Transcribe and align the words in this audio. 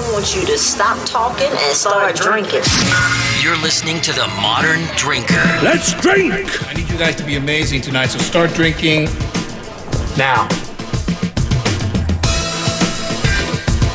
I 0.00 0.12
want 0.12 0.32
you 0.32 0.46
to 0.46 0.56
stop 0.56 0.96
talking 1.08 1.48
and 1.50 1.74
start 1.74 2.14
drinking. 2.14 2.62
You're 3.42 3.56
listening 3.56 4.00
to 4.02 4.12
The 4.12 4.28
Modern 4.40 4.78
Drinker. 4.96 5.42
Let's 5.60 5.92
drink! 6.00 6.68
I 6.68 6.74
need 6.74 6.88
you 6.88 6.96
guys 6.96 7.16
to 7.16 7.24
be 7.24 7.34
amazing 7.34 7.80
tonight, 7.80 8.06
so 8.06 8.20
start 8.20 8.52
drinking 8.52 9.06
now. 10.16 10.42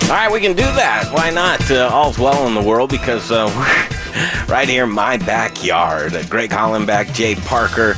All 0.04 0.20
right, 0.20 0.30
we 0.30 0.42
can 0.42 0.58
do 0.58 0.64
that. 0.64 1.10
Why 1.14 1.30
not? 1.30 1.72
Uh, 1.72 1.90
all's 1.90 2.20
well 2.20 2.48
in 2.48 2.54
the 2.54 2.62
world 2.62 2.90
because 2.90 3.32
uh, 3.32 3.48
we're 4.50 4.54
right 4.54 4.68
here 4.68 4.84
in 4.84 4.92
my 4.92 5.16
backyard. 5.16 6.12
Greg 6.30 6.50
Hollenbeck, 6.50 7.14
Jay 7.14 7.36
Parker. 7.36 7.96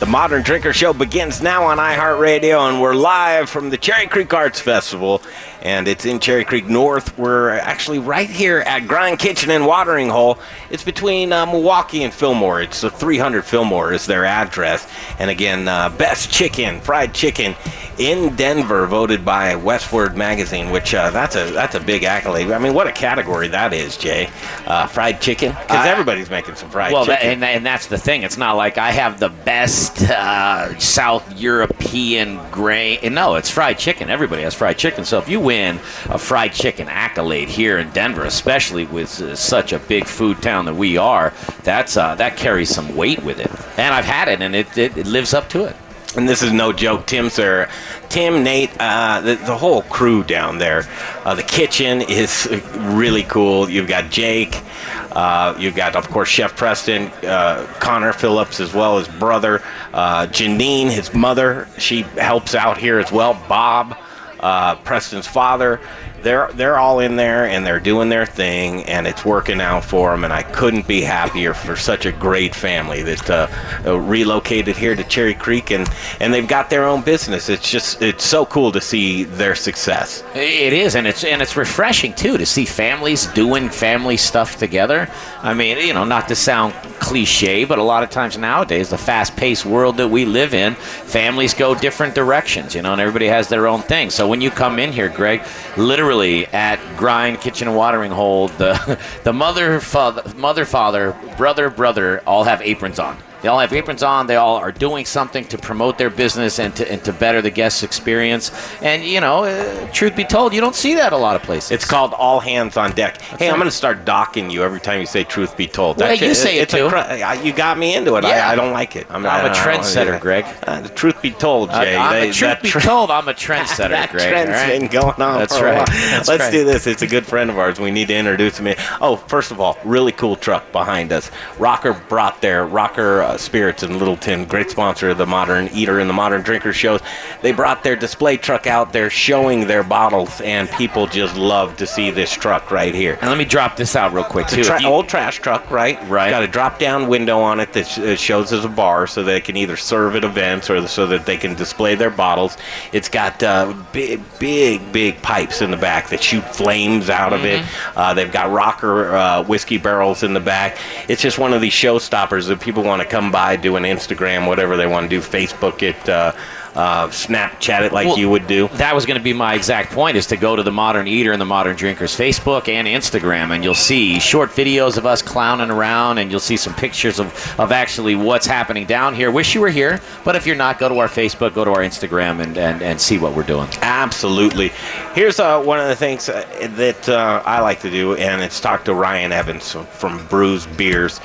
The 0.00 0.06
Modern 0.06 0.42
Drinker 0.42 0.72
Show 0.72 0.92
begins 0.92 1.40
now 1.40 1.62
on 1.64 1.78
iHeartRadio, 1.78 2.68
and 2.68 2.82
we're 2.82 2.96
live 2.96 3.48
from 3.48 3.70
the 3.70 3.78
Cherry 3.78 4.08
Creek 4.08 4.34
Arts 4.34 4.60
Festival 4.60 5.22
and 5.64 5.88
it's 5.88 6.04
in 6.04 6.20
Cherry 6.20 6.44
Creek 6.44 6.66
North. 6.66 7.16
We're 7.18 7.50
actually 7.50 7.98
right 7.98 8.28
here 8.28 8.60
at 8.60 8.86
Grind 8.86 9.18
Kitchen 9.18 9.50
and 9.50 9.66
Watering 9.66 10.10
Hole. 10.10 10.38
It's 10.70 10.84
between 10.84 11.32
uh, 11.32 11.46
Milwaukee 11.46 12.04
and 12.04 12.12
Fillmore. 12.12 12.60
It's 12.60 12.82
the 12.82 12.90
300 12.90 13.42
Fillmore 13.44 13.92
is 13.92 14.06
their 14.06 14.26
address. 14.26 14.86
And 15.18 15.30
again, 15.30 15.66
uh, 15.66 15.88
best 15.88 16.30
chicken, 16.30 16.80
fried 16.82 17.14
chicken 17.14 17.56
in 17.98 18.36
Denver, 18.36 18.86
voted 18.86 19.24
by 19.24 19.54
Westword 19.54 20.14
Magazine, 20.14 20.70
which 20.70 20.94
uh, 20.94 21.10
that's 21.10 21.36
a 21.36 21.50
that's 21.50 21.74
a 21.74 21.80
big 21.80 22.04
accolade. 22.04 22.50
I 22.50 22.58
mean, 22.58 22.74
what 22.74 22.86
a 22.86 22.92
category 22.92 23.48
that 23.48 23.72
is, 23.72 23.96
Jay. 23.96 24.28
Uh, 24.66 24.86
fried 24.86 25.20
chicken, 25.20 25.52
because 25.52 25.86
everybody's 25.86 26.30
making 26.30 26.54
some 26.56 26.70
fried 26.70 26.92
well, 26.92 27.06
chicken. 27.06 27.24
Well, 27.24 27.32
and, 27.32 27.44
and 27.44 27.66
that's 27.66 27.86
the 27.86 27.98
thing. 27.98 28.22
It's 28.22 28.36
not 28.36 28.56
like 28.56 28.78
I 28.78 28.90
have 28.90 29.18
the 29.18 29.30
best 29.30 30.02
uh, 30.02 30.78
South 30.78 31.40
European 31.40 32.38
grain. 32.50 33.14
No, 33.14 33.36
it's 33.36 33.50
fried 33.50 33.78
chicken. 33.78 34.10
Everybody 34.10 34.42
has 34.42 34.54
fried 34.54 34.78
chicken. 34.78 35.04
So 35.04 35.18
if 35.18 35.28
you 35.28 35.40
win 35.40 35.54
win 35.54 35.76
a 36.06 36.18
fried 36.18 36.52
chicken 36.52 36.88
accolade 36.88 37.48
here 37.48 37.78
in 37.78 37.90
Denver, 37.90 38.24
especially 38.24 38.86
with 38.86 39.20
uh, 39.20 39.36
such 39.36 39.72
a 39.72 39.78
big 39.78 40.04
food 40.06 40.42
town 40.42 40.64
that 40.64 40.74
we 40.74 40.96
are. 40.96 41.32
That's 41.62 41.96
uh, 41.96 42.14
that 42.16 42.36
carries 42.36 42.70
some 42.70 42.96
weight 42.96 43.22
with 43.22 43.38
it, 43.38 43.50
and 43.78 43.94
I've 43.94 44.04
had 44.04 44.28
it, 44.28 44.42
and 44.42 44.54
it, 44.54 44.76
it, 44.76 44.96
it 44.96 45.06
lives 45.06 45.32
up 45.34 45.48
to 45.50 45.64
it. 45.64 45.76
And 46.16 46.28
this 46.28 46.42
is 46.42 46.52
no 46.52 46.72
joke, 46.72 47.06
Tim, 47.06 47.28
sir. 47.28 47.68
Tim, 48.08 48.44
Nate, 48.44 48.70
uh, 48.78 49.20
the, 49.20 49.34
the, 49.34 49.56
whole 49.56 49.82
crew 49.82 50.22
down 50.22 50.58
there. 50.58 50.84
Uh, 51.24 51.34
the 51.34 51.42
kitchen 51.42 52.02
is 52.02 52.48
really 52.76 53.24
cool. 53.24 53.68
You've 53.68 53.88
got 53.88 54.10
Jake. 54.10 54.62
Uh, 55.10 55.56
you've 55.58 55.74
got, 55.74 55.96
of 55.96 56.08
course, 56.08 56.28
Chef 56.28 56.56
Preston, 56.56 57.08
uh, 57.24 57.66
Connor 57.80 58.12
Phillips, 58.12 58.60
as 58.60 58.72
well 58.72 58.98
as 58.98 59.08
brother. 59.08 59.60
Uh, 59.92 60.26
Janine, 60.26 60.88
his 60.88 61.12
mother, 61.14 61.68
she 61.78 62.02
helps 62.02 62.54
out 62.54 62.78
here 62.78 63.00
as 63.00 63.10
well. 63.10 63.34
Bob 63.48 63.96
uh, 64.38 64.76
Preston's 64.76 65.26
father. 65.26 65.80
They're 66.24 66.50
they're 66.54 66.78
all 66.78 67.00
in 67.00 67.16
there 67.16 67.46
and 67.46 67.64
they're 67.66 67.78
doing 67.78 68.08
their 68.08 68.26
thing 68.26 68.84
and 68.84 69.06
it's 69.06 69.24
working 69.24 69.60
out 69.60 69.84
for 69.84 70.10
them. 70.10 70.24
And 70.24 70.32
I 70.32 70.42
couldn't 70.42 70.88
be 70.88 71.02
happier 71.02 71.52
for 71.52 71.76
such 71.76 72.06
a 72.06 72.12
great 72.12 72.54
family 72.54 73.02
that 73.02 73.30
uh, 73.30 73.46
uh, 73.86 74.00
relocated 74.00 74.76
here 74.76 74.96
to 74.96 75.04
Cherry 75.04 75.34
Creek 75.34 75.70
and 75.70 75.86
and 76.20 76.32
they've 76.32 76.48
got 76.48 76.70
their 76.70 76.84
own 76.84 77.02
business. 77.02 77.48
It's 77.48 77.70
just 77.70 78.00
it's 78.00 78.24
so 78.24 78.46
cool 78.46 78.72
to 78.72 78.80
see 78.80 79.24
their 79.24 79.54
success. 79.54 80.24
It 80.34 80.72
is, 80.72 80.96
and 80.96 81.06
it's 81.06 81.24
and 81.24 81.42
it's 81.42 81.56
refreshing 81.56 82.14
too 82.14 82.38
to 82.38 82.46
see 82.46 82.64
families 82.64 83.26
doing 83.28 83.68
family 83.68 84.16
stuff 84.16 84.56
together. 84.56 85.10
I 85.42 85.52
mean, 85.52 85.76
you 85.78 85.92
know, 85.92 86.04
not 86.04 86.26
to 86.28 86.34
sound 86.34 86.72
cliche, 87.00 87.64
but 87.64 87.78
a 87.78 87.82
lot 87.82 88.02
of 88.02 88.08
times 88.08 88.38
nowadays, 88.38 88.88
the 88.88 88.96
fast-paced 88.96 89.66
world 89.66 89.98
that 89.98 90.08
we 90.08 90.24
live 90.24 90.54
in, 90.54 90.74
families 90.74 91.52
go 91.52 91.74
different 91.74 92.14
directions. 92.14 92.74
You 92.74 92.80
know, 92.80 92.92
and 92.92 93.00
everybody 93.00 93.26
has 93.26 93.48
their 93.48 93.66
own 93.66 93.82
thing. 93.82 94.08
So 94.08 94.26
when 94.26 94.40
you 94.40 94.50
come 94.50 94.78
in 94.78 94.90
here, 94.90 95.10
Greg, 95.10 95.42
literally 95.76 96.13
at 96.22 96.78
Grind 96.96 97.40
Kitchen 97.40 97.68
and 97.68 97.76
Watering 97.76 98.12
Hole, 98.12 98.48
the 98.48 98.98
the 99.24 99.32
mother, 99.32 99.80
father, 99.80 100.22
mother, 100.36 100.64
father, 100.64 101.16
brother, 101.36 101.70
brother 101.70 102.22
all 102.26 102.44
have 102.44 102.62
aprons 102.62 102.98
on. 102.98 103.18
They 103.44 103.50
all 103.50 103.58
have 103.58 103.74
aprons 103.74 104.02
on. 104.02 104.26
They 104.26 104.36
all 104.36 104.56
are 104.56 104.72
doing 104.72 105.04
something 105.04 105.44
to 105.48 105.58
promote 105.58 105.98
their 105.98 106.08
business 106.08 106.58
and 106.58 106.74
to, 106.76 106.90
and 106.90 107.04
to 107.04 107.12
better 107.12 107.42
the 107.42 107.50
guest 107.50 107.84
experience. 107.84 108.50
And, 108.80 109.04
you 109.04 109.20
know, 109.20 109.44
uh, 109.44 109.86
truth 109.92 110.16
be 110.16 110.24
told, 110.24 110.54
you 110.54 110.62
don't 110.62 110.74
see 110.74 110.94
that 110.94 111.12
a 111.12 111.16
lot 111.18 111.36
of 111.36 111.42
places. 111.42 111.70
It's 111.70 111.84
called 111.84 112.14
all 112.14 112.40
hands 112.40 112.78
on 112.78 112.92
deck. 112.92 113.18
That's 113.18 113.32
hey, 113.32 113.48
right. 113.48 113.52
I'm 113.52 113.58
going 113.58 113.70
to 113.70 113.76
start 113.76 114.06
docking 114.06 114.48
you 114.48 114.62
every 114.62 114.80
time 114.80 114.98
you 114.98 115.04
say 115.04 115.24
truth 115.24 115.58
be 115.58 115.66
told. 115.66 115.98
Well, 115.98 116.14
you 116.14 116.34
say 116.34 116.56
it 116.56 116.70
too. 116.70 116.86
A, 116.86 117.38
you 117.44 117.52
got 117.52 117.76
me 117.76 117.94
into 117.94 118.16
it. 118.16 118.24
Yeah. 118.24 118.48
I, 118.48 118.52
I 118.52 118.54
don't 118.54 118.72
like 118.72 118.96
it. 118.96 119.06
I'm, 119.10 119.26
I'm 119.26 119.44
a 119.44 119.54
trendsetter, 119.54 120.18
Greg. 120.18 120.46
Uh, 120.62 120.80
the 120.80 120.88
truth 120.88 121.20
be 121.20 121.30
told, 121.30 121.68
Jay. 121.68 121.94
I'm 121.94 122.14
they, 122.14 122.30
a 122.30 122.32
truth 122.32 122.62
be 122.62 122.70
told, 122.70 123.10
I'm 123.10 123.28
a 123.28 123.34
trendsetter, 123.34 123.90
that 123.90 124.10
Greg. 124.10 124.30
trend's 124.30 124.52
right? 124.52 124.80
been 124.80 124.88
going 124.88 125.20
on 125.20 125.40
That's 125.40 125.58
for 125.58 125.64
right. 125.64 125.74
a 125.74 125.76
while. 125.80 125.86
That's 125.86 126.28
Let's 126.28 126.44
right. 126.44 126.50
do 126.50 126.64
this. 126.64 126.86
It's 126.86 127.02
a 127.02 127.06
good 127.06 127.26
friend 127.26 127.50
of 127.50 127.58
ours. 127.58 127.78
We 127.78 127.90
need 127.90 128.08
to 128.08 128.16
introduce 128.16 128.56
him. 128.56 128.74
Oh, 129.02 129.16
first 129.16 129.50
of 129.50 129.60
all, 129.60 129.76
really 129.84 130.12
cool 130.12 130.34
truck 130.34 130.72
behind 130.72 131.12
us. 131.12 131.30
Rocker 131.58 131.92
brought 132.08 132.40
their 132.40 132.64
Rocker 132.64 133.33
uh, 133.34 133.38
Spirits 133.38 133.82
in 133.82 133.98
Littleton, 133.98 134.44
great 134.46 134.70
sponsor 134.70 135.10
of 135.10 135.18
the 135.18 135.26
Modern 135.26 135.68
Eater 135.68 135.98
and 135.98 136.08
the 136.08 136.14
Modern 136.14 136.42
Drinker 136.42 136.72
shows. 136.72 137.00
They 137.42 137.52
brought 137.52 137.82
their 137.82 137.96
display 137.96 138.36
truck 138.36 138.66
out 138.66 138.92
there 138.92 139.10
showing 139.10 139.66
their 139.66 139.82
bottles, 139.82 140.40
and 140.40 140.70
people 140.70 141.06
just 141.06 141.36
love 141.36 141.76
to 141.78 141.86
see 141.86 142.10
this 142.10 142.30
truck 142.32 142.70
right 142.70 142.94
here. 142.94 143.18
And 143.20 143.28
let 143.30 143.38
me 143.38 143.44
drop 143.44 143.76
this 143.76 143.96
out 143.96 144.12
real 144.12 144.24
quick, 144.24 144.46
too. 144.48 144.60
It's 144.60 144.68
If 144.68 144.74
tra- 144.74 144.82
you- 144.82 144.88
old 144.88 145.08
trash 145.08 145.38
truck, 145.40 145.70
right? 145.70 145.98
Right. 146.08 146.30
Got 146.30 146.42
a 146.42 146.48
drop 146.48 146.78
down 146.78 147.08
window 147.08 147.40
on 147.40 147.60
it 147.60 147.72
that 147.72 147.86
sh- 147.86 148.20
shows 148.20 148.52
as 148.52 148.64
a 148.64 148.68
bar 148.68 149.06
so 149.06 149.22
they 149.22 149.40
can 149.40 149.56
either 149.56 149.76
serve 149.76 150.16
at 150.16 150.24
events 150.24 150.70
or 150.70 150.86
so 150.86 151.06
that 151.08 151.26
they 151.26 151.36
can 151.36 151.54
display 151.54 151.94
their 151.94 152.10
bottles. 152.10 152.56
It's 152.92 153.08
got 153.08 153.42
uh, 153.42 153.74
big, 153.92 154.20
big, 154.38 154.92
big 154.92 155.20
pipes 155.22 155.60
in 155.62 155.70
the 155.70 155.76
back 155.76 156.08
that 156.10 156.22
shoot 156.22 156.44
flames 156.54 157.10
out 157.10 157.32
of 157.32 157.44
it. 157.44 157.64
Uh, 157.96 158.14
they've 158.14 158.30
got 158.32 158.50
rocker 158.50 159.14
uh, 159.14 159.42
whiskey 159.44 159.78
barrels 159.78 160.22
in 160.22 160.34
the 160.34 160.40
back. 160.40 160.78
It's 161.08 161.22
just 161.22 161.38
one 161.38 161.52
of 161.52 161.60
these 161.60 161.72
showstoppers 161.72 162.46
that 162.48 162.60
people 162.60 162.82
want 162.82 163.02
to 163.02 163.08
come 163.08 163.23
by, 163.30 163.56
do 163.56 163.76
an 163.76 163.84
Instagram, 163.84 164.46
whatever 164.46 164.76
they 164.76 164.86
want 164.86 165.08
to 165.08 165.08
do, 165.08 165.20
Facebook 165.20 165.82
it, 165.82 166.08
uh, 166.08 166.32
uh, 166.74 167.06
Snapchat 167.06 167.82
it 167.82 167.92
like 167.92 168.06
Well, 168.06 168.18
you 168.18 168.28
would 168.28 168.46
do. 168.46 168.68
That 168.68 168.94
was 168.94 169.06
going 169.06 169.18
to 169.18 169.22
be 169.22 169.32
my 169.32 169.54
exact 169.54 169.92
point: 169.92 170.16
is 170.16 170.26
to 170.28 170.36
go 170.36 170.56
to 170.56 170.62
the 170.62 170.72
Modern 170.72 171.06
Eater 171.06 171.32
and 171.32 171.40
the 171.40 171.44
Modern 171.46 171.76
Drinkers 171.76 172.16
Facebook 172.16 172.68
and 172.68 172.88
Instagram, 172.88 173.54
and 173.54 173.62
you'll 173.62 173.74
see 173.74 174.18
short 174.18 174.50
videos 174.50 174.98
of 174.98 175.06
us 175.06 175.22
clowning 175.22 175.70
around, 175.70 176.18
and 176.18 176.30
you'll 176.30 176.40
see 176.40 176.56
some 176.56 176.74
pictures 176.74 177.20
of, 177.20 177.26
of 177.60 177.70
actually 177.70 178.16
what's 178.16 178.46
happening 178.46 178.86
down 178.86 179.14
here. 179.14 179.30
Wish 179.30 179.54
you 179.54 179.60
were 179.60 179.70
here, 179.70 180.00
but 180.24 180.34
if 180.34 180.46
you're 180.46 180.56
not, 180.56 180.78
go 180.78 180.88
to 180.88 180.98
our 180.98 181.06
Facebook, 181.06 181.54
go 181.54 181.64
to 181.64 181.70
our 181.70 181.82
Instagram, 181.82 182.42
and, 182.42 182.58
and, 182.58 182.82
and 182.82 183.00
see 183.00 183.18
what 183.18 183.36
we're 183.36 183.44
doing. 183.44 183.68
Absolutely. 183.80 184.72
Here's 185.14 185.38
uh, 185.38 185.62
one 185.62 185.78
of 185.78 185.86
the 185.86 185.96
things 185.96 186.28
uh, 186.28 186.44
that 186.76 187.08
uh, 187.08 187.42
I 187.46 187.60
like 187.60 187.80
to 187.82 187.90
do, 187.90 188.16
and 188.16 188.42
it's 188.42 188.60
talk 188.60 188.84
to 188.86 188.94
Ryan 188.94 189.30
Evans 189.30 189.72
from 189.72 190.18
Bruz 190.26 190.66
Beers. 190.76 191.20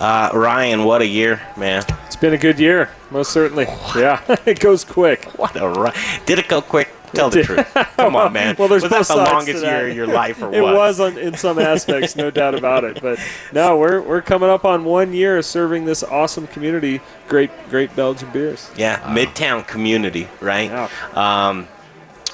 Uh, 0.00 0.30
Ryan, 0.34 0.84
what 0.84 1.00
a 1.00 1.06
year, 1.06 1.40
man! 1.56 1.82
It's 2.06 2.16
been 2.16 2.34
a 2.34 2.38
good 2.38 2.58
year, 2.58 2.90
most 3.10 3.32
certainly. 3.32 3.64
Yeah, 3.96 4.20
it 4.46 4.60
goes 4.60 4.84
quick. 4.84 5.24
What 5.38 5.56
a 5.56 5.68
run! 5.68 5.92
Did 6.26 6.38
it 6.38 6.48
go 6.48 6.60
quick? 6.60 6.90
Tell 7.14 7.30
the 7.30 7.42
truth. 7.42 7.72
Come 7.96 8.16
on, 8.16 8.32
man. 8.32 8.56
Well, 8.58 8.68
there's 8.68 8.82
was 8.82 8.90
both 8.90 9.08
that 9.08 9.14
the 9.14 9.22
longest 9.22 9.64
year 9.64 9.88
of 9.88 9.96
your 9.96 10.06
life, 10.06 10.42
or 10.42 10.46
it 10.54 10.60
what? 10.60 10.74
It 10.74 10.76
was 10.76 11.00
on, 11.00 11.18
in 11.18 11.34
some 11.34 11.58
aspects, 11.58 12.14
no 12.16 12.30
doubt 12.30 12.54
about 12.54 12.84
it. 12.84 13.00
But 13.00 13.18
no, 13.52 13.78
we're 13.78 14.02
we're 14.02 14.22
coming 14.22 14.50
up 14.50 14.64
on 14.64 14.84
one 14.84 15.12
year 15.12 15.38
of 15.38 15.44
serving 15.44 15.84
this 15.84 16.02
awesome 16.02 16.46
community 16.48 17.00
great 17.28 17.50
great 17.70 17.94
Belgian 17.96 18.30
beers. 18.32 18.70
Yeah, 18.76 18.98
Midtown 19.14 19.66
community, 19.66 20.28
right? 20.40 20.70
Um, 21.16 21.68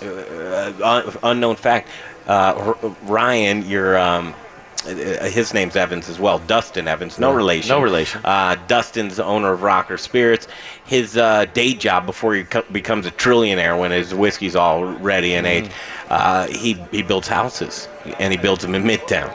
uh, 0.03 1.13
unknown 1.23 1.57
fact. 1.57 1.89
Uh, 2.27 2.75
Ryan, 3.03 3.69
your 3.69 3.99
um, 3.99 4.29
uh, 4.29 4.42
his 4.85 5.55
name's 5.55 5.77
Evans 5.77 6.09
as 6.09 6.19
well. 6.19 6.39
Duston 6.41 6.87
Evans, 6.87 7.19
no 7.19 7.33
relation. 7.33 7.69
No 7.69 7.81
relation. 7.81 8.21
Uh, 8.25 8.57
Duston's 8.69 9.17
the 9.17 9.25
owner 9.25 9.53
of 9.53 9.63
Rocker 9.63 9.97
Spirits. 9.97 10.49
His 10.85 11.17
uh, 11.17 11.47
day 11.47 11.75
job 11.75 12.07
before 12.07 12.35
he 12.35 12.45
co- 12.45 12.65
becomes 12.73 13.07
a 13.07 13.11
trillionaire, 13.11 13.79
when 13.79 13.91
his 13.91 14.15
whiskey's 14.15 14.57
all 14.57 14.85
ready 14.85 15.35
and 15.35 15.47
aged, 15.47 15.71
uh, 16.11 16.47
he 16.49 16.75
he 16.91 17.03
builds 17.03 17.29
houses 17.29 17.89
and 18.19 18.33
he 18.33 18.39
builds 18.39 18.63
them 18.63 18.75
in 18.75 18.83
Midtown. 18.85 19.33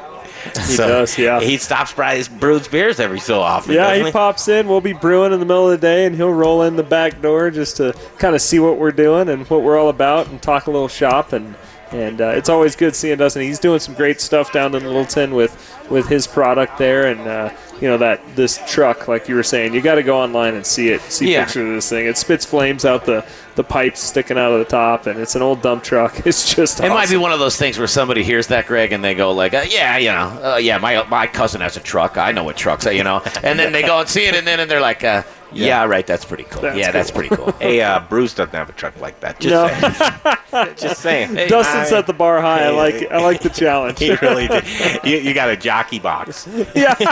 He 0.67 0.77
does, 0.77 1.17
yeah. 1.17 1.41
He 1.41 1.57
stops 1.57 1.91
by 1.93 2.15
his 2.15 2.29
Bruz 2.29 2.71
beers 2.71 2.99
every 3.01 3.19
so 3.19 3.41
often. 3.41 3.73
Yeah, 3.73 3.89
doesn't 3.89 4.05
he 4.05 4.11
pops 4.11 4.47
in. 4.47 4.67
We'll 4.69 4.79
be 4.79 4.93
brewing 4.93 5.33
in 5.33 5.39
the 5.39 5.45
middle 5.45 5.69
of 5.69 5.71
the 5.71 5.85
day, 5.85 6.05
and 6.05 6.15
he'll 6.15 6.31
roll 6.31 6.61
in 6.61 6.77
the 6.77 6.83
back 6.83 7.21
door 7.21 7.49
just 7.51 7.77
to 7.77 7.93
kind 8.17 8.33
of 8.33 8.41
see 8.41 8.59
what 8.59 8.77
we're 8.77 8.91
doing 8.91 9.27
and 9.27 9.49
what 9.49 9.61
we're 9.61 9.77
all 9.77 9.89
about, 9.89 10.27
and 10.27 10.41
talk 10.41 10.67
a 10.67 10.71
little 10.71 10.87
shop. 10.87 11.33
and 11.33 11.55
And 11.91 12.19
uh, 12.19 12.29
it's 12.29 12.49
always 12.49 12.75
good 12.75 12.95
seeing 12.95 13.17
Duston. 13.17 13.41
He's 13.43 13.59
doing 13.59 13.79
some 13.79 13.93
great 13.93 14.19
stuff 14.19 14.51
down 14.51 14.75
in 14.75 14.83
Littleton 14.83 15.33
with 15.33 15.55
with 15.89 16.07
his 16.09 16.27
product 16.27 16.77
there, 16.77 17.07
and 17.07 17.21
uh, 17.21 17.49
you 17.79 17.87
know 17.87 17.97
that 17.97 18.19
this 18.35 18.59
truck, 18.67 19.07
like 19.07 19.29
you 19.29 19.35
were 19.35 19.43
saying, 19.43 19.73
you 19.73 19.79
got 19.81 19.95
to 19.95 20.03
go 20.03 20.19
online 20.21 20.55
and 20.55 20.65
see 20.65 20.89
it, 20.89 20.99
see 21.03 21.31
Yeah. 21.31 21.45
pictures 21.45 21.69
of 21.69 21.75
this 21.75 21.89
thing. 21.89 22.05
It 22.05 22.17
spits 22.17 22.43
flames 22.45 22.83
out 22.83 23.05
the 23.05 23.25
the 23.55 23.63
pipes 23.63 24.01
sticking 24.01 24.37
out 24.37 24.51
of 24.51 24.59
the 24.59 24.65
top, 24.65 25.07
and 25.07 25.17
it's 25.17 25.35
an 25.35 25.41
old 25.41 25.61
dump 25.61 25.81
truck. 25.83 26.13
It's 26.27 26.53
just 26.53 26.81
It 26.81 26.89
might 26.89 27.09
be 27.09 27.15
one 27.17 27.31
of 27.31 27.39
those 27.39 27.55
things 27.55 27.77
where 27.77 27.87
somebody 27.87 28.21
hears 28.21 28.47
that, 28.47 28.67
Greg, 28.67 28.91
and 28.91 29.01
they 29.01 29.15
go 29.15 29.31
like, 29.31 29.53
uh, 29.53 29.63
"Yeah, 29.69 29.97
you 29.97 30.09
know, 30.09 30.53
uh, 30.55 30.57
yeah, 30.57 30.77
my 30.79 31.03
my 31.07 31.25
cousin 31.25 31.61
has 31.61 31.77
a 31.77 31.79
truck. 31.79 32.17
I 32.17 32.33
know 32.33 32.43
what 32.43 32.57
trucks, 32.57 32.85
are, 32.85 32.91
you 32.91 33.05
know." 33.05 33.21
And 33.43 33.57
then 33.57 33.71
they 33.71 33.81
go 33.81 33.99
and 34.01 34.09
see 34.09 34.25
it, 34.25 34.35
and 34.35 34.45
then 34.45 34.59
and 34.59 34.69
they're 34.69 34.81
like, 34.81 35.05
uh, 35.51 35.55
Yeah, 35.55 35.85
right. 35.85 36.05
That's 36.05 36.25
pretty 36.25 36.43
cool. 36.45 36.61
That's 36.63 36.77
yeah, 36.77 36.91
that's 36.91 37.11
pretty 37.11 37.35
cool. 37.35 37.51
Hey, 37.53 37.81
uh, 37.81 37.99
Bruz 38.09 38.35
doesn't 38.35 38.53
have 38.53 38.69
a 38.69 38.73
truck 38.73 38.99
like 39.01 39.19
that. 39.21 39.39
Just 39.39 39.51
No. 39.51 39.67
saying. 39.67 40.67
Just 40.77 41.01
saying. 41.01 41.29
Duston 41.49 41.81
I- 41.81 41.85
set 41.85 42.07
the 42.07 42.13
bar 42.13 42.41
high. 42.41 42.65
I 42.65 42.69
like 42.69 43.11
I 43.11 43.21
like 43.21 43.41
the 43.41 43.49
challenge. 43.49 43.99
He 43.99 44.13
really 44.15 44.47
did. 44.47 44.63
You, 45.03 45.17
you 45.17 45.33
got 45.33 45.49
a 45.49 45.57
jockey 45.57 45.99
box. 45.99 46.47
yeah. 46.75 46.95
You 46.97 47.05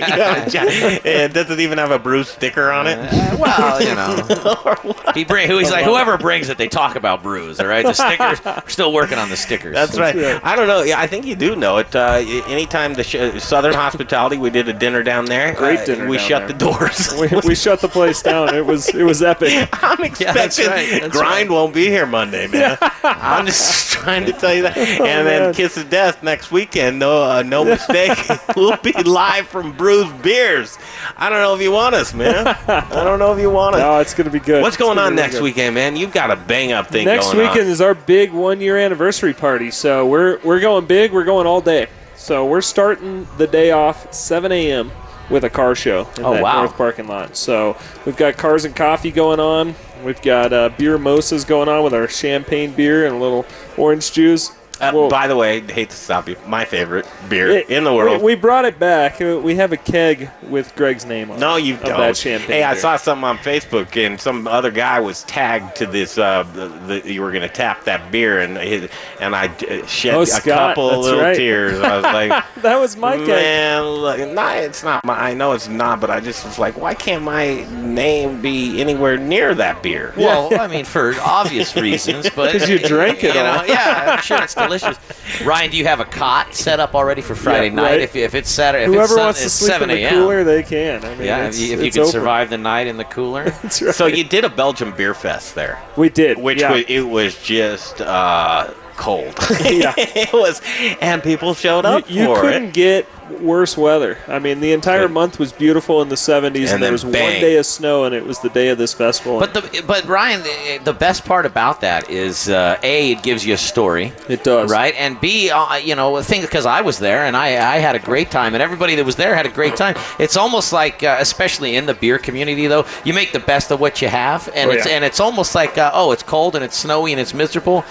got 0.00 0.46
a 0.48 0.50
jo- 0.50 0.64
it 1.04 1.32
doesn't 1.32 1.60
even 1.60 1.78
have 1.78 1.90
a 1.90 1.98
Bruz 1.98 2.26
sticker 2.26 2.70
on 2.70 2.86
it. 2.86 2.98
Uh, 2.98 3.36
well, 3.38 3.82
you 3.82 3.94
know, 3.94 4.94
he 5.14 5.24
bring. 5.24 5.50
He's 5.50 5.70
like 5.70 5.84
whoever 5.84 6.16
brings 6.18 6.48
it, 6.48 6.58
they 6.58 6.68
talk 6.68 6.96
about 6.96 7.22
Bruz. 7.22 7.60
All 7.60 7.66
right, 7.66 7.84
the 7.84 7.92
stickers. 7.92 8.44
We're 8.44 8.68
still 8.68 8.92
working 8.92 9.18
on 9.18 9.28
the 9.30 9.36
stickers. 9.36 9.74
That's 9.74 9.98
right. 9.98 10.14
right. 10.14 10.40
I 10.44 10.56
don't 10.56 10.66
know. 10.66 10.82
Yeah, 10.82 11.00
I 11.00 11.06
think 11.06 11.26
you 11.26 11.34
do 11.36 11.56
know 11.56 11.78
it. 11.78 11.94
Uh, 11.94 12.22
anytime 12.48 12.94
the 12.94 13.04
sh- 13.04 13.42
Southern 13.42 13.74
Hospitality, 13.74 14.38
we 14.38 14.50
did 14.50 14.68
a 14.68 14.72
dinner 14.72 15.02
down 15.02 15.26
there. 15.26 15.54
Great 15.54 15.80
uh, 15.80 15.84
dinner 15.86 16.08
We 16.08 16.16
down 16.16 16.26
shut 16.28 16.38
there. 16.40 16.48
the 16.48 16.54
doors. 16.54 17.13
We, 17.20 17.28
we 17.48 17.54
shut 17.54 17.80
the 17.80 17.88
place 17.88 18.22
down. 18.22 18.54
It 18.54 18.64
was 18.64 18.88
it 18.88 19.02
was 19.04 19.22
epic. 19.22 19.68
I'm 19.82 20.02
expecting 20.02 20.34
that's 20.34 20.58
right, 20.58 21.00
that's 21.02 21.16
grind 21.16 21.50
won't 21.50 21.72
be 21.74 21.86
here 21.86 22.06
Monday, 22.06 22.46
man. 22.48 22.76
I'm 23.04 23.46
just 23.46 23.92
trying 23.92 24.26
to 24.26 24.32
tell 24.32 24.52
you 24.54 24.62
that. 24.62 24.76
And 24.76 25.26
then 25.26 25.42
Oh, 25.42 25.44
man. 25.46 25.54
Kiss 25.54 25.76
of 25.76 25.88
Death 25.90 26.22
next 26.22 26.50
weekend. 26.50 26.98
No, 26.98 27.22
uh, 27.22 27.42
no 27.42 27.64
mistake. 27.64 28.18
we'll 28.56 28.76
be 28.78 28.92
live 29.04 29.46
from 29.46 29.74
Bruz 29.76 30.10
Beers. 30.22 30.76
I 31.16 31.28
don't 31.30 31.38
know 31.40 31.54
if 31.54 31.60
you 31.62 31.70
want 31.72 31.94
us, 31.94 32.12
man. 32.14 32.46
I 32.68 33.04
don't 33.04 33.18
know 33.18 33.32
if 33.32 33.38
you 33.40 33.50
want 33.50 33.76
us. 33.76 33.80
No, 33.80 33.98
it's 34.00 34.14
gonna 34.14 34.30
be 34.30 34.40
good. 34.40 34.62
What's 34.62 34.76
going 34.76 34.98
on 34.98 35.12
be 35.12 35.16
really 35.16 35.22
next 35.22 35.34
good. 35.36 35.44
weekend, 35.44 35.74
man? 35.74 35.96
You've 35.96 36.12
got 36.12 36.30
a 36.30 36.36
bang 36.36 36.72
up 36.72 36.88
thing 36.88 37.04
Next 37.06 37.26
going 37.32 37.38
weekend 37.38 37.66
on. 37.66 37.72
is 37.72 37.80
our 37.80 37.94
big 37.94 38.32
one 38.32 38.60
year 38.60 38.76
anniversary 38.78 39.34
party. 39.34 39.70
So 39.70 40.06
we're 40.06 40.38
we're 40.40 40.60
going 40.60 40.86
big. 40.86 41.12
We're 41.12 41.24
going 41.24 41.46
all 41.46 41.60
day. 41.60 41.88
So 42.16 42.46
we're 42.46 42.60
starting 42.62 43.26
the 43.36 43.46
day 43.46 43.70
off 43.72 44.12
7 44.14 44.50
a.m. 44.50 44.90
with 45.30 45.44
a 45.44 45.50
car 45.50 45.74
show 45.74 46.08
in 46.18 46.24
Oh, 46.24 46.34
that 46.34 46.42
wow. 46.42 46.58
north 46.64 46.76
parking 46.76 47.06
lot. 47.06 47.36
So 47.36 47.76
we've 48.04 48.16
got 48.16 48.36
cars 48.36 48.64
and 48.64 48.74
coffee 48.76 49.10
going 49.10 49.40
on. 49.40 49.74
We've 50.04 50.20
got 50.20 50.52
uh, 50.52 50.68
beer 50.76 50.98
mosas 50.98 51.44
going 51.44 51.68
on 51.68 51.82
with 51.82 51.94
our 51.94 52.08
champagne 52.08 52.72
beer 52.72 53.06
and 53.06 53.16
a 53.16 53.18
little 53.18 53.46
orange 53.78 54.12
juice. 54.12 54.52
Uh, 54.80 54.90
Well, 54.92 55.08
by 55.08 55.26
the 55.28 55.36
way, 55.36 55.60
hate 55.60 55.90
to 55.90 55.96
stop 55.96 56.28
you. 56.28 56.36
My 56.46 56.64
favorite 56.64 57.06
beer 57.28 57.48
it- 57.50 57.70
in 57.70 57.84
the 57.84 57.94
world. 57.94 58.20
We, 58.20 58.34
we 58.34 58.34
brought 58.34 58.64
it 58.64 58.78
back. 58.78 59.20
Uh, 59.20 59.38
We 59.40 59.54
have 59.56 59.72
a 59.72 59.76
keg 59.76 60.30
with 60.48 60.74
Greg's 60.74 61.04
name 61.06 61.30
on 61.30 61.36
it. 61.36 61.40
No, 61.40 61.56
you 61.56 61.74
of 61.74 61.82
don't. 61.82 61.98
that 62.00 62.16
champagne 62.16 62.48
hey, 62.50 62.62
I 62.64 62.74
saw 62.74 62.96
something 62.96 63.24
on 63.24 63.38
Facebook, 63.38 63.96
and 64.04 64.20
some 64.20 64.46
other 64.48 64.70
guy 64.70 64.98
was 65.00 65.22
tagged 65.24 65.76
to 65.76 65.86
this. 65.86 66.18
Uh, 66.18 66.42
the, 66.54 66.68
the, 67.00 67.12
you 67.12 67.22
were 67.22 67.30
going 67.30 67.42
to 67.42 67.48
tap 67.48 67.84
that 67.84 68.10
beer, 68.10 68.40
and 68.40 68.56
his, 68.56 68.88
and 69.20 69.34
I 69.36 69.46
uh, 69.46 69.86
shed 69.86 70.14
Oh, 70.14 70.22
a 70.22 70.26
Scott, 70.26 70.44
couple 70.44 70.88
that's 70.90 71.02
little 71.02 71.20
right. 71.20 71.36
tears. 71.36 71.78
I 71.80 71.94
was 71.96 72.04
like, 72.04 72.44
That 72.62 72.78
was 72.80 72.96
my 72.96 73.16
keg. 73.16 73.28
man, 73.28 73.82
look, 73.84 74.18
nah, 74.32 74.54
it's 74.54 74.82
not 74.82 75.04
my. 75.04 75.14
I 75.18 75.34
know 75.34 75.52
it's 75.52 75.68
not, 75.68 76.00
but 76.00 76.10
I 76.10 76.18
just 76.20 76.44
was 76.44 76.58
like, 76.58 76.76
why 76.76 76.94
can't 76.94 77.22
my 77.22 77.64
name 77.80 78.40
be 78.40 78.80
anywhere 78.80 79.16
near 79.18 79.54
that 79.54 79.82
beer? 79.82 80.12
Well, 80.16 80.58
I 80.58 80.66
mean, 80.66 80.84
for 80.84 81.14
obvious 81.20 81.76
reasons, 81.76 82.28
but 82.36 82.52
because 82.52 82.68
you 82.68 82.78
drank 82.78 83.22
it 83.22 83.28
you 83.28 83.42
know, 83.42 83.58
all. 83.58 83.66
Yeah, 83.66 84.16
I'm 84.16 84.22
sure 84.22 84.42
it's 84.42 84.54
delicious. 84.66 84.98
Ryan, 85.44 85.70
do 85.70 85.76
you 85.76 85.84
have 85.86 86.00
a 86.00 86.04
cot 86.04 86.54
set 86.54 86.80
up 86.80 86.94
already 86.94 87.22
for 87.22 87.34
Friday 87.34 87.68
Yeah, 87.68 87.74
night? 87.74 87.90
right. 87.90 88.00
If, 88.00 88.16
if 88.16 88.34
it's 88.34 88.50
Saturday, 88.50 88.84
if 88.84 88.90
Whoever 88.90 89.04
it's, 89.04 89.12
sun- 89.14 89.24
wants 89.24 89.40
to 89.40 89.46
it's 89.46 89.54
sleep 89.54 89.70
7 89.72 89.90
in 89.90 90.02
the 90.02 90.08
cooler, 90.10 90.44
they 90.44 90.62
can. 90.62 91.04
I 91.04 91.14
mean, 91.14 91.24
Yeah, 91.26 91.42
if 91.44 91.48
it's, 91.48 91.60
you, 91.60 91.74
if 91.78 91.84
you 91.84 91.90
can 91.90 92.00
open. 92.02 92.12
survive 92.12 92.50
the 92.50 92.58
night 92.58 92.86
in 92.86 92.96
the 92.96 93.04
cooler. 93.04 93.44
That's 93.62 93.82
right. 93.82 93.94
So 93.94 94.06
you 94.06 94.24
did 94.24 94.44
a 94.44 94.48
Belgian 94.50 94.92
beer 94.92 95.14
fest 95.14 95.54
there, 95.54 95.80
we 95.96 96.08
did, 96.08 96.38
which 96.38 96.60
yeah. 96.60 96.72
was, 96.72 96.84
it 96.88 97.00
was 97.02 97.40
just 97.42 98.00
uh, 98.00 98.72
cold. 98.96 99.34
Yeah. 99.64 99.94
it 99.96 100.32
was, 100.32 100.60
and 101.00 101.22
people 101.22 101.54
showed 101.54 101.84
up 101.84 102.08
you, 102.10 102.22
you 102.22 102.26
for 102.34 102.40
couldn't 102.42 102.68
it. 102.68 102.74
get 102.74 103.06
worse 103.40 103.76
weather. 103.76 104.18
I 104.28 104.38
mean, 104.38 104.60
the 104.60 104.72
entire 104.72 105.06
Good. 105.08 105.12
month 105.12 105.38
was 105.38 105.50
beautiful 105.52 106.02
in 106.02 106.08
the 106.10 106.14
70s, 106.14 106.44
and, 106.44 106.56
And 106.56 106.68
there 106.70 106.78
then 106.78 106.92
was 106.92 107.04
one 107.04 107.12
day 107.14 107.56
of 107.56 107.64
snow, 107.66 108.04
and 108.04 108.14
it 108.14 108.24
was 108.24 108.38
the 108.40 108.50
day 108.50 108.68
of 108.68 108.76
this 108.78 108.92
festival. 108.92 109.40
But 109.40 109.54
the 109.54 109.82
but 109.86 110.04
Ryan, 110.06 110.42
the, 110.42 110.80
the 110.84 110.92
best 110.92 111.24
part 111.24 111.46
about 111.46 111.80
that 111.80 112.10
is 112.10 112.48
uh, 112.50 112.78
a 112.82 113.12
it 113.12 113.22
gives 113.22 113.44
you 113.46 113.54
a 113.54 113.56
story, 113.58 114.12
it 114.28 114.44
does, 114.44 114.70
right? 114.70 114.94
And 114.96 115.18
b 115.20 115.50
uh, 115.50 115.76
you 115.76 115.94
know 115.94 116.20
think 116.22 116.44
because 116.44 116.66
I 116.66 116.82
was 116.82 116.98
there 116.98 117.24
and 117.24 117.36
I 117.36 117.74
I 117.74 117.78
had 117.78 117.94
a 117.94 117.98
great 117.98 118.30
time 118.30 118.52
and 118.54 118.62
everybody 118.62 118.94
that 118.96 119.04
was 119.06 119.16
there 119.16 119.34
had 119.34 119.46
a 119.46 119.50
great 119.60 119.76
time. 119.76 119.96
It's 120.18 120.36
almost 120.36 120.72
like 120.72 121.02
uh, 121.02 121.16
especially 121.18 121.76
in 121.76 121.86
the 121.86 121.94
beer 121.94 122.18
community 122.18 122.66
though, 122.66 122.84
you 123.04 123.14
make 123.14 123.32
the 123.32 123.40
best 123.40 123.70
of 123.72 123.80
what 123.80 124.02
you 124.02 124.08
have, 124.08 124.48
and 124.54 124.70
Oh, 124.70 124.74
it's 124.74 124.86
yeah. 124.86 124.94
and 124.96 125.04
it's 125.04 125.18
almost 125.20 125.54
like 125.54 125.78
uh, 125.78 125.90
oh 125.94 126.12
it's 126.12 126.22
cold 126.22 126.54
and 126.56 126.64
it's 126.64 126.76
snowy 126.76 127.12
and 127.12 127.20
it's 127.20 127.32
miserable. 127.34 127.84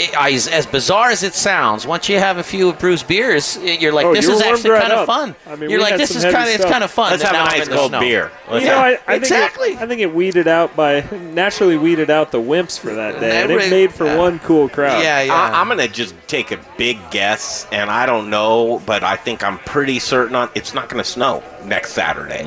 It, 0.00 0.14
as, 0.16 0.48
as 0.48 0.66
bizarre 0.66 1.10
as 1.10 1.22
it 1.22 1.34
sounds, 1.34 1.86
once 1.86 2.08
you 2.08 2.18
have 2.18 2.38
a 2.38 2.42
few 2.42 2.68
of 2.68 2.78
Bruz 2.78 3.06
beers, 3.06 3.58
you're 3.58 3.92
like, 3.92 4.06
Oh, 4.06 4.14
this 4.14 4.24
you 4.26 4.32
is 4.32 4.40
actually 4.40 4.70
right 4.70 4.80
kind 4.82 4.92
of 4.94 5.06
fun. 5.06 5.36
I 5.46 5.56
mean, 5.56 5.70
you're 5.70 5.78
we 5.78 5.82
like, 5.82 5.92
had 5.92 6.00
this 6.00 6.10
some 6.10 6.18
is 6.18 6.22
heavy 6.24 6.34
kind 6.34 6.48
of 6.48 6.54
it's 6.54 6.62
stuff. 6.62 6.72
kind 6.72 6.84
of 6.84 6.90
fun. 6.90 7.10
Let's 7.10 7.22
and 7.24 7.36
have 7.36 7.42
a 7.42 7.44
now 7.44 7.50
I'm 7.52 7.58
nice 7.58 7.66
in 7.66 7.70
the 7.72 7.76
cold 7.76 7.90
snow. 7.90 8.00
beer. 8.00 8.32
Let's 8.50 8.64
You 8.64 8.70
know, 8.70 8.78
I, 8.78 8.98
I 9.06 9.14
Exactly. 9.14 9.68
Think 9.68 9.80
it, 9.80 9.84
I 9.84 9.86
think 9.88 10.00
it 10.00 10.14
weeded 10.14 10.48
out 10.48 10.74
by 10.76 11.00
naturally 11.32 11.76
weeded 11.76 12.10
out 12.10 12.32
the 12.32 12.38
wimps 12.40 12.78
for 12.78 12.94
that 12.94 13.20
day, 13.20 13.42
and 13.42 13.50
it 13.52 13.70
made 13.70 13.92
for 13.92 14.06
yeah. 14.06 14.16
one 14.18 14.38
cool 14.40 14.68
crowd. 14.68 15.02
Yeah, 15.02 15.22
yeah. 15.22 15.34
I, 15.34 15.60
I'm 15.60 15.68
gonna 15.68 15.88
just 15.88 16.14
take 16.26 16.50
a 16.50 16.58
big 16.78 16.98
guess, 17.10 17.66
and 17.72 17.90
I 17.90 18.06
don't 18.06 18.30
know, 18.30 18.82
but 18.86 19.02
I 19.04 19.16
think 19.16 19.44
I'm 19.44 19.58
pretty 19.58 19.98
certain 19.98 20.34
on 20.34 20.48
it's 20.54 20.74
not 20.74 20.88
gonna 20.88 21.04
snow 21.04 21.42
next 21.64 21.92
Saturday. 21.92 22.44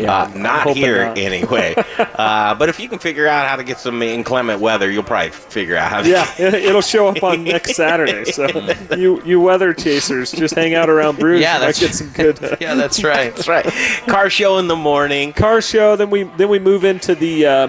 Yeah, 0.00 0.12
Uh, 0.24 0.32
not 0.34 0.68
here 0.76 1.06
not. 1.06 1.18
anyway. 1.18 1.74
uh, 1.98 2.54
but 2.54 2.68
if 2.68 2.78
you 2.80 2.88
can 2.88 2.98
figure 2.98 3.26
out 3.26 3.48
how 3.48 3.56
to 3.56 3.64
get 3.64 3.78
some 3.78 4.02
inclement 4.02 4.60
weather, 4.60 4.90
you'll 4.90 5.02
probably 5.02 5.30
figure 5.30 5.76
out 5.76 5.90
how 5.90 6.02
to. 6.02 6.08
Yeah, 6.08 6.26
it, 6.38 6.54
it'll 6.54 6.80
show 6.82 7.08
up 7.08 7.22
on 7.22 7.44
next 7.44 7.74
Saturday. 7.76 8.24
So 8.24 8.46
you 8.96 9.22
you 9.24 9.40
weather 9.40 9.72
chasers 9.74 10.32
just 10.32 10.54
hang 10.54 10.74
out 10.74 10.88
around 10.90 11.18
Bruz. 11.18 11.40
Yeah, 11.40 11.58
that's- 11.58 11.80
get 11.80 11.94
some 11.94 12.08
good. 12.10 12.42
uh, 12.42 12.56
yeah, 12.60 12.74
that's 12.74 13.02
right. 13.04 13.34
That's 13.34 13.48
right. 13.48 13.64
Car 14.06 14.30
show 14.30 14.58
in 14.58 14.68
the 14.68 14.76
morning. 14.76 15.32
car 15.32 15.60
show. 15.60 15.96
Then 15.96 16.10
we 16.10 16.24
then 16.24 16.48
we 16.48 16.58
move 16.58 16.84
into 16.84 17.14
the 17.14 17.46
uh, 17.46 17.68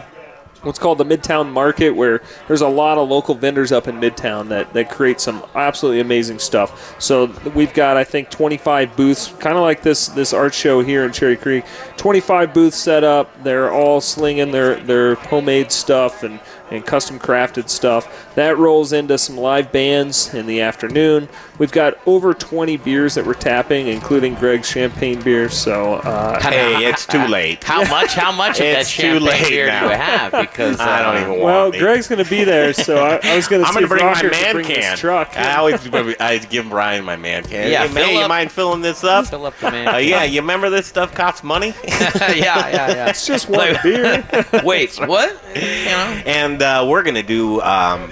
what's 0.65 0.79
called 0.79 0.97
the 0.97 1.05
Midtown 1.05 1.51
Market, 1.51 1.91
where 1.91 2.21
there's 2.47 2.61
a 2.61 2.67
lot 2.67 2.97
of 2.97 3.07
local 3.07 3.35
vendors 3.35 3.71
up 3.71 3.87
in 3.87 3.95
Midtown 3.99 4.49
that 4.49 4.73
that 4.73 4.89
create 4.89 5.21
some 5.21 5.45
absolutely 5.55 6.01
amazing 6.01 6.39
stuff. 6.39 6.95
So 7.01 7.27
we've 7.53 7.73
got 7.73 7.97
I 7.97 8.03
think 8.03 8.29
25 8.29 8.95
booths, 8.95 9.33
kind 9.39 9.55
of 9.55 9.61
like 9.61 9.81
this 9.81 10.07
this 10.07 10.33
art 10.33 10.53
show 10.53 10.81
here 10.81 11.05
in 11.05 11.11
Cherry 11.11 11.37
Creek. 11.37 11.65
25 11.97 12.53
booths 12.53 12.77
set 12.77 13.03
up. 13.03 13.43
They're 13.43 13.71
all 13.71 14.01
slinging 14.01 14.51
their 14.51 14.75
their 14.81 15.15
homemade 15.15 15.71
stuff 15.71 16.23
and 16.23 16.39
and 16.71 16.85
custom 16.85 17.19
crafted 17.19 17.69
stuff. 17.69 18.24
That 18.35 18.57
rolls 18.57 18.91
into 18.91 19.17
some 19.17 19.37
live 19.37 19.71
bands 19.71 20.33
in 20.33 20.45
the 20.45 20.59
afternoon. 20.61 21.29
We've 21.57 21.71
got 21.71 21.97
over 22.05 22.33
20 22.33 22.75
beers 22.77 23.15
that 23.15 23.25
we're 23.25 23.33
tapping, 23.33 23.87
including 23.87 24.35
Greg's 24.35 24.69
champagne 24.69 25.21
beer. 25.21 25.47
So 25.47 25.95
uh, 25.95 26.41
Hey, 26.41 26.85
it's 26.85 27.05
too 27.05 27.25
late. 27.27 27.63
How 27.63 27.85
much? 27.89 28.13
How 28.13 28.33
much 28.33 28.59
of 28.59 28.65
that 28.65 28.81
It's 28.81 28.93
too 28.93 29.03
champagne 29.03 29.23
late 29.23 29.49
beer 29.49 29.67
now. 29.67 29.79
do 29.81 29.85
you 29.87 29.91
have? 29.93 30.31
Because 30.33 30.81
I 30.81 31.01
don't 31.01 31.15
uh, 31.15 31.19
even 31.19 31.29
want. 31.31 31.43
Well, 31.43 31.71
it. 31.71 31.79
Greg's 31.79 32.07
going 32.09 32.21
to 32.23 32.29
be 32.29 32.43
there, 32.43 32.73
so 32.73 32.97
I, 32.97 33.19
I 33.23 33.35
was 33.37 33.47
going 33.47 33.61
to 33.63 33.67
I'm 33.69 33.73
gonna 33.73 33.85
if 33.85 33.89
bring 33.89 34.03
my 34.03 34.11
Rocker 34.11 34.29
could 34.29 34.31
man 34.31 34.53
bring 34.53 34.65
can. 34.65 34.91
his 34.91 34.99
truck. 34.99 35.37
I 35.37 35.55
always 35.55 35.87
I 36.19 36.37
give 36.39 36.67
Brian 36.69 37.05
my 37.05 37.15
man 37.15 37.43
can. 37.43 37.71
Yeah, 37.71 37.87
hey, 37.87 37.93
man, 37.93 38.03
fill 38.09 38.21
you 38.21 38.27
mind 38.27 38.51
filling 38.51 38.81
this 38.81 39.05
up? 39.05 39.27
Fill 39.27 39.45
up 39.45 39.57
the 39.59 39.71
man. 39.71 39.87
Uh, 39.87 39.97
yeah, 39.97 40.23
you 40.23 40.41
remember 40.41 40.69
this 40.69 40.87
stuff 40.87 41.15
costs 41.15 41.41
money? 41.43 41.73
yeah, 41.87 42.11
yeah, 42.35 42.67
yeah. 42.67 43.09
It's 43.15 43.25
just 43.25 43.47
one 43.47 43.77
beer. 43.81 44.27
Wait, 44.63 44.93
what? 44.97 45.41
You 45.55 45.61
know? 45.85 46.21
and 46.25 46.61
uh, 46.61 46.85
we're 46.89 47.03
gonna 47.03 47.23
do 47.23 47.61
um, 47.61 48.11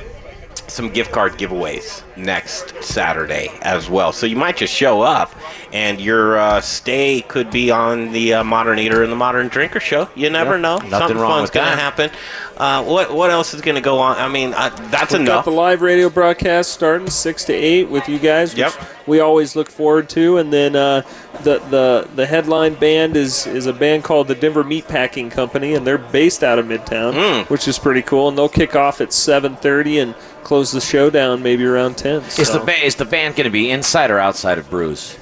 some 0.68 0.90
gift 0.90 1.12
card 1.12 1.34
giveaways 1.34 2.04
next 2.16 2.82
Saturday 2.84 3.50
as 3.62 3.90
well. 3.90 4.12
So 4.12 4.26
you 4.26 4.36
might 4.36 4.58
just 4.58 4.74
show 4.74 5.02
up, 5.02 5.34
and 5.72 6.00
your 6.00 6.38
uh, 6.38 6.62
stay 6.62 7.22
could 7.22 7.50
be 7.52 7.72
on 7.72 8.12
the 8.12 8.36
uh, 8.36 8.44
Modern 8.44 8.80
Eater 8.80 9.04
and 9.04 9.12
the 9.12 9.16
Modern 9.16 9.48
Drinker 9.50 9.80
show. 9.80 10.10
You 10.16 10.30
never 10.30 10.58
know. 10.58 10.80
Something 10.90 11.18
wrong 11.18 11.40
fun's 11.40 11.50
gonna 11.50 11.76
happen. 11.76 12.12
Uh, 12.56 12.84
what 12.84 13.14
what 13.14 13.30
else 13.32 13.54
is 13.54 13.62
gonna 13.62 13.82
go 13.82 13.98
on? 14.00 14.18
I 14.18 14.28
mean, 14.28 14.54
uh, 14.54 14.70
that's 14.92 15.14
We've 15.14 15.26
got 15.26 15.44
the 15.46 15.52
live 15.52 15.82
radio 15.82 16.10
broadcast 16.10 16.72
starting 16.72 17.10
six 17.10 17.44
to 17.46 17.54
eight 17.54 17.86
with 17.90 18.08
you 18.08 18.20
guys, 18.20 18.52
which 18.54 18.60
Yep. 18.60 18.74
we 19.08 19.20
always 19.20 19.56
look 19.56 19.70
forward 19.72 20.08
to. 20.10 20.38
And 20.38 20.54
then 20.54 20.76
uh, 20.76 21.02
the 21.42 21.60
the 21.70 22.08
the 22.16 22.26
headline 22.28 22.76
band 22.76 23.18
is 23.18 23.48
is 23.48 23.66
a 23.66 23.74
band 23.74 24.04
called 24.04 24.28
the 24.28 24.36
Denver 24.36 24.64
Meatpacking 24.64 25.32
Company, 25.32 25.74
and 25.74 25.86
they're 25.86 25.98
based 25.98 26.44
out 26.44 26.60
of 26.60 26.68
Midtown, 26.68 27.14
Mm. 27.14 27.50
which 27.50 27.68
is 27.68 27.80
pretty 27.80 28.04
cool. 28.04 28.30
And 28.30 28.38
they'll 28.38 28.48
kick 28.50 28.76
off 28.76 29.02
at 29.02 29.12
seven 29.14 29.56
thirty 29.56 29.98
and 29.98 30.14
close 30.54 30.72
the 30.72 30.80
show 30.80 31.10
down 31.10 31.42
maybe 31.42 31.66
around 31.66 31.98
ten. 31.98 32.22
Is 32.38 32.52
the 32.52 32.60
ba- 32.60 32.86
is 32.86 32.94
the 32.96 33.06
band 33.06 33.36
going 33.36 33.46
to 33.46 33.50
be 33.50 33.72
inside 33.72 34.12
or 34.12 34.20
outside 34.20 34.60
of 34.60 34.70
Bruz? 34.70 35.18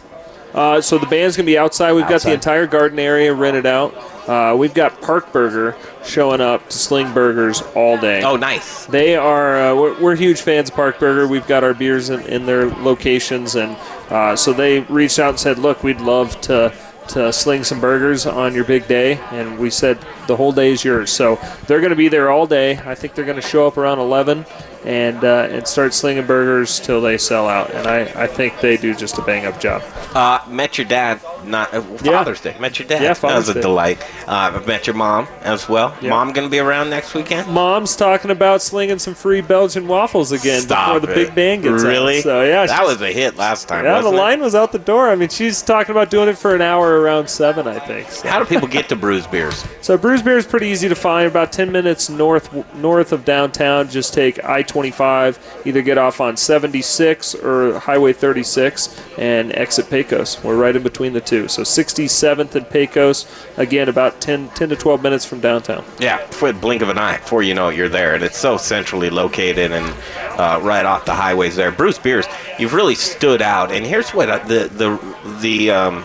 Uh, 0.53 0.81
so 0.81 0.97
the 0.97 1.05
band's 1.05 1.37
gonna 1.37 1.45
be 1.45 1.57
outside. 1.57 1.93
We've 1.93 2.05
got 2.09 2.23
the 2.23 2.33
entire 2.33 2.67
garden 2.67 2.99
area 2.99 3.33
rented 3.33 3.65
out. 3.65 3.95
Uh, 4.27 4.53
we've 4.57 4.73
got 4.73 5.01
Park 5.01 5.31
Burger 5.31 5.77
showing 6.03 6.41
up 6.41 6.67
to 6.67 6.77
sling 6.77 7.13
burgers 7.13 7.61
all 7.75 7.97
day. 7.97 8.21
oh, 8.23 8.35
nice. 8.35 8.85
They 8.87 9.15
are. 9.15 9.55
Uh, 9.71 9.75
we're, 9.75 10.01
we're 10.01 10.15
huge 10.17 10.41
fans 10.41 10.69
of 10.69 10.75
Park 10.75 10.99
Burger. 10.99 11.25
We've 11.25 11.47
got 11.47 11.63
our 11.63 11.73
beers 11.73 12.09
in, 12.09 12.19
in 12.27 12.45
their 12.45 12.65
locations, 12.65 13.55
and 13.55 13.77
uh, 14.09 14.35
so 14.35 14.51
they 14.51 14.81
reached 14.81 15.19
out 15.19 15.29
and 15.29 15.39
said, 15.39 15.57
"Look, 15.57 15.81
we'd 15.83 16.01
love 16.01 16.41
to." 16.41 16.73
To 17.09 17.33
sling 17.33 17.63
some 17.65 17.81
burgers 17.81 18.25
on 18.25 18.53
your 18.53 18.63
big 18.63 18.87
day, 18.87 19.15
and 19.31 19.57
we 19.59 19.69
said 19.69 19.97
the 20.27 20.35
whole 20.37 20.53
day 20.53 20.71
is 20.71 20.85
yours. 20.85 21.11
So 21.11 21.35
they're 21.67 21.81
going 21.81 21.89
to 21.89 21.95
be 21.95 22.07
there 22.07 22.29
all 22.31 22.47
day. 22.47 22.77
I 22.85 22.95
think 22.95 23.15
they're 23.15 23.25
going 23.25 23.41
to 23.41 23.45
show 23.45 23.67
up 23.67 23.75
around 23.75 23.99
11 23.99 24.45
and 24.85 25.23
uh, 25.23 25.47
and 25.51 25.67
start 25.67 25.93
slinging 25.93 26.25
burgers 26.25 26.79
till 26.79 27.01
they 27.01 27.17
sell 27.17 27.49
out. 27.49 27.69
And 27.71 27.85
I, 27.87 28.01
I 28.23 28.27
think 28.27 28.61
they 28.61 28.77
do 28.77 28.95
just 28.95 29.17
a 29.17 29.21
bang 29.23 29.45
up 29.45 29.59
job. 29.59 29.83
Uh, 30.15 30.39
met 30.47 30.77
your 30.77 30.87
dad 30.87 31.19
not 31.43 31.73
uh, 31.73 31.81
Yeah. 32.03 32.17
Father's 32.17 32.39
Day. 32.41 32.55
Met 32.59 32.79
your 32.79 32.87
dad. 32.87 33.01
Yeah, 33.01 33.13
Father's 33.13 33.47
that 33.47 33.49
was 33.49 33.49
a 33.49 33.53
Day. 33.55 33.61
delight. 33.61 34.01
Uh, 34.27 34.51
I've 34.55 34.67
met 34.67 34.87
your 34.87 34.95
mom 34.95 35.27
as 35.41 35.67
well. 35.67 35.95
Yeah. 36.01 36.11
Mom 36.11 36.31
going 36.31 36.47
to 36.47 36.51
be 36.51 36.59
around 36.59 36.89
next 36.89 37.13
weekend. 37.13 37.47
Mom's 37.51 37.95
talking 37.95 38.31
about 38.31 38.61
slinging 38.61 38.99
some 38.99 39.15
free 39.15 39.41
Belgian 39.41 39.87
waffles 39.87 40.31
again 40.31 40.61
Stop 40.61 41.01
before 41.01 41.07
the 41.07 41.13
big 41.25 41.35
band 41.35 41.63
gets 41.63 41.83
really. 41.83 42.17
out. 42.17 42.23
So 42.23 42.43
yeah, 42.43 42.65
that 42.67 42.83
was 42.85 43.01
a 43.01 43.11
hit 43.11 43.37
last 43.37 43.67
time. 43.67 43.83
Yeah, 43.85 43.91
the 43.99 44.05
wasn't 44.05 44.15
it? 44.15 44.17
line 44.17 44.41
was 44.41 44.55
out 44.55 44.71
the 44.71 44.79
door. 44.79 45.09
I 45.09 45.15
mean, 45.15 45.29
she's 45.29 45.61
talking 45.61 45.91
about 45.91 46.09
doing 46.09 46.29
it 46.29 46.37
for 46.37 46.55
an 46.55 46.61
hour 46.61 46.90
around 46.99 47.29
seven, 47.29 47.67
I 47.67 47.79
think. 47.79 48.09
So, 48.09 48.27
How 48.27 48.39
do 48.39 48.45
people 48.45 48.67
get 48.67 48.89
to 48.89 48.95
Bruz 48.95 49.29
Beers? 49.29 49.65
so 49.81 49.97
Bruz 49.97 50.23
Beer 50.23 50.37
is 50.37 50.45
pretty 50.45 50.67
easy 50.67 50.89
to 50.89 50.95
find. 50.95 51.27
About 51.27 51.51
ten 51.51 51.71
minutes 51.71 52.09
north 52.09 52.51
north 52.75 53.11
of 53.11 53.25
downtown. 53.25 53.89
Just 53.89 54.13
take 54.13 54.43
I-25. 54.43 55.65
Either 55.65 55.81
get 55.81 55.97
off 55.97 56.19
on 56.19 56.35
76 56.35 57.35
or 57.35 57.79
Highway 57.79 58.13
36 58.13 58.99
and 59.17 59.55
exit 59.55 59.89
Pecos. 59.89 60.43
We're 60.43 60.57
right 60.57 60.75
in 60.75 60.83
between 60.83 61.13
the 61.13 61.21
two. 61.21 61.47
So 61.47 61.61
67th 61.61 62.55
and 62.55 62.69
Pecos. 62.69 63.25
Again, 63.57 63.89
about 63.89 64.19
10, 64.21 64.49
10 64.49 64.69
to 64.69 64.75
12 64.75 65.03
minutes 65.03 65.25
from 65.25 65.39
downtown. 65.39 65.83
Yeah, 65.99 66.17
for 66.27 66.51
the 66.51 66.59
blink 66.59 66.81
of 66.81 66.89
an 66.89 66.97
eye, 66.97 67.17
before 67.17 67.43
you 67.43 67.53
know 67.53 67.69
it, 67.69 67.77
you're 67.77 67.89
there, 67.89 68.15
and 68.15 68.23
it's 68.23 68.37
so 68.37 68.57
centrally 68.57 69.09
located 69.09 69.71
and 69.71 69.95
uh, 70.39 70.59
right 70.61 70.85
off 70.85 71.05
the 71.05 71.13
highways 71.13 71.55
there. 71.55 71.71
Bruz 71.71 72.01
Beers, 72.01 72.25
you've 72.57 72.73
really 72.73 72.95
stood 72.95 73.41
out, 73.41 73.71
and 73.71 73.85
here's 73.85 74.11
what 74.11 74.47
the 74.47 74.67
the 74.67 75.37
the 75.41 75.71
um, 75.71 76.03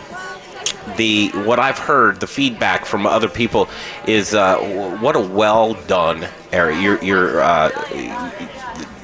the 0.97 1.28
what 1.45 1.59
I've 1.59 1.78
heard, 1.78 2.21
the 2.21 2.26
feedback 2.26 2.85
from 2.85 3.07
other 3.07 3.28
people 3.28 3.69
is 4.07 4.35
uh, 4.35 4.59
what 5.00 5.16
a 5.16 5.21
well 5.21 5.75
done 5.87 6.26
area. 6.52 6.81
Your 6.81 7.05
your 7.05 7.40
uh, 7.40 7.71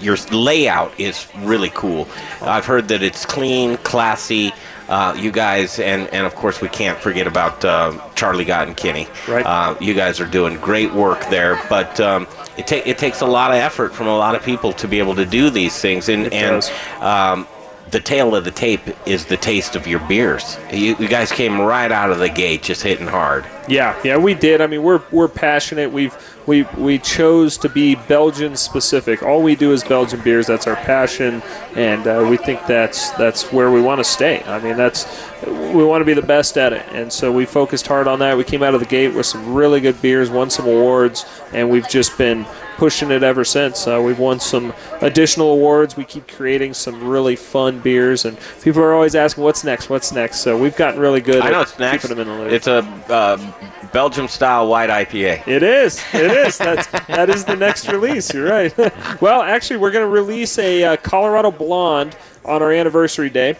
your 0.01 0.17
layout 0.31 0.99
is 0.99 1.27
really 1.39 1.71
cool. 1.71 2.09
I've 2.41 2.67
heard 2.67 2.89
that 2.89 3.03
it's 3.03 3.25
clean, 3.25 3.77
classy. 3.79 4.53
Uh, 4.89 5.15
you 5.17 5.31
guys, 5.31 5.79
and, 5.79 6.07
and 6.09 6.27
of 6.27 6.35
course, 6.35 6.61
we 6.61 6.69
can't 6.69 6.99
forget 6.99 7.27
about 7.27 7.65
uh, 7.65 7.99
Charlie 8.15 8.45
Gott 8.45 8.67
and 8.67 8.77
Kinney. 8.77 9.09
Right. 9.27 9.47
Uh, 9.47 9.75
you 9.81 9.95
guys 9.95 10.21
are 10.21 10.27
doing 10.27 10.59
great 10.59 10.93
work 10.93 11.31
there, 11.31 11.59
but 11.71 11.99
um, 12.01 12.27
it, 12.59 12.67
ta- 12.67 12.83
it 12.85 12.99
takes 12.99 13.23
a 13.23 13.27
lot 13.27 13.53
of 13.53 13.57
effort 13.57 13.95
from 13.95 14.07
a 14.07 14.17
lot 14.17 14.35
of 14.35 14.43
people 14.43 14.73
to 14.75 14.89
be 14.89 14.99
able 14.99 15.15
to 15.15 15.25
do 15.25 15.49
these 15.49 15.79
things. 15.79 16.11
And, 16.11 16.31
and 16.33 16.63
um, 17.01 17.47
the 17.93 18.01
tail 18.01 18.35
of 18.35 18.45
the 18.45 18.51
tape 18.51 18.81
is 19.07 19.27
the 19.27 19.37
taste 19.37 19.77
of 19.77 19.87
your 19.87 20.01
beers. 20.01 20.57
You, 20.73 20.97
you 20.99 21.09
guys 21.09 21.31
came 21.31 21.61
right 21.61 21.93
out 21.93 22.11
of 22.11 22.19
the 22.19 22.29
gate 22.31 22.63
just 22.63 22.83
hitting 22.83 23.07
hard. 23.07 23.45
Yeah, 23.69 23.99
yeah, 24.03 24.17
we 24.17 24.35
did. 24.35 24.61
I 24.61 24.67
mean, 24.67 24.83
we're 24.83 25.03
we're 25.13 25.29
passionate. 25.29 25.93
We've 25.93 26.17
we 26.47 26.63
we 26.77 26.99
chose 26.99 27.57
to 27.59 27.69
be 27.69 27.95
Belgian 27.95 28.57
specific. 28.57 29.23
All 29.23 29.43
we 29.43 29.55
do 29.55 29.73
is 29.73 29.85
Belgian 29.85 30.21
beers. 30.23 30.47
That's 30.47 30.67
our 30.67 30.75
passion, 30.75 31.43
and 31.77 32.07
uh, 32.07 32.27
we 32.29 32.39
think 32.39 32.67
that's 32.67 33.11
that's 33.11 33.53
where 33.53 33.71
we 33.71 33.81
want 33.81 34.01
to 34.01 34.05
stay. 34.05 34.43
I 34.45 34.59
mean, 34.59 34.77
that's 34.77 35.07
we 35.47 35.85
want 35.85 36.01
to 36.01 36.07
be 36.07 36.15
the 36.15 36.27
best 36.27 36.57
at 36.57 36.73
it, 36.73 36.85
and 36.93 37.13
so 37.13 37.31
we 37.31 37.45
focused 37.45 37.87
hard 37.87 38.09
on 38.09 38.19
that. 38.21 38.37
We 38.37 38.45
came 38.45 38.63
out 38.63 38.75
of 38.75 38.81
the 38.81 38.87
gate 38.87 39.15
with 39.15 39.27
some 39.27 39.55
really 39.55 39.81
good 39.81 40.01
beers, 40.01 40.31
won 40.31 40.51
some 40.51 40.67
awards, 40.67 41.25
and 41.53 41.71
we've 41.71 41.89
just 41.89 42.17
been 42.19 42.47
pushing 42.83 43.13
it 43.13 43.23
ever 43.23 43.45
since. 43.45 43.87
Uh, 43.87 44.03
we've 44.05 44.19
won 44.19 44.41
some 44.41 44.75
additional 45.03 45.53
awards. 45.53 45.97
We 45.97 46.05
keep 46.05 46.27
creating 46.27 46.75
some 46.75 47.07
really 47.07 47.37
fun 47.37 47.79
beers, 47.79 48.25
and 48.25 48.37
people 48.61 48.83
are 48.83 48.93
always 48.93 49.15
asking, 49.15 49.45
"What's 49.45 49.63
next? 49.63 49.89
What's 49.89 50.11
next?" 50.11 50.41
So 50.41 50.59
we've 50.59 50.75
gotten 50.75 50.99
really 50.99 51.21
good. 51.21 51.43
I 51.43 51.51
know 51.51 51.61
at 51.61 51.69
it's 51.69 51.79
next. 51.79 52.03
Keeping 52.03 52.17
them 52.17 52.27
in 52.27 52.37
the 52.37 52.43
loop. 52.43 52.53
It's 52.53 52.67
a 52.67 52.79
uh, 53.09 53.37
Belgium 53.93 54.27
style 54.27 54.67
white 54.67 54.91
IPA. 54.91 55.47
It 55.47 55.63
is. 55.63 56.03
It 56.13 56.33
is. 56.33 56.59
That's 56.59 56.89
that 57.07 57.31
is 57.31 57.45
the 57.45 57.55
next 57.55 57.87
release. 57.87 58.35
You're 58.35 58.51
right. 58.51 58.77
well, 59.21 59.43
actually, 59.43 59.77
we're 59.77 59.93
going 59.93 60.05
to 60.05 60.11
release 60.11 60.59
a 60.59 60.83
uh, 60.83 60.97
Colorado 60.97 61.53
Blonde 61.53 62.17
on 62.45 62.63
our 62.63 62.73
anniversary 62.73 63.31
day. 63.31 63.57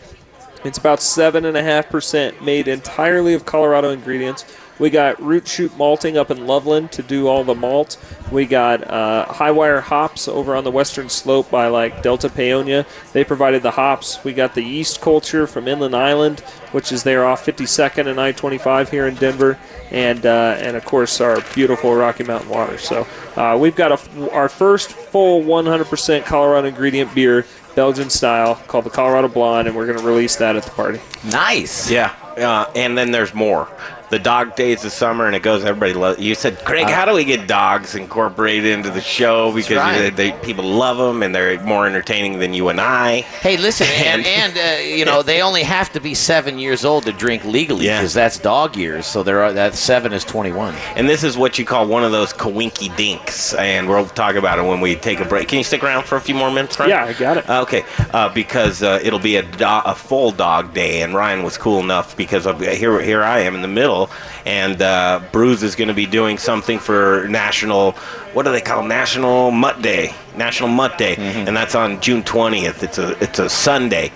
It's 0.65 0.79
about 0.79 1.03
seven 1.03 1.45
and 1.45 1.57
a 1.57 1.63
half 1.63 1.89
percent, 1.89 2.43
made 2.43 2.69
entirely 2.69 3.35
of 3.35 3.45
Colorado 3.45 3.91
ingredients. 3.91 4.45
We 4.79 4.91
got 4.91 5.23
root 5.23 5.47
shoot 5.47 5.77
malting 5.77 6.17
up 6.17 6.31
in 6.31 6.47
Loveland 6.47 6.93
to 6.93 7.03
do 7.03 7.29
all 7.29 7.45
the 7.45 7.55
malt. 7.55 7.99
We 8.33 8.47
got 8.47 8.89
uh, 8.91 9.27
high 9.27 9.51
wire 9.51 9.81
hops 9.81 10.27
over 10.27 10.57
on 10.57 10.65
the 10.65 10.71
western 10.71 11.09
slope 11.09 11.51
by 11.51 11.69
like 11.69 12.03
Delta 12.03 12.29
Paonia. 12.29 12.87
They 13.13 13.23
provided 13.23 13.63
the 13.63 13.71
hops. 13.71 14.25
We 14.25 14.33
got 14.33 14.55
the 14.55 14.63
yeast 14.63 15.01
culture 15.01 15.47
from 15.47 15.69
Inland 15.69 15.95
Island, 15.95 16.41
which 16.73 16.91
is 16.91 17.03
there 17.03 17.25
off 17.25 17.45
52nd 17.45 18.09
and 18.09 18.21
I-25 18.21 18.89
here 18.89 19.07
in 19.07 19.15
Denver, 19.15 19.59
and 19.91 20.25
uh, 20.25 20.57
and 20.59 20.77
of 20.77 20.85
course 20.85 21.21
our 21.21 21.41
beautiful 21.55 21.95
Rocky 21.95 22.25
Mountain 22.25 22.49
water. 22.49 22.79
So 22.79 23.07
uh, 23.37 23.57
we've 23.61 23.77
got 23.77 23.93
a, 23.93 24.31
our 24.33 24.49
first 24.49 24.93
full 24.93 25.43
100% 25.43 26.25
Colorado 26.25 26.67
ingredient 26.67 27.15
beer, 27.15 27.47
Belgian 27.75 28.11
style, 28.11 28.57
called 28.67 28.85
the 28.85 28.91
Colorado 28.91 29.29
Blonde, 29.29 29.69
and 29.69 29.77
we're 29.77 29.87
going 29.87 29.99
to 29.99 30.05
release 30.05 30.37
that 30.37 30.57
at 30.57 30.63
the 30.63 30.71
party. 30.71 31.01
Nice. 31.25 31.91
Yeah, 31.91 32.15
uh, 32.37 32.71
and 32.75 32.97
then 32.97 33.11
there's 33.11 33.35
more. 33.35 33.69
The 34.13 34.19
dog 34.19 34.57
days 34.57 34.85
of 34.85 34.93
summer, 34.93 35.27
and 35.27 35.35
it 35.35 35.43
goes. 35.43 35.65
Everybody 35.65 35.95
loves. 35.95 36.21
You 36.21 36.35
said, 36.35 36.63
Craig, 36.67 36.87
how 36.87 37.07
do 37.07 37.15
we 37.15 37.25
get 37.25 37.49
dogs 37.49 37.95
incorporated 37.95 38.67
into 38.67 38.91
the 38.91 39.01
show? 39.01 39.55
Because 39.55 39.79
right. 39.79 40.15
they, 40.15 40.31
they, 40.31 40.45
people 40.45 40.67
love 40.67 40.99
them, 40.99 41.23
and 41.23 41.35
they're 41.35 41.59
more 41.63 41.87
entertaining 41.87 42.39
than 42.39 42.53
you 42.53 42.69
and 42.69 42.79
I. 42.79 43.23
Hey, 43.23 43.57
listen, 43.57 43.87
and, 43.91 44.27
and 44.27 44.59
uh, 44.59 44.83
you 44.83 45.07
know 45.07 45.23
they 45.23 45.41
only 45.41 45.63
have 45.63 45.91
to 45.95 46.01
be 46.01 46.13
seven 46.13 46.59
years 46.59 46.85
old 46.85 47.05
to 47.05 47.13
drink 47.13 47.43
legally 47.47 47.87
Yeah. 47.87 48.01
because 48.01 48.13
that's 48.13 48.39
dog 48.39 48.77
years. 48.77 49.07
So 49.07 49.23
there 49.23 49.43
are 49.43 49.51
that 49.55 49.77
seven 49.77 50.13
is 50.13 50.25
twenty 50.25 50.53
one. 50.53 50.75
And 50.95 51.09
this 51.09 51.25
is 51.25 51.39
what 51.39 51.59
you 51.59 51.65
call 51.65 51.89
one 51.89 52.05
of 52.05 52.13
those 52.13 52.35
kawinky 52.35 52.95
dinks, 52.95 53.55
and 53.55 53.89
we'll 53.89 54.05
talk 54.05 54.35
about 54.35 54.59
it 54.59 54.67
when 54.67 54.83
we 54.83 54.95
take 54.95 55.21
a 55.21 55.25
break. 55.25 55.49
Can 55.49 55.57
you 55.57 55.65
stick 55.65 55.83
around 55.83 56.05
for 56.05 56.17
a 56.17 56.21
few 56.21 56.35
more 56.35 56.51
minutes, 56.51 56.79
Ryan? 56.79 56.91
Yeah, 56.91 57.05
I 57.07 57.13
got 57.15 57.39
it. 57.39 57.49
Okay, 57.49 57.83
uh, 58.13 58.29
because 58.35 58.83
uh, 58.83 59.01
it'll 59.03 59.19
be 59.19 59.37
a, 59.37 59.43
do- 59.43 59.65
a 59.65 59.95
full 59.95 60.33
dog 60.33 60.75
day, 60.75 61.01
and 61.01 61.15
Ryan 61.15 61.43
was 61.43 61.57
cool 61.57 61.81
enough 61.81 62.15
because 62.15 62.47
of, 62.47 62.61
here 62.61 63.01
here 63.01 63.23
I 63.23 63.39
am 63.41 63.55
in 63.55 63.63
the 63.63 63.69
middle, 63.69 64.02
and 64.47 64.81
uh, 64.81 65.21
Bruz 65.33 65.63
is 65.63 65.75
going 65.75 65.89
to 65.89 65.95
be 65.95 66.07
doing 66.07 66.39
something 66.39 66.79
for 66.79 67.27
National. 67.29 67.93
What 68.33 68.45
do 68.45 68.53
they 68.53 68.61
call 68.61 68.83
National 68.85 69.51
Mutt 69.51 69.83
Day? 69.83 70.15
National 70.37 70.69
Mutt 70.69 70.97
Day, 70.99 71.17
and 71.17 71.57
that's 71.57 71.75
on 71.75 72.01
June 72.01 72.23
twentieth. 72.23 72.83
It's 72.83 72.99
a 72.99 73.17
it's 73.23 73.39
a 73.39 73.49
Sunday. 73.49 74.11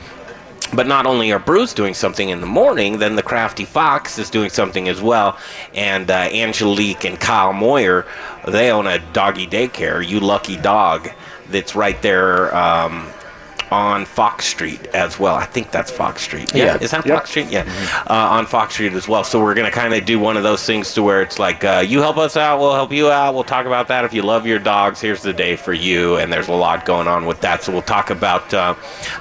But 0.75 0.89
not 0.89 1.07
only 1.07 1.31
are 1.31 1.39
Bruz 1.39 1.75
doing 1.75 1.95
something 1.95 2.29
in 2.29 2.41
the 2.41 2.47
morning, 2.47 2.99
then 2.99 3.15
the 3.15 3.23
Crafty 3.23 3.65
Fox 3.65 4.19
is 4.19 4.31
doing 4.31 4.51
something 4.51 4.89
as 4.89 5.01
well. 5.01 5.39
And 5.75 6.11
uh, 6.11 6.29
Angelique 6.33 7.05
and 7.05 7.21
Kyle 7.21 7.53
Moyer, 7.53 8.05
they 8.49 8.73
own 8.73 8.89
a 8.89 8.99
doggy 9.13 9.47
daycare, 9.47 10.05
You 10.05 10.19
Lucky 10.19 10.57
Dog, 10.57 11.09
that's 11.51 11.77
right 11.77 12.01
there 12.03 12.55
um, 12.57 13.07
on 13.71 14.05
Fox 14.05 14.47
Street 14.47 14.87
as 14.95 15.19
well. 15.19 15.35
I 15.35 15.45
think 15.45 15.71
that's 15.73 15.91
Fox 15.91 16.23
Street. 16.23 16.55
Yeah, 16.55 16.65
Yeah. 16.65 16.79
is 16.81 16.93
that 16.93 17.05
Yep. 17.05 17.17
Fox 17.19 17.31
Street? 17.31 17.47
Yeah, 17.51 17.65
uh, 18.09 18.13
on 18.15 18.47
Fox 18.47 18.75
Street 18.75 18.93
as 18.93 19.09
well. 19.09 19.25
So 19.25 19.41
we're 19.41 19.55
gonna 19.55 19.71
kind 19.73 19.93
of 19.93 20.05
do 20.05 20.19
one 20.21 20.37
of 20.37 20.43
those 20.45 20.65
things 20.65 20.93
to 20.95 21.03
where 21.03 21.21
it's 21.23 21.39
like, 21.39 21.65
uh, 21.65 21.83
you 21.87 22.01
help 22.01 22.17
us 22.17 22.37
out, 22.37 22.61
we'll 22.61 22.75
help 22.75 22.93
you 22.93 23.11
out. 23.11 23.35
We'll 23.35 23.45
talk 23.45 23.67
about 23.67 23.89
that. 23.89 24.05
If 24.05 24.15
you 24.15 24.23
love 24.23 24.47
your 24.47 24.59
dogs, 24.61 25.01
here's 25.01 25.23
the 25.23 25.33
day 25.33 25.57
for 25.57 25.73
you. 25.73 26.17
And 26.17 26.33
there's 26.33 26.49
a 26.49 26.53
lot 26.53 26.85
going 26.85 27.09
on 27.09 27.27
with 27.27 27.41
that. 27.41 27.63
So 27.65 27.73
we'll 27.73 27.83
talk 27.83 28.11
about 28.11 28.55
uh, 28.55 28.75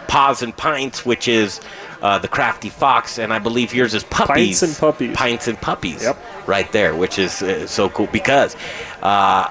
Paws 0.08 0.42
and 0.42 0.56
Pints, 0.56 1.06
which 1.06 1.28
is. 1.28 1.60
Uh, 2.02 2.20
the 2.20 2.28
crafty 2.28 2.70
fox, 2.70 3.18
and 3.18 3.34
I 3.34 3.40
believe 3.40 3.74
yours 3.74 3.96
is 3.96 4.04
puppies. 4.04 4.60
Pints 4.60 4.62
and 4.62 4.78
Puppies. 4.78 5.16
Pints 5.18 5.48
and 5.48 5.60
puppies. 5.60 6.04
Yep. 6.04 6.18
Right 6.46 6.72
there, 6.72 6.94
which 6.94 7.18
is 7.18 7.42
uh, 7.42 7.66
so 7.66 7.90
cool 7.90 8.06
because 8.12 8.56
uh, 9.02 9.50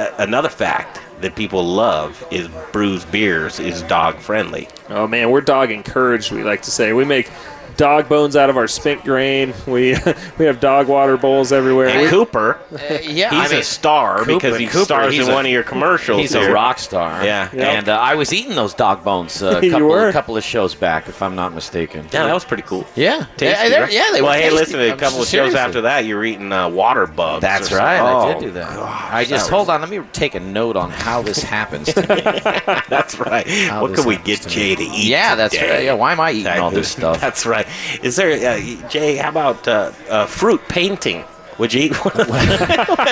a- 0.00 0.12
another 0.18 0.48
fact 0.48 0.98
that 1.24 1.34
people 1.34 1.64
love 1.64 2.22
is 2.30 2.48
Bruz 2.72 3.10
Beers 3.10 3.58
is 3.58 3.82
dog 3.82 4.16
friendly. 4.18 4.68
Oh 4.88 5.06
man, 5.06 5.30
we're 5.30 5.40
dog 5.40 5.70
encouraged. 5.70 6.30
We 6.30 6.44
like 6.44 6.62
to 6.62 6.70
say 6.70 6.92
we 6.92 7.04
make 7.04 7.30
dog 7.76 8.08
bones 8.08 8.36
out 8.36 8.50
of 8.50 8.56
our 8.56 8.66
spent 8.68 9.04
grain. 9.04 9.52
We 9.66 9.96
we 10.38 10.44
have 10.46 10.60
dog 10.60 10.88
water 10.88 11.16
bowls 11.16 11.52
everywhere. 11.52 11.88
And 11.88 12.02
We- 12.02 12.08
Cooper, 12.08 12.60
yeah, 12.72 12.98
he's 13.30 13.32
I 13.32 13.48
mean, 13.48 13.58
a 13.60 13.62
star 13.62 14.18
Cooper- 14.18 14.32
because 14.34 14.58
he 14.58 14.66
Cooper, 14.66 14.84
stars 14.84 15.12
he's 15.14 15.26
in 15.26 15.32
a- 15.32 15.34
one 15.34 15.46
of 15.46 15.52
your 15.52 15.62
commercials. 15.62 16.20
He's 16.20 16.32
here. 16.34 16.50
a 16.50 16.52
rock 16.52 16.78
star. 16.78 17.24
Yeah. 17.24 17.48
Yep. 17.52 17.54
And 17.54 17.88
uh, 17.88 17.96
I 17.98 18.14
was 18.14 18.32
eating 18.32 18.54
those 18.54 18.74
dog 18.74 19.04
bones 19.04 19.42
uh, 19.42 19.60
a 19.62 19.70
couple, 19.70 19.94
a 19.94 20.12
couple 20.12 20.36
of 20.36 20.44
shows 20.44 20.74
back, 20.74 21.08
if 21.08 21.22
I'm 21.22 21.34
not 21.34 21.54
mistaken. 21.54 22.04
Yeah, 22.12 22.24
that 22.26 22.34
was 22.34 22.44
pretty 22.44 22.62
cool. 22.64 22.86
Yeah. 22.96 23.26
Tasty, 23.36 23.46
yeah, 23.46 23.68
they're- 23.68 23.82
right? 23.82 23.92
yeah, 23.92 24.08
they 24.12 24.22
well, 24.22 24.30
were 24.32 24.36
hey, 24.36 24.42
tasty. 24.50 24.56
listen, 24.56 24.80
a 24.80 24.90
I'm 24.92 24.98
couple 24.98 25.20
of 25.22 25.26
seriously. 25.28 25.52
shows 25.56 25.66
after 25.66 25.80
that, 25.82 26.04
you're 26.04 26.24
eating 26.24 26.52
uh, 26.52 26.68
water 26.68 27.06
bugs. 27.06 27.42
That's 27.42 27.72
right. 27.72 27.98
something. 27.98 28.16
I 28.16 28.34
Oh, 28.36 28.40
did 28.40 28.46
do 28.46 28.52
that. 28.52 28.76
gosh, 28.76 29.12
I 29.12 29.24
just 29.24 29.46
that 29.46 29.54
hold 29.54 29.70
on. 29.70 29.80
Let 29.80 29.90
me 29.90 30.00
take 30.12 30.34
a 30.34 30.40
note 30.40 30.76
on 30.76 30.90
how 30.90 31.22
this 31.22 31.42
happens. 31.42 31.92
To 31.94 32.00
me. 32.00 32.20
That's 32.88 33.18
right. 33.18 33.46
How 33.46 33.82
what 33.82 33.94
can 33.94 34.06
we 34.06 34.16
get 34.18 34.46
Jay 34.46 34.74
to 34.74 34.82
eat? 34.82 35.06
Yeah, 35.08 35.34
that's 35.34 35.56
right. 35.56 35.84
Yeah, 35.84 35.94
why 35.94 36.12
am 36.12 36.20
I 36.20 36.32
eating 36.32 36.46
all 36.58 36.70
this 36.70 36.90
stuff? 36.90 37.20
That's 37.20 37.44
right. 37.46 37.63
Is 38.02 38.16
there, 38.16 38.32
uh, 38.32 38.88
Jay? 38.88 39.16
How 39.16 39.28
about 39.28 39.66
uh, 39.66 39.92
uh, 40.08 40.26
fruit 40.26 40.60
painting? 40.68 41.24
Would 41.58 41.72
you 41.72 41.82
eat 41.82 42.04
one 42.04 42.14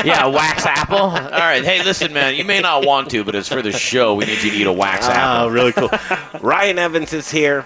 yeah, 0.04 0.24
a 0.24 0.30
wax 0.30 0.66
apple. 0.66 0.96
All 0.98 1.10
right. 1.12 1.64
Hey, 1.64 1.82
listen, 1.84 2.12
man. 2.12 2.34
You 2.34 2.44
may 2.44 2.60
not 2.60 2.84
want 2.84 3.10
to, 3.10 3.22
but 3.22 3.34
it's 3.34 3.48
for 3.48 3.62
the 3.62 3.70
show. 3.72 4.14
We 4.14 4.24
need 4.24 4.42
you 4.42 4.50
to 4.50 4.56
eat 4.56 4.66
a 4.66 4.72
wax 4.72 5.06
apple. 5.06 5.20
Oh, 5.20 5.36
apple. 5.36 5.50
really 5.50 5.72
cool. 5.72 6.40
Ryan 6.40 6.78
Evans 6.78 7.12
is 7.12 7.30
here, 7.30 7.64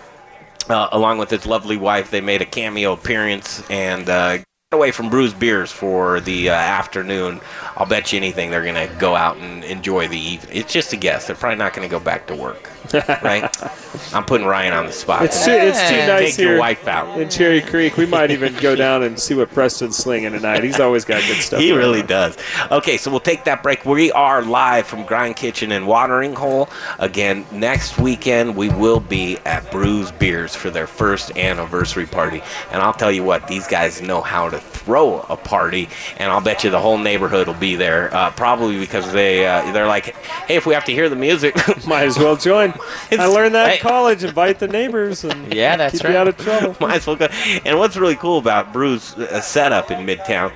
uh, 0.69 0.88
along 0.93 1.19
with 1.19 1.31
his 1.31 1.47
lovely 1.47 1.78
wife. 1.78 2.11
They 2.11 2.21
made 2.21 2.43
a 2.43 2.47
cameo 2.47 2.93
appearance, 2.93 3.62
and 3.71 4.09
uh, 4.09 4.38
away 4.76 4.92
from 4.92 5.11
Bruz 5.11 5.37
Beers 5.37 5.73
for 5.73 6.21
the 6.21 6.50
uh, 6.50 6.54
afternoon, 6.54 7.40
I'll 7.76 7.87
bet 7.87 8.12
you 8.12 8.16
anything 8.18 8.50
they're 8.50 8.62
going 8.64 8.88
to 8.88 8.95
go 8.97 9.16
out 9.16 9.37
and 9.38 9.64
enjoy 9.64 10.06
the 10.09 10.18
evening. 10.18 10.56
It's 10.56 10.73
just 10.73 10.92
a 10.92 10.97
guess. 10.97 11.26
They're 11.26 11.35
probably 11.37 11.56
not 11.59 11.75
going 11.75 11.88
to 11.88 11.90
go 11.90 11.99
back 11.99 12.26
to 12.28 12.35
work, 12.37 12.71
right? 13.23 13.50
I'm 14.14 14.25
putting 14.25 14.47
Ryan 14.47 14.73
on 14.73 14.87
the 14.87 14.92
spot. 14.92 15.25
It's 15.25 15.45
too, 15.45 15.50
it's 15.50 15.80
too 15.80 15.95
Hey. 15.97 16.06
nice 16.06 16.37
Take 16.37 16.45
your 16.45 16.59
wife 16.59 16.87
out. 16.87 17.18
in 17.21 17.28
Cherry 17.28 17.61
Creek. 17.61 17.97
We 17.97 18.06
might 18.06 18.30
even 18.30 18.54
go 18.56 18.76
down 18.76 19.02
and 19.02 19.18
see 19.18 19.35
what 19.35 19.50
Preston's 19.50 19.97
slinging 19.97 20.33
tonight. 20.33 20.62
He's 20.62 20.78
always 20.80 21.04
got 21.04 21.23
good 21.26 21.42
stuff. 21.42 21.61
He 21.61 21.73
really 21.73 22.02
on. 22.02 22.06
does. 22.06 22.37
Okay, 22.71 22.97
so 22.97 23.11
we'll 23.11 23.21
take 23.21 23.45
that 23.45 23.62
break. 23.62 23.85
We 23.85 24.12
are 24.12 24.42
live 24.42 24.87
from 24.87 25.04
Grind 25.04 25.37
Kitchen 25.37 25.73
and 25.73 25.87
Watering 25.87 26.35
Hole. 26.35 26.68
Again, 26.99 27.45
next 27.50 27.99
weekend 27.99 28.54
we 28.56 28.68
will 28.68 29.00
be 29.00 29.38
at 29.47 29.64
Bruz 29.71 30.16
Beers 30.18 30.54
for 30.54 30.71
their 30.71 30.87
first 30.87 31.37
anniversary 31.37 32.06
party. 32.06 32.42
And 32.71 32.83
I'll 32.83 32.92
tell 32.95 33.12
you 33.12 33.25
what, 33.25 33.47
these 33.49 33.66
guys 33.66 34.00
know 34.02 34.21
how 34.21 34.49
to 34.49 34.59
throw 34.67 35.21
a 35.23 35.37
party, 35.37 35.89
and 36.19 36.31
I'll 36.31 36.41
bet 36.41 36.65
you 36.65 36.71
the 36.71 36.81
whole 36.81 36.99
neighborhood 36.99 37.47
will 37.47 37.55
be 37.55 37.77
there. 37.77 38.15
Uh, 38.15 38.31
probably 38.33 38.79
because 38.79 39.13
they 39.13 39.47
uh, 39.47 39.73
they're 39.73 39.87
like, 39.87 40.15
hey, 40.47 40.57
if 40.57 40.67
we 40.67 40.75
have 40.75 40.85
to 40.87 40.93
hear 40.93 41.09
the 41.09 41.17
music, 41.17 41.55
Might 41.87 42.05
as 42.07 42.19
well 42.19 42.37
join. 42.37 42.75
I 43.13 43.27
learned 43.27 43.55
that 43.55 43.69
Hey. 43.69 43.75
in 43.77 43.81
college. 43.81 44.25
Invite 44.25 44.59
the 44.59 44.69
neighbors 44.69 45.25
and 45.25 45.53
Yeah, 45.55 45.77
that's 45.77 45.99
keep 45.99 46.05
right. 46.05 46.13
you 46.13 46.19
out 46.19 46.29
of 46.29 46.37
trouble. 46.37 46.77
might 46.87 46.97
as 46.97 47.07
well 47.07 47.17
go. 47.17 47.27
And 47.65 47.79
what's 47.79 47.97
really 47.97 48.17
cool 48.17 48.39
about 48.39 48.73
Bruz's 48.73 49.15
uh, 49.17 49.41
setup 49.41 49.91
in 49.91 50.05
Midtown 50.07 50.53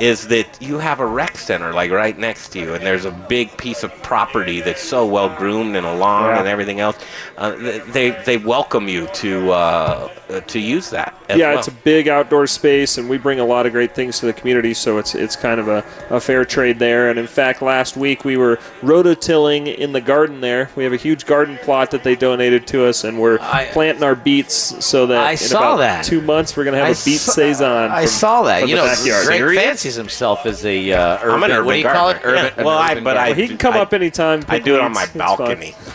is 0.00 0.26
that 0.28 0.60
you 0.60 0.78
have 0.78 0.98
a 1.00 1.06
rec 1.06 1.36
center 1.38 1.72
like 1.72 1.90
right 1.90 2.18
next 2.18 2.48
to 2.50 2.58
you, 2.58 2.74
and 2.74 2.84
there's 2.84 3.04
a 3.04 3.10
big 3.10 3.56
piece 3.56 3.82
of 3.84 3.92
property 4.02 4.60
that's 4.60 4.82
so 4.82 5.06
well 5.06 5.28
groomed 5.36 5.76
and 5.76 5.86
a 5.86 5.94
lawn 5.94 6.24
Yeah. 6.30 6.38
and 6.40 6.48
everything 6.48 6.80
else. 6.80 6.96
Uh, 7.38 7.52
they 7.88 8.10
they 8.24 8.36
welcome 8.36 8.88
you 8.88 9.06
to 9.14 9.52
uh, 9.52 10.08
uh, 10.30 10.40
to 10.40 10.58
use 10.58 10.90
that. 10.90 11.14
as 11.28 11.38
yeah, 11.38 11.50
well. 11.50 11.58
it's 11.58 11.68
a 11.68 11.72
big 11.72 12.08
outdoor 12.08 12.46
space, 12.46 12.98
and 12.98 13.08
we 13.08 13.18
bring 13.18 13.38
a 13.40 13.44
lot 13.44 13.66
of 13.66 13.72
great 13.72 13.94
things 13.94 14.18
to 14.20 14.26
the 14.26 14.32
community. 14.32 14.74
So 14.74 14.98
it's 14.98 15.14
it's 15.14 15.36
kind 15.36 15.60
of 15.60 15.68
a, 15.68 15.84
a 16.10 16.20
fair 16.20 16.44
trade 16.44 16.78
there. 16.78 17.10
And 17.10 17.18
in 17.18 17.26
fact, 17.26 17.62
last 17.62 17.96
week 17.96 18.24
we 18.24 18.36
were 18.36 18.58
rototilling 18.82 19.74
in 19.76 19.92
the 19.92 20.00
garden 20.00 20.40
there. 20.40 20.70
We 20.76 20.84
have 20.84 20.92
a 20.92 20.96
huge 20.96 21.26
garden 21.26 21.58
plot 21.58 21.90
that 21.92 22.02
they 22.02 22.14
donated 22.16 22.66
to 22.68 22.84
us, 22.86 23.04
and 23.04 23.18
we're 23.20 23.38
I- 23.40 23.66
planting 23.72 24.02
our 24.02 24.14
beets 24.14 24.84
so 24.84 25.06
that 25.06 25.18
I 25.24 25.32
in 25.32 25.36
saw 25.36 25.58
about 25.58 25.76
that. 25.78 26.04
two 26.04 26.20
months 26.20 26.56
we're 26.56 26.64
gonna 26.64 26.78
have 26.78 27.00
a 27.00 27.04
beet 27.04 27.20
saw- 27.20 27.32
saison. 27.32 27.90
I 27.90 28.04
saw 28.06 28.42
that. 28.44 28.60
from 28.60 28.70
You 28.70 28.76
the 28.76 28.82
know, 28.82 28.88
backyard. 28.88 29.26
Greg 29.26 29.38
Serious? 29.38 29.83
Fancies 29.84 29.96
himself 29.96 30.46
as 30.46 30.64
a 30.64 30.92
uh, 30.92 31.18
urban. 31.22 31.30
I'm 31.30 31.42
an 31.44 31.50
urban 31.52 31.66
what 31.66 31.72
do 31.74 31.78
you 31.78 31.84
call 31.84 32.08
it? 32.10 32.20
Urban. 32.24 32.44
Yeah. 32.44 32.54
an 32.58 32.64
Well, 32.64 32.78
I- 32.78 32.92
urban 32.92 33.04
but 33.04 33.16
I- 33.16 33.34
he 33.34 33.46
can 33.48 33.58
come 33.58 33.74
I- 33.74 33.80
up 33.80 33.92
anytime. 33.92 34.42
I 34.48 34.58
do 34.58 34.74
it 34.74 34.80
on 34.80 34.92
my 34.92 35.06
balcony. 35.14 35.74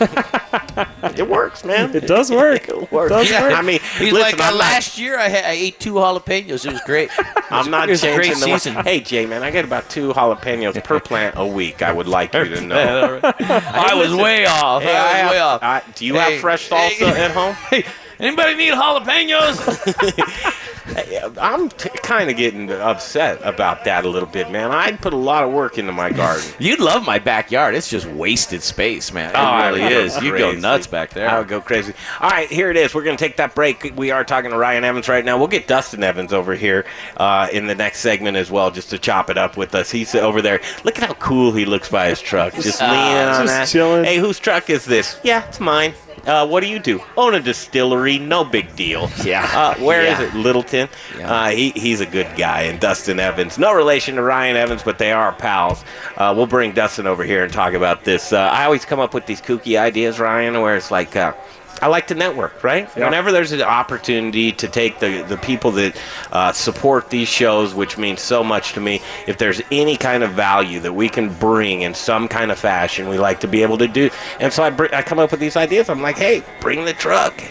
it 1.16 1.28
works, 1.28 1.64
man. 1.64 1.94
It 1.94 2.06
does 2.06 2.30
work. 2.42 2.68
It 2.68 2.92
works. 2.92 3.10
does 3.10 3.30
work. 3.30 3.52
I 3.52 3.62
mean, 3.62 3.80
He's 3.98 4.12
listen, 4.12 4.38
like, 4.38 4.40
uh, 4.40 4.44
I'm 4.44 4.54
not- 4.54 4.58
last 4.60 4.98
year 4.98 5.18
I, 5.18 5.28
had, 5.28 5.44
I 5.44 5.50
ate 5.52 5.80
two 5.80 5.94
jalapenos. 5.94 6.64
It 6.66 6.72
was 6.72 6.80
great. 6.82 7.10
I'm 7.50 7.70
not 7.70 7.88
It 7.88 7.92
was 7.92 8.00
changing 8.02 8.16
great 8.34 8.36
the 8.44 8.48
one- 8.50 8.60
season. 8.60 8.84
Hey, 8.84 9.00
Jay, 9.00 9.26
man, 9.26 9.42
I 9.42 9.50
get 9.50 9.64
about 9.64 9.90
two 9.90 10.12
jalapenos 10.12 10.82
per 10.84 11.00
plant 11.00 11.34
a 11.36 11.46
week. 11.46 11.82
I 11.82 11.92
would 11.92 12.06
like 12.08 12.32
you 12.34 12.44
to 12.44 12.60
know. 12.60 13.20
I 13.24 13.94
was 13.94 14.14
way 14.14 14.46
off. 14.46 14.82
Hey, 14.82 14.96
I 14.96 15.22
was 15.24 15.32
way 15.32 15.38
off. 15.40 15.94
Do 15.96 16.06
you 16.06 16.14
have 16.14 16.40
fresh 16.40 16.68
salsa 16.68 17.02
at 17.10 17.32
home? 17.32 17.56
Anybody 18.20 18.54
need 18.54 18.74
jalapenos? 18.74 19.56
I'm 21.40 21.68
t- 21.68 21.88
kind 22.02 22.30
of 22.30 22.36
getting 22.36 22.70
upset 22.70 23.40
about 23.42 23.84
that 23.84 24.04
a 24.04 24.08
little 24.08 24.28
bit, 24.28 24.50
man. 24.50 24.70
I 24.70 24.92
put 24.92 25.12
a 25.12 25.16
lot 25.16 25.44
of 25.44 25.52
work 25.52 25.78
into 25.78 25.92
my 25.92 26.10
garden. 26.10 26.46
You'd 26.58 26.80
love 26.80 27.04
my 27.04 27.18
backyard. 27.18 27.74
It's 27.74 27.88
just 27.88 28.06
wasted 28.06 28.62
space, 28.62 29.12
man. 29.12 29.30
It 29.30 29.36
I 29.36 29.68
really 29.68 29.82
is. 29.82 30.20
You 30.22 30.36
go 30.36 30.52
nuts 30.52 30.86
back 30.86 31.10
there. 31.10 31.28
I 31.28 31.38
would 31.38 31.48
go 31.48 31.60
crazy. 31.60 31.94
All 32.20 32.30
right, 32.30 32.48
here 32.48 32.70
it 32.70 32.76
is. 32.76 32.94
We're 32.94 33.04
going 33.04 33.16
to 33.16 33.24
take 33.24 33.36
that 33.36 33.54
break. 33.54 33.92
We 33.96 34.10
are 34.10 34.24
talking 34.24 34.50
to 34.50 34.58
Ryan 34.58 34.84
Evans 34.84 35.08
right 35.08 35.24
now. 35.24 35.38
We'll 35.38 35.48
get 35.48 35.66
Duston 35.66 36.02
Evans 36.02 36.32
over 36.32 36.54
here 36.54 36.84
uh, 37.16 37.48
in 37.52 37.66
the 37.66 37.74
next 37.74 38.00
segment 38.00 38.36
as 38.36 38.50
well, 38.50 38.70
just 38.70 38.90
to 38.90 38.98
chop 38.98 39.30
it 39.30 39.38
up 39.38 39.56
with 39.56 39.74
us. 39.74 39.90
He's 39.90 40.14
over 40.14 40.42
there. 40.42 40.60
Look 40.84 40.98
at 40.98 41.06
how 41.06 41.14
cool 41.14 41.52
he 41.52 41.64
looks 41.64 41.88
by 41.88 42.08
his 42.08 42.20
truck, 42.20 42.54
just 42.60 42.80
leaning 42.80 42.96
on 42.96 43.42
just 43.42 43.46
that. 43.46 43.68
chilling. 43.68 44.04
Hey, 44.04 44.18
whose 44.18 44.38
truck 44.38 44.70
is 44.70 44.84
this? 44.84 45.18
Yeah, 45.22 45.46
it's 45.48 45.60
mine. 45.60 45.94
Uh, 46.26 46.46
what 46.46 46.60
do 46.60 46.66
you 46.68 46.78
do? 46.78 47.00
Own 47.16 47.34
a 47.34 47.40
distillery, 47.40 48.18
no 48.18 48.44
big 48.44 48.74
deal. 48.76 49.10
Yeah. 49.24 49.48
Uh, 49.52 49.74
where 49.82 50.02
is 50.02 50.18
Yeah. 50.18 50.22
it? 50.28 50.34
Littleton. 50.34 50.88
Yeah. 51.18 51.30
Uh, 51.32 51.48
he, 51.50 51.70
he's 51.70 52.00
a 52.00 52.06
good 52.06 52.28
guy. 52.36 52.62
And 52.62 52.80
Duston 52.80 53.18
Evans, 53.18 53.58
no 53.58 53.72
relation 53.74 54.16
to 54.16 54.22
Ryan 54.22 54.56
Evans, 54.56 54.82
but 54.82 54.98
they 54.98 55.12
are 55.12 55.32
pals. 55.32 55.84
Uh, 56.16 56.32
we'll 56.36 56.46
bring 56.46 56.72
Duston 56.72 57.06
over 57.06 57.22
here 57.24 57.44
and 57.44 57.52
talk 57.52 57.74
about 57.74 58.04
this. 58.04 58.32
Uh, 58.32 58.38
I 58.40 58.64
always 58.64 58.84
come 58.84 58.98
up 59.00 59.12
with 59.14 59.26
these 59.26 59.40
kooky 59.40 59.78
ideas, 59.78 60.18
Ryan, 60.18 60.60
where 60.60 60.76
it's 60.76 60.90
like. 60.90 61.14
I 61.80 61.86
like 61.88 62.06
to 62.08 62.14
network, 62.14 62.62
right? 62.62 62.88
Yeah. 62.96 63.06
Whenever 63.06 63.32
there's 63.32 63.52
an 63.52 63.62
opportunity 63.62 64.52
to 64.52 64.68
take 64.68 64.98
the, 64.98 65.22
the 65.22 65.36
people 65.38 65.70
that 65.72 66.00
uh, 66.30 66.52
support 66.52 67.10
these 67.10 67.28
shows, 67.28 67.74
which 67.74 67.96
means 67.98 68.20
so 68.20 68.44
much 68.44 68.72
to 68.74 68.80
me, 68.80 69.00
if 69.26 69.38
there's 69.38 69.62
any 69.70 69.96
kind 69.96 70.22
of 70.22 70.32
value 70.32 70.80
that 70.80 70.92
we 70.92 71.08
can 71.08 71.32
bring 71.34 71.82
in 71.82 71.94
some 71.94 72.28
kind 72.28 72.50
of 72.50 72.58
fashion, 72.58 73.08
we 73.08 73.18
like 73.18 73.40
to 73.40 73.48
be 73.48 73.62
able 73.62 73.78
to 73.78 73.88
do. 73.88 74.10
And 74.40 74.52
so 74.52 74.62
I, 74.62 74.70
br- 74.70 74.94
I 74.94 75.02
come 75.02 75.18
up 75.18 75.30
with 75.30 75.40
these 75.40 75.56
ideas. 75.56 75.88
I'm 75.88 76.02
like, 76.02 76.16
hey, 76.16 76.42
bring 76.60 76.84
the 76.84 76.92
truck. 76.92 77.42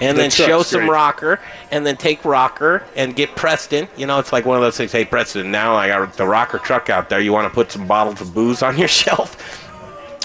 And 0.00 0.16
The 0.16 0.22
then 0.22 0.30
show 0.30 0.62
some 0.62 0.82
great. 0.82 0.90
rocker, 0.90 1.40
and 1.72 1.84
then 1.84 1.96
take 1.96 2.24
rocker 2.24 2.84
and 2.94 3.16
get 3.16 3.34
Preston. 3.34 3.88
You 3.96 4.06
know, 4.06 4.20
it's 4.20 4.32
like 4.32 4.44
one 4.44 4.56
of 4.56 4.62
those 4.62 4.76
things. 4.76 4.92
Hey, 4.92 5.04
Preston, 5.04 5.50
now 5.50 5.74
I 5.74 5.88
got 5.88 6.12
the 6.14 6.26
rocker 6.26 6.58
truck 6.58 6.88
out 6.88 7.08
there. 7.08 7.20
You 7.20 7.32
want 7.32 7.48
to 7.48 7.54
put 7.54 7.72
some 7.72 7.86
bottles 7.86 8.20
of 8.20 8.32
booze 8.32 8.62
on 8.62 8.78
your 8.78 8.86
shelf? 9.02 9.64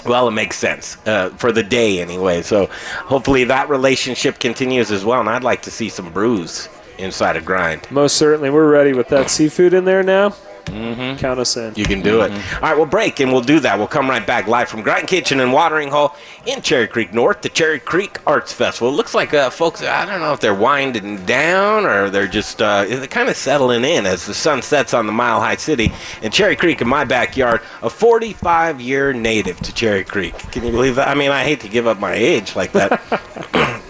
Well, 0.06 0.28
it 0.28 0.32
makes 0.32 0.56
sense 0.56 0.96
uh, 1.06 1.30
for 1.30 1.52
the 1.52 1.62
day 1.62 2.00
anyway. 2.00 2.42
So 2.42 2.66
hopefully 3.04 3.44
that 3.44 3.68
relationship 3.68 4.38
continues 4.38 4.90
as 4.90 5.04
well. 5.04 5.20
And 5.20 5.28
I'd 5.28 5.44
like 5.44 5.62
to 5.62 5.70
see 5.70 5.88
some 5.88 6.12
brews 6.12 6.68
inside 6.98 7.36
a 7.36 7.40
grind. 7.40 7.90
Most 7.90 8.16
certainly, 8.16 8.50
we're 8.50 8.70
ready 8.70 8.92
with 8.92 9.08
that 9.08 9.30
seafood 9.30 9.74
in 9.74 9.84
there 9.84 10.02
now. 10.02 10.34
Mm-hmm. 10.66 11.16
Count 11.18 11.38
us 11.38 11.56
in. 11.56 11.74
You 11.76 11.84
can 11.84 12.00
do 12.00 12.22
it. 12.22 12.32
All 12.32 12.60
right, 12.60 12.76
we'll 12.76 12.86
break 12.86 13.20
and 13.20 13.32
we'll 13.32 13.42
do 13.42 13.60
that. 13.60 13.78
We'll 13.78 13.86
come 13.86 14.08
right 14.08 14.26
back 14.26 14.46
live 14.46 14.68
from 14.68 14.82
Grind 14.82 15.06
Kitchen 15.08 15.40
and 15.40 15.52
Watering 15.52 15.90
Hole 15.90 16.14
in 16.46 16.62
Cherry 16.62 16.86
Creek 16.88 17.12
North, 17.12 17.42
the 17.42 17.48
Cherry 17.48 17.78
Creek 17.78 18.18
Arts 18.26 18.52
Festival. 18.52 18.88
It 18.88 18.96
looks 18.96 19.14
like 19.14 19.34
uh, 19.34 19.50
folks, 19.50 19.82
I 19.82 20.04
don't 20.06 20.20
know 20.20 20.32
if 20.32 20.40
they're 20.40 20.54
winding 20.54 21.24
down 21.26 21.84
or 21.84 22.10
they're 22.10 22.26
just 22.26 22.60
uh, 22.62 22.84
they're 22.84 23.06
kind 23.06 23.28
of 23.28 23.36
settling 23.36 23.84
in 23.84 24.06
as 24.06 24.26
the 24.26 24.34
sun 24.34 24.62
sets 24.62 24.94
on 24.94 25.06
the 25.06 25.12
Mile 25.12 25.40
High 25.40 25.56
City. 25.56 25.92
And 26.22 26.32
Cherry 26.32 26.56
Creek 26.56 26.80
in 26.80 26.88
my 26.88 27.04
backyard, 27.04 27.60
a 27.82 27.90
45 27.90 28.80
year 28.80 29.12
native 29.12 29.60
to 29.60 29.72
Cherry 29.72 30.04
Creek. 30.04 30.36
Can 30.52 30.64
you 30.64 30.70
believe 30.70 30.96
that? 30.96 31.08
I 31.08 31.14
mean, 31.14 31.30
I 31.30 31.44
hate 31.44 31.60
to 31.60 31.68
give 31.68 31.86
up 31.86 31.98
my 32.00 32.14
age 32.14 32.56
like 32.56 32.72
that. 32.72 32.90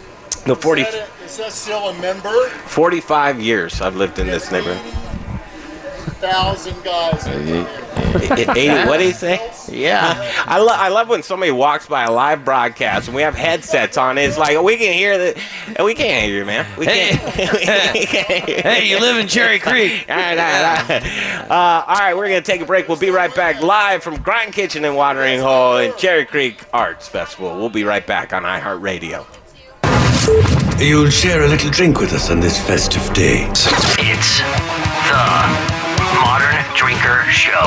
the 0.47 0.57
40, 0.57 0.83
Is 0.83 0.93
that, 0.93 1.09
is 1.25 1.37
that 1.39 1.53
still 1.53 1.89
a 1.89 2.01
member? 2.01 2.49
45 2.67 3.41
years 3.41 3.81
I've 3.81 3.97
lived 3.97 4.19
in 4.19 4.27
this 4.27 4.51
neighborhood. 4.51 5.04
Thousand 6.05 6.83
guys. 6.85 7.27
Eighty, 7.27 8.89
what 8.89 8.99
do 8.99 9.07
you 9.07 9.13
say? 9.13 9.51
yeah. 9.71 10.33
I, 10.47 10.59
lo- 10.59 10.69
I 10.71 10.89
love 10.89 11.09
when 11.09 11.23
somebody 11.23 11.51
walks 11.51 11.87
by 11.87 12.05
a 12.05 12.11
live 12.13 12.45
broadcast 12.45 13.09
and 13.09 13.17
we 13.17 13.23
have 13.23 13.35
headsets 13.35 13.97
on. 13.97 14.19
It's 14.19 14.39
like 14.39 14.61
we 14.63 14.77
can 14.77 14.93
hear 14.95 15.19
that. 15.19 15.83
We 15.85 15.95
can't 15.95 16.25
hear 16.25 16.39
you, 16.39 16.45
man. 16.45 16.67
We 16.79 16.87
can't. 16.87 17.23
we 17.95 18.07
can't 18.07 18.45
hear 18.49 18.57
you. 18.57 18.63
Hey, 18.63 18.89
you 18.89 19.01
live 19.01 19.17
in 19.19 19.27
Cherry 19.27 19.59
Creek. 19.59 20.07
All 20.09 20.17
right, 20.17 20.39
all 20.39 20.45
right, 20.45 20.81
all 20.81 20.89
right. 20.89 21.51
Uh, 21.51 21.85
all 21.89 21.99
right, 21.99 22.15
we're 22.17 22.29
going 22.29 22.43
to 22.43 22.51
take 22.53 22.61
a 22.61 22.67
break. 22.67 22.89
We'll 22.89 22.99
be 22.99 23.11
right 23.11 23.35
back 23.35 23.61
live 23.63 24.03
from 24.03 24.17
Grind 24.23 24.53
Kitchen 24.53 24.85
and 24.85 24.97
Watering 24.97 25.41
Hole 25.41 25.77
in 25.79 25.97
Cherry 25.97 26.25
Creek 26.25 26.63
Arts 26.73 27.09
Festival. 27.09 27.57
We'll 27.57 27.69
be 27.71 27.85
right 27.85 28.07
back 28.07 28.33
on 28.33 28.43
iHeartRadio. 28.45 29.27
You'll 30.81 31.11
share 31.11 31.43
a 31.45 31.49
little 31.49 31.71
drink 31.71 32.01
with 32.01 32.13
us 32.13 32.31
on 32.31 32.41
this 32.41 32.59
festive 32.67 33.13
day. 33.15 33.51
Drinker 36.85 37.23
Show. 37.31 37.63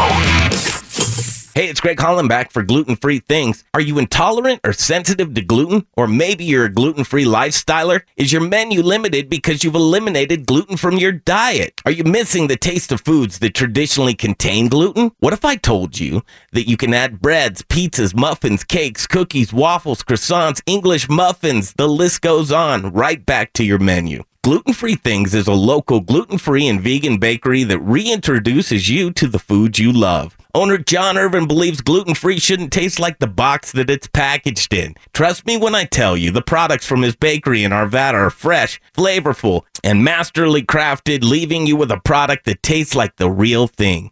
Hey, 1.55 1.69
it's 1.69 1.81
Greg 1.81 1.97
Hollenbeck 1.97 2.51
for 2.51 2.61
gluten 2.61 2.95
free 2.95 3.17
things. 3.17 3.63
Are 3.73 3.81
you 3.81 3.97
intolerant 3.97 4.61
or 4.63 4.73
sensitive 4.73 5.33
to 5.33 5.41
gluten? 5.41 5.87
Or 5.97 6.07
maybe 6.07 6.45
you're 6.45 6.65
a 6.65 6.71
gluten 6.71 7.03
free 7.03 7.25
lifestyler? 7.25 8.01
Is 8.15 8.31
your 8.31 8.43
menu 8.43 8.83
limited 8.83 9.27
because 9.27 9.63
you've 9.63 9.73
eliminated 9.73 10.45
gluten 10.45 10.77
from 10.77 10.97
your 10.97 11.13
diet? 11.13 11.81
Are 11.83 11.91
you 11.91 12.03
missing 12.03 12.45
the 12.45 12.57
taste 12.57 12.91
of 12.91 13.01
foods 13.01 13.39
that 13.39 13.55
traditionally 13.55 14.13
contain 14.13 14.67
gluten? 14.67 15.09
What 15.17 15.33
if 15.33 15.43
I 15.43 15.55
told 15.55 15.97
you 15.97 16.21
that 16.51 16.69
you 16.69 16.77
can 16.77 16.93
add 16.93 17.19
breads, 17.19 17.63
pizzas, 17.63 18.15
muffins, 18.15 18.63
cakes, 18.63 19.07
cookies, 19.07 19.51
waffles, 19.51 20.03
croissants, 20.03 20.61
English 20.67 21.09
muffins, 21.09 21.73
the 21.73 21.89
list 21.89 22.21
goes 22.21 22.51
on, 22.51 22.93
right 22.93 23.25
back 23.25 23.53
to 23.53 23.63
your 23.63 23.79
menu? 23.79 24.21
Gluten 24.43 24.73
Free 24.73 24.95
Things 24.95 25.33
is 25.33 25.47
a 25.47 25.53
local 25.53 25.99
gluten 25.99 26.37
free 26.37 26.67
and 26.67 26.79
vegan 26.79 27.17
bakery 27.17 27.63
that 27.63 27.79
reintroduces 27.79 28.87
you 28.87 29.11
to 29.11 29.27
the 29.27 29.39
foods 29.39 29.77
you 29.79 29.91
love. 29.91 30.37
Owner 30.55 30.77
John 30.77 31.17
Irvin 31.17 31.47
believes 31.47 31.81
gluten 31.81 32.15
free 32.15 32.39
shouldn't 32.39 32.71
taste 32.71 32.99
like 32.99 33.19
the 33.19 33.27
box 33.27 33.73
that 33.73 33.89
it's 33.89 34.07
packaged 34.07 34.73
in. 34.73 34.95
Trust 35.13 35.45
me 35.45 35.57
when 35.57 35.75
I 35.75 35.83
tell 35.83 36.15
you, 36.15 36.31
the 36.31 36.41
products 36.41 36.85
from 36.85 37.01
his 37.01 37.15
bakery 37.15 37.63
in 37.63 37.71
Arvada 37.71 38.13
are 38.13 38.29
fresh, 38.29 38.79
flavorful, 38.93 39.63
and 39.83 40.03
masterly 40.03 40.63
crafted, 40.63 41.23
leaving 41.23 41.67
you 41.67 41.75
with 41.75 41.91
a 41.91 41.99
product 41.99 42.45
that 42.45 42.63
tastes 42.63 42.95
like 42.95 43.17
the 43.17 43.29
real 43.29 43.67
thing. 43.67 44.11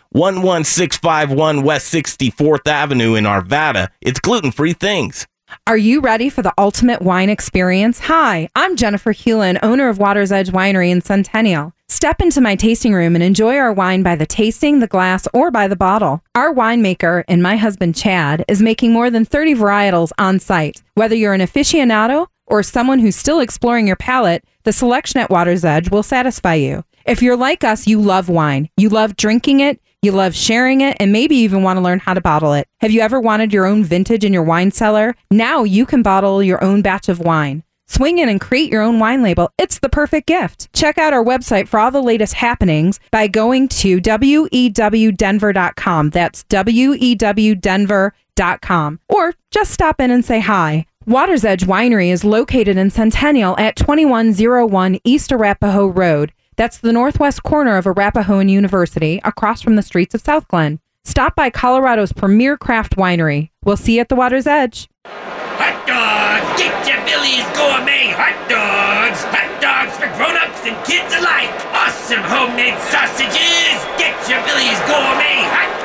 11651 0.13 1.63
West 1.63 1.93
64th 1.93 2.67
Avenue 2.67 3.15
in 3.15 3.23
Arvada. 3.23 3.87
It's 4.01 4.19
gluten 4.19 4.51
free 4.51 4.73
things. 4.73 5.25
Are 5.65 5.77
you 5.77 6.01
ready 6.01 6.29
for 6.29 6.41
the 6.41 6.53
ultimate 6.57 7.01
wine 7.01 7.29
experience? 7.29 7.99
Hi, 7.99 8.49
I'm 8.53 8.75
Jennifer 8.75 9.13
Hewlin, 9.13 9.57
owner 9.63 9.87
of 9.87 9.99
Water's 9.99 10.33
Edge 10.33 10.49
Winery 10.49 10.89
in 10.89 10.99
Centennial. 10.99 11.71
Step 11.87 12.21
into 12.21 12.41
my 12.41 12.55
tasting 12.57 12.91
room 12.91 13.15
and 13.15 13.23
enjoy 13.23 13.55
our 13.55 13.71
wine 13.71 14.03
by 14.03 14.17
the 14.17 14.25
tasting, 14.25 14.79
the 14.79 14.87
glass, 14.87 15.29
or 15.33 15.49
by 15.49 15.69
the 15.69 15.77
bottle. 15.77 16.21
Our 16.35 16.53
winemaker 16.53 17.23
and 17.29 17.41
my 17.41 17.55
husband 17.55 17.95
Chad 17.95 18.43
is 18.49 18.61
making 18.61 18.91
more 18.91 19.09
than 19.09 19.23
30 19.23 19.55
varietals 19.55 20.11
on 20.17 20.39
site. 20.39 20.83
Whether 20.95 21.15
you're 21.15 21.33
an 21.33 21.39
aficionado 21.39 22.27
or 22.47 22.63
someone 22.63 22.99
who's 22.99 23.15
still 23.15 23.39
exploring 23.39 23.87
your 23.87 23.95
palate, 23.95 24.43
the 24.63 24.73
selection 24.73 25.21
at 25.21 25.29
Water's 25.29 25.63
Edge 25.63 25.89
will 25.89 26.03
satisfy 26.03 26.55
you. 26.55 26.83
If 27.05 27.21
you're 27.21 27.37
like 27.37 27.63
us, 27.63 27.87
you 27.87 28.01
love 28.01 28.27
wine. 28.27 28.69
You 28.77 28.89
love 28.89 29.15
drinking 29.15 29.61
it, 29.61 29.81
you 30.01 30.11
love 30.11 30.35
sharing 30.35 30.81
it, 30.81 30.97
and 30.99 31.11
maybe 31.11 31.35
even 31.35 31.61
want 31.61 31.77
to 31.77 31.81
learn 31.81 31.99
how 31.99 32.13
to 32.13 32.21
bottle 32.21 32.53
it. 32.53 32.67
Have 32.79 32.91
you 32.91 33.01
ever 33.01 33.19
wanted 33.19 33.53
your 33.53 33.67
own 33.67 33.83
vintage 33.83 34.25
in 34.25 34.33
your 34.33 34.43
wine 34.43 34.71
cellar? 34.71 35.15
Now 35.29 35.63
you 35.63 35.85
can 35.85 36.01
bottle 36.01 36.41
your 36.41 36.63
own 36.63 36.81
batch 36.81 37.07
of 37.07 37.19
wine. 37.19 37.63
Swing 37.85 38.19
in 38.19 38.29
and 38.29 38.39
create 38.39 38.71
your 38.71 38.81
own 38.81 38.99
wine 38.99 39.21
label. 39.21 39.51
It's 39.57 39.79
the 39.79 39.89
perfect 39.89 40.27
gift. 40.27 40.71
Check 40.73 40.97
out 40.97 41.13
our 41.13 41.23
website 41.23 41.67
for 41.67 41.79
all 41.79 41.91
the 41.91 42.01
latest 42.01 42.35
happenings 42.35 43.01
by 43.11 43.27
going 43.27 43.67
to 43.67 43.99
wewdenver.com. 43.99 46.09
That's 46.09 46.43
wewdenver.com. 46.45 48.99
Or 49.09 49.33
just 49.51 49.71
stop 49.71 49.99
in 49.99 50.09
and 50.09 50.25
say 50.25 50.39
hi. 50.39 50.85
Water's 51.05 51.43
Edge 51.43 51.65
Winery 51.65 52.11
is 52.11 52.23
located 52.23 52.77
in 52.77 52.91
Centennial 52.91 53.57
at 53.57 53.75
2101 53.75 54.99
East 55.03 55.31
Arapahoe 55.31 55.87
Road. 55.87 56.31
That's 56.57 56.77
the 56.77 56.91
northwest 56.93 57.43
corner 57.43 57.77
of 57.77 57.87
Arapahoe 57.87 58.39
University, 58.39 59.21
across 59.23 59.61
from 59.61 59.75
the 59.75 59.81
streets 59.81 60.13
of 60.13 60.21
SouthGlenn. 60.21 60.79
Stop 61.03 61.35
by 61.35 61.49
Colorado's 61.49 62.11
premier 62.13 62.57
craft 62.57 62.95
winery. 62.95 63.49
We'll 63.63 63.77
see 63.77 63.95
you 63.95 64.01
at 64.01 64.09
the 64.09 64.15
water's 64.15 64.45
edge. 64.45 64.87
Hot 65.05 65.87
dogs! 65.87 66.61
Get 66.61 66.75
your 66.85 67.01
Billy's 67.05 67.47
Gourmet 67.57 68.13
hot 68.13 68.37
dogs! 68.45 69.23
Hot 69.33 69.49
dogs 69.61 69.97
for 69.97 70.11
grown-ups 70.17 70.61
and 70.67 70.77
kids 70.85 71.09
alike! 71.17 71.49
Awesome 71.73 72.21
homemade 72.21 72.77
sausages! 72.93 73.81
Get 73.97 74.13
your 74.29 74.43
Billy's 74.45 74.77
Gourmet 74.85 75.41
hot 75.49 75.80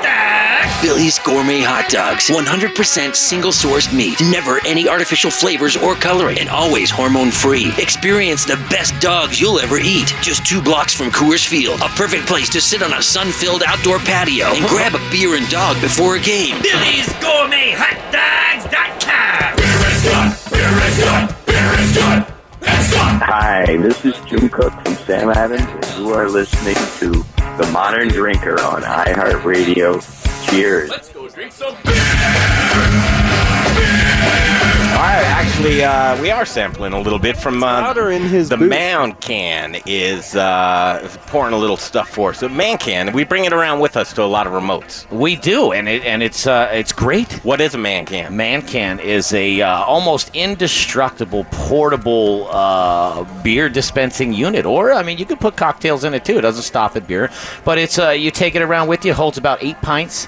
dogs! 0.77 0.87
Billy's 0.87 1.19
Gourmet 1.19 1.61
Hot 1.63 1.89
Dogs. 1.91 2.29
100% 2.29 3.15
single 3.15 3.51
sourced 3.51 3.93
meat. 3.95 4.21
Never 4.31 4.61
any 4.67 4.89
artificial 4.89 5.31
flavors 5.31 5.77
or 5.77 5.95
coloring. 5.95 6.39
And 6.39 6.49
always 6.49 6.91
hormone 6.91 7.31
free. 7.31 7.73
Experience 7.79 8.45
the 8.45 8.57
best 8.71 8.99
dogs 9.01 9.41
you'll 9.41 9.59
ever 9.59 9.79
eat. 9.79 10.13
Just 10.21 10.47
two 10.47 10.63
blocks 10.63 10.95
from 10.95 11.11
Coors 11.11 11.47
Field. 11.47 11.81
A 11.81 11.89
perfect 11.91 12.27
place 12.27 12.49
to 12.51 12.61
sit 12.61 12.83
on 12.83 12.93
a 12.93 13.03
sun 13.03 13.33
filled 13.33 13.63
outdoor 13.67 13.99
patio 13.99 14.47
and 14.47 14.67
grab 14.67 14.95
a 14.95 15.11
beer 15.11 15.37
and 15.37 15.49
dog 15.49 15.81
before 15.81 16.17
a 16.17 16.21
game. 16.21 16.61
Billy's 16.63 17.09
Gourmet 17.21 17.73
Hot 17.77 17.97
Dogs.com! 18.13 19.57
Hi, 23.29 23.77
this 23.79 24.05
is 24.05 24.15
Jim 24.27 24.49
Koch 24.49 24.73
from 24.85 24.95
Sam 24.95 25.31
Adams, 25.31 25.63
and 25.63 25.99
you 25.99 26.13
are 26.13 26.29
listening 26.29 26.75
to 26.99 27.25
The 27.57 27.69
Modern 27.73 28.09
Drinker 28.09 28.61
on 28.61 28.83
iHeartRadio. 28.83 30.36
Cheers. 30.51 30.91
Let's 30.91 31.09
go 31.13 31.29
drink 31.29 31.53
some 31.53 31.75
beer. 31.85 31.95
All 34.97 35.03
right, 35.03 35.27
actually, 35.27 35.85
uh, 35.85 36.19
we 36.23 36.31
are 36.31 36.47
sampling 36.47 36.95
a 36.95 36.99
little 36.99 37.19
bit 37.19 37.37
from 37.37 37.63
uh, 37.63 37.67
Louder 37.67 38.13
in 38.13 38.23
his 38.23 38.49
the 38.49 38.57
booth. 38.57 38.71
Man 38.71 39.13
Can 39.17 39.77
is 39.85 40.35
uh, 40.35 41.07
pouring 41.27 41.53
a 41.53 41.59
little 41.59 41.77
stuff 41.77 42.09
for 42.09 42.31
us. 42.31 42.41
The 42.41 42.49
Man 42.49 42.79
Can, 42.79 43.13
we 43.13 43.23
bring 43.23 43.45
it 43.45 43.53
around 43.53 43.81
with 43.81 43.99
us 43.99 44.15
to 44.15 44.23
a 44.23 44.25
lot 44.25 44.47
of 44.47 44.55
remotes. 44.55 45.11
We 45.11 45.37
do, 45.37 45.73
and 45.73 45.87
it 45.87 46.03
and 46.05 46.23
it's 46.23 46.47
uh, 46.47 46.71
it's 46.73 46.93
great. 46.93 47.31
What 47.45 47.61
is 47.61 47.75
a 47.75 47.79
Man 47.79 48.07
Can? 48.07 48.35
Man 48.35 48.63
Can 48.63 48.99
is 48.99 49.35
a 49.35 49.61
uh, 49.61 49.83
almost 49.85 50.31
indestructible 50.35 51.45
portable 51.51 52.49
uh, 52.51 53.43
beer 53.43 53.69
dispensing 53.69 54.33
unit, 54.33 54.65
or 54.65 54.95
I 54.95 55.03
mean, 55.03 55.19
you 55.19 55.27
could 55.27 55.41
put 55.41 55.57
cocktails 55.57 56.05
in 56.05 56.15
it 56.15 56.25
too. 56.25 56.39
It 56.39 56.43
doesn't 56.43 56.63
stop 56.63 56.97
at 56.97 57.07
beer, 57.07 57.31
but 57.67 57.77
it's 57.77 57.99
uh, 57.99 58.11
you 58.11 58.31
take 58.31 58.55
it 58.55 58.63
around 58.63 58.89
with 58.89 59.05
you. 59.05 59.13
Holds 59.13 59.37
about 59.37 59.63
eight 59.63 59.81
pints. 59.83 60.27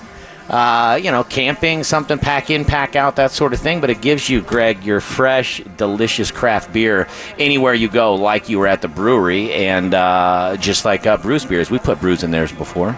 Uh, 0.49 0.99
you 1.03 1.11
know, 1.11 1.25
camping, 1.25 1.85
something 1.85 2.19
pack 2.19 2.51
in, 2.51 2.65
pack 2.65 2.97
out, 2.97 3.17
that 3.17 3.31
sort 3.31 3.53
of 3.53 3.61
thing. 3.61 3.81
But 3.81 3.91
it 3.91 4.01
gives 4.01 4.29
you, 4.29 4.41
Greg, 4.41 4.83
your 4.85 5.01
fresh, 5.01 5.61
delicious 5.77 6.31
craft 6.31 6.73
beer 6.73 7.07
anywhere 7.39 7.75
you 7.75 7.89
go, 7.89 8.15
like 8.15 8.49
you 8.49 8.59
were 8.59 8.67
at 8.67 8.81
the 8.83 8.89
brewery, 8.89 9.53
and 9.53 9.93
uh, 9.95 10.57
just 10.59 10.85
like 10.85 11.07
uh, 11.07 11.17
Bruz 11.19 11.49
beers. 11.49 11.71
We 11.71 11.79
put 11.79 12.01
brews 12.01 12.23
in 12.23 12.31
theirs 12.31 12.53
before. 12.53 12.97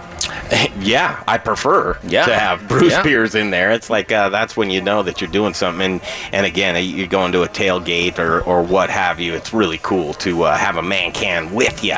yeah, 0.79 1.23
I 1.27 1.37
prefer 1.37 1.97
Yeah. 2.03 2.25
to 2.25 2.33
have 2.37 2.61
Bruz 2.61 2.89
Yeah. 2.91 3.03
beers 3.03 3.35
in 3.35 3.49
there. 3.51 3.71
It's 3.71 3.89
like 3.89 4.11
uh, 4.11 4.29
that's 4.29 4.55
when 4.55 4.69
you 4.69 4.81
know 4.81 5.03
that 5.03 5.19
you're 5.19 5.29
doing 5.29 5.53
something. 5.53 5.93
And, 5.93 6.01
and 6.31 6.45
again, 6.45 6.81
you're 6.83 7.07
going 7.07 7.31
to 7.33 7.43
a 7.43 7.49
tailgate 7.49 8.17
or, 8.19 8.41
or 8.41 8.61
what 8.63 8.89
have 8.89 9.19
you. 9.19 9.33
It's 9.33 9.53
really 9.53 9.79
cool 9.83 10.13
to 10.15 10.43
uh, 10.43 10.55
have 10.57 10.77
a 10.77 10.81
man 10.83 11.11
can 11.11 11.53
with 11.53 11.83
you. 11.83 11.95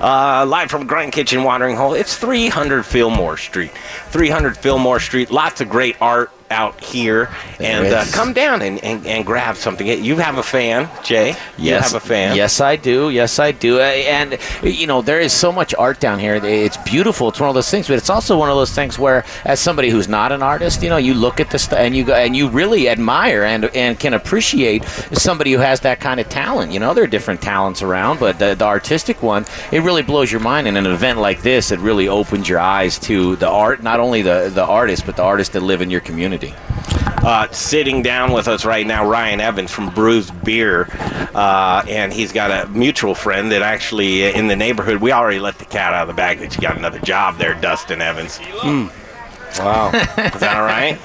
Uh, 0.00 0.44
live 0.48 0.70
from 0.70 0.86
Grind 0.86 1.12
Kitchen 1.12 1.44
Watering 1.44 1.76
Hole. 1.76 1.94
It's 1.94 2.16
300 2.16 2.84
Fillmore 2.84 3.36
Street. 3.36 3.70
300 4.10 4.56
Fillmore 4.56 4.87
Street. 4.96 5.30
Lots 5.30 5.60
of 5.60 5.68
great 5.68 6.00
art 6.00 6.30
out 6.50 6.82
here. 6.82 7.30
There 7.58 7.84
and 7.84 7.92
uh, 7.94 8.04
come 8.12 8.32
down 8.32 8.62
and, 8.62 8.82
and, 8.84 9.06
and 9.06 9.24
grab 9.24 9.56
something. 9.56 9.86
You 9.86 10.16
have 10.16 10.38
a 10.38 10.42
fan, 10.42 10.88
Jay. 11.04 11.34
Yes, 11.56 11.58
You 11.58 11.72
have 11.74 11.94
a 11.94 12.00
fan. 12.00 12.36
Yes, 12.36 12.60
I 12.60 12.76
do. 12.76 13.10
Yes, 13.10 13.38
I 13.38 13.52
do. 13.52 13.80
And 13.80 14.38
you 14.62 14.86
know, 14.86 15.02
there 15.02 15.20
is 15.20 15.32
so 15.32 15.50
much 15.52 15.74
art 15.74 16.00
down 16.00 16.18
here. 16.18 16.36
It's 16.36 16.76
beautiful. 16.78 17.28
It's 17.28 17.40
one 17.40 17.48
of 17.48 17.54
those 17.54 17.70
things, 17.70 17.88
but 17.88 17.96
it's 17.96 18.10
also 18.10 18.38
one 18.38 18.48
of 18.48 18.56
those 18.56 18.72
things 18.72 18.98
where, 18.98 19.24
as 19.44 19.60
somebody 19.60 19.90
who's 19.90 20.08
not 20.08 20.32
an 20.32 20.42
artist, 20.42 20.82
you 20.82 20.88
know, 20.88 20.96
you 20.96 21.14
look 21.14 21.40
at 21.40 21.50
this 21.50 21.64
st- 21.64 21.80
and 21.80 21.96
you 21.96 22.04
go 22.04 22.14
and 22.14 22.36
you 22.36 22.48
really 22.48 22.88
admire 22.88 23.42
and 23.44 23.64
and 23.74 23.98
can 23.98 24.14
appreciate 24.14 24.84
somebody 25.12 25.52
who 25.52 25.58
has 25.58 25.80
that 25.80 26.00
kind 26.00 26.20
of 26.20 26.28
talent. 26.28 26.72
You 26.72 26.80
know, 26.80 26.94
there 26.94 27.04
are 27.04 27.08
different 27.08 27.42
talents 27.42 27.82
around, 27.82 28.20
but 28.20 28.38
the, 28.38 28.54
the 28.54 28.64
artistic 28.64 29.22
one, 29.22 29.44
it 29.72 29.82
really 29.82 30.02
blows 30.02 30.30
your 30.30 30.40
mind. 30.40 30.68
In 30.68 30.76
an 30.76 30.86
event 30.86 31.18
like 31.18 31.42
this, 31.42 31.70
it 31.72 31.80
really 31.80 32.08
opens 32.08 32.48
your 32.48 32.60
eyes 32.60 32.98
to 33.00 33.36
the 33.36 33.48
art, 33.48 33.82
not 33.82 34.00
only 34.00 34.22
the 34.22 34.50
the 34.54 34.64
artists, 34.64 35.04
but 35.04 35.16
the 35.16 35.22
artists 35.22 35.52
that 35.54 35.60
live 35.62 35.82
in 35.82 35.90
your 35.90 36.00
community. 36.00 36.37
Uh, 36.46 37.50
sitting 37.50 38.02
down 38.02 38.32
with 38.32 38.48
us 38.48 38.64
right 38.64 38.86
now, 38.86 39.08
Ryan 39.08 39.40
Evans 39.40 39.70
from 39.70 39.90
Bruz 39.90 40.30
Beer, 40.44 40.88
uh, 41.34 41.84
and 41.88 42.12
he's 42.12 42.32
got 42.32 42.50
a 42.50 42.68
mutual 42.70 43.14
friend 43.14 43.50
that 43.52 43.62
actually 43.62 44.26
uh, 44.26 44.38
in 44.38 44.46
the 44.46 44.56
neighborhood. 44.56 45.00
We 45.00 45.12
already 45.12 45.40
let 45.40 45.58
the 45.58 45.64
cat 45.64 45.92
out 45.92 46.02
of 46.02 46.08
the 46.08 46.14
bag 46.14 46.38
that 46.38 46.54
you 46.54 46.62
got 46.62 46.76
another 46.76 47.00
job 47.00 47.38
there, 47.38 47.54
Duston 47.54 48.00
Evans. 48.00 48.38
Wow. 49.58 49.88
Is 49.92 50.40
that 50.40 50.56
all 50.56 50.62
right? 50.62 50.98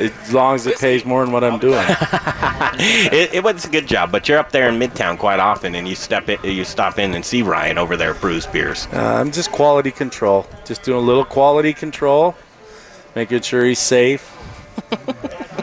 as 0.00 0.32
long 0.32 0.54
as 0.54 0.66
it 0.66 0.78
pays 0.78 1.04
more 1.04 1.24
than 1.24 1.32
what 1.32 1.44
I'm 1.44 1.58
doing. 1.58 1.84
it, 3.12 3.34
it 3.34 3.44
was 3.44 3.64
a 3.64 3.68
good 3.68 3.86
job, 3.86 4.10
but 4.10 4.28
you're 4.28 4.38
up 4.38 4.50
there 4.50 4.68
in 4.68 4.78
Midtown 4.78 5.18
quite 5.18 5.40
often, 5.40 5.74
and 5.74 5.86
you 5.86 5.94
step 5.94 6.28
in, 6.28 6.38
you 6.42 6.64
stop 6.64 6.98
in 6.98 7.14
and 7.14 7.24
see 7.24 7.42
Ryan 7.42 7.78
over 7.78 7.96
there 7.96 8.10
at 8.10 8.16
Bruz 8.16 8.50
Beers. 8.50 8.86
Uh, 8.92 8.98
I'm 8.98 9.30
just 9.30 9.52
quality 9.52 9.90
control. 9.90 10.46
Just 10.64 10.82
doing 10.82 10.98
a 10.98 11.06
little 11.06 11.24
quality 11.24 11.72
control, 11.72 12.34
making 13.14 13.42
sure 13.42 13.64
he's 13.64 13.78
safe. 13.78 14.31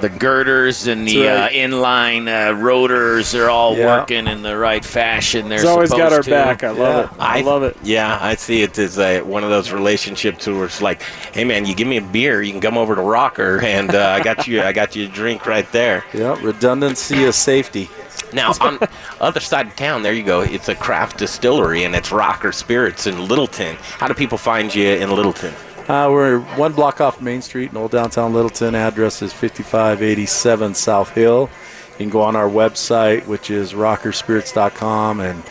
The 0.01 0.09
girders 0.09 0.87
and 0.87 1.07
the 1.07 1.23
That's 1.23 1.53
uh, 1.53 1.57
inline 1.57 2.27
uh, 2.27 2.53
rotors 2.55 3.33
are 3.35 3.49
all 3.49 3.75
Yeah. 3.77 3.99
working 3.99 4.27
in 4.27 4.41
the 4.41 4.57
right 4.57 4.83
fashion. 4.83 5.49
They're 5.49 5.59
He's 5.59 5.67
always 5.67 5.89
got 5.91 6.13
our 6.13 6.21
to. 6.21 6.29
back. 6.29 6.63
I 6.63 6.69
love 6.71 7.05
it. 7.05 7.11
I, 7.19 7.41
love 7.41 7.63
it. 7.63 7.77
Yeah, 7.83 8.17
I 8.21 8.35
see 8.35 8.61
it 8.61 8.77
as 8.77 8.97
a, 8.99 9.21
one 9.21 9.43
of 9.43 9.49
those 9.49 9.71
relationships 9.71 10.47
where 10.47 10.65
it's 10.65 10.81
like, 10.81 11.01
hey 11.33 11.43
man, 11.43 11.65
you 11.65 11.75
give 11.75 11.87
me 11.87 11.97
a 11.97 12.01
beer, 12.01 12.41
you 12.41 12.51
can 12.51 12.61
come 12.61 12.77
over 12.77 12.95
to 12.95 13.01
Rocker, 13.01 13.59
and 13.63 13.93
uh, 13.93 14.15
I 14.19 14.23
got 14.23 14.47
you, 14.47 14.61
I 14.61 14.71
got 14.73 14.95
you 14.95 15.05
a 15.05 15.09
drink 15.09 15.45
right 15.45 15.69
there. 15.71 16.03
Yeah, 16.13 16.37
redundancy 16.41 17.23
is 17.23 17.35
safety. 17.35 17.89
Now, 18.33 18.51
on 18.61 18.77
the 18.77 18.89
other 19.21 19.39
side 19.39 19.67
of 19.67 19.75
town, 19.75 20.03
there 20.03 20.13
you 20.13 20.23
go. 20.23 20.41
It's 20.41 20.67
a 20.69 20.75
craft 20.75 21.17
distillery, 21.17 21.83
and 21.85 21.95
it's 21.95 22.11
Rocker 22.11 22.51
Spirits 22.51 23.07
in 23.07 23.27
Littleton. 23.27 23.75
How 23.77 24.07
do 24.07 24.13
people 24.13 24.37
find 24.37 24.73
you 24.73 24.87
in 24.89 25.11
Littleton? 25.11 25.53
Uh, 25.89 26.07
we're 26.11 26.39
one 26.55 26.71
block 26.71 27.01
off 27.01 27.19
Main 27.19 27.41
Street 27.41 27.71
in 27.71 27.77
Old 27.77 27.89
Downtown 27.89 28.31
Littleton. 28.31 28.75
Address 28.75 29.23
is 29.23 29.33
5587 29.33 30.75
South 30.75 31.09
Hill. 31.15 31.49
You 31.93 31.97
can 31.97 32.09
go 32.11 32.21
on 32.21 32.35
our 32.35 32.47
website, 32.47 33.25
which 33.25 33.49
is 33.49 33.73
rockerspirits.com, 33.73 35.19
and 35.19 35.43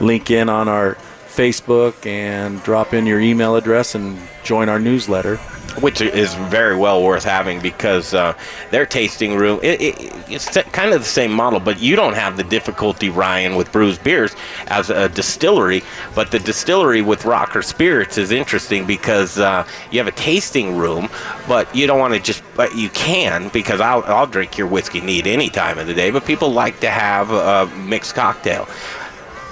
link 0.00 0.30
in 0.30 0.48
on 0.48 0.68
our 0.68 0.94
Facebook 1.26 2.06
and 2.06 2.62
drop 2.62 2.94
in 2.94 3.04
your 3.04 3.20
email 3.20 3.56
address 3.56 3.94
and 3.94 4.18
join 4.42 4.70
our 4.70 4.78
newsletter. 4.78 5.38
Which 5.80 6.00
is 6.00 6.34
very 6.34 6.76
well 6.76 7.02
worth 7.02 7.24
having 7.24 7.60
because 7.60 8.14
uh, 8.14 8.34
their 8.70 8.86
tasting 8.86 9.36
room 9.36 9.58
it, 9.62 9.80
it, 9.80 10.12
it's 10.28 10.52
t- 10.52 10.62
kind 10.62 10.92
of 10.92 11.00
the 11.00 11.06
same 11.06 11.32
model, 11.32 11.58
but 11.60 11.80
you 11.80 11.96
don't 11.96 12.14
have 12.14 12.36
the 12.36 12.44
difficulty, 12.44 13.10
Ryan, 13.10 13.56
with 13.56 13.72
Bruz 13.72 14.02
Beers 14.02 14.34
as 14.68 14.90
a 14.90 15.08
distillery. 15.08 15.82
But 16.14 16.30
the 16.30 16.38
distillery 16.38 17.02
with 17.02 17.24
Rocker 17.24 17.62
Spirits 17.62 18.18
is 18.18 18.30
interesting 18.30 18.86
because 18.86 19.38
uh, 19.38 19.66
you 19.90 19.98
have 19.98 20.06
a 20.06 20.12
tasting 20.12 20.76
room, 20.76 21.08
but 21.48 21.74
you 21.74 21.86
don't 21.86 21.98
want 21.98 22.14
to 22.14 22.20
just. 22.20 22.42
But 22.54 22.76
you 22.76 22.88
can 22.90 23.48
because 23.48 23.80
I'll, 23.80 24.04
I'll 24.04 24.28
drink 24.28 24.56
your 24.56 24.68
whiskey 24.68 25.00
neat 25.00 25.26
any 25.26 25.50
time 25.50 25.78
of 25.78 25.86
the 25.86 25.94
day. 25.94 26.10
But 26.10 26.24
people 26.24 26.52
like 26.52 26.80
to 26.80 26.90
have 26.90 27.30
a 27.30 27.66
mixed 27.76 28.14
cocktail 28.14 28.68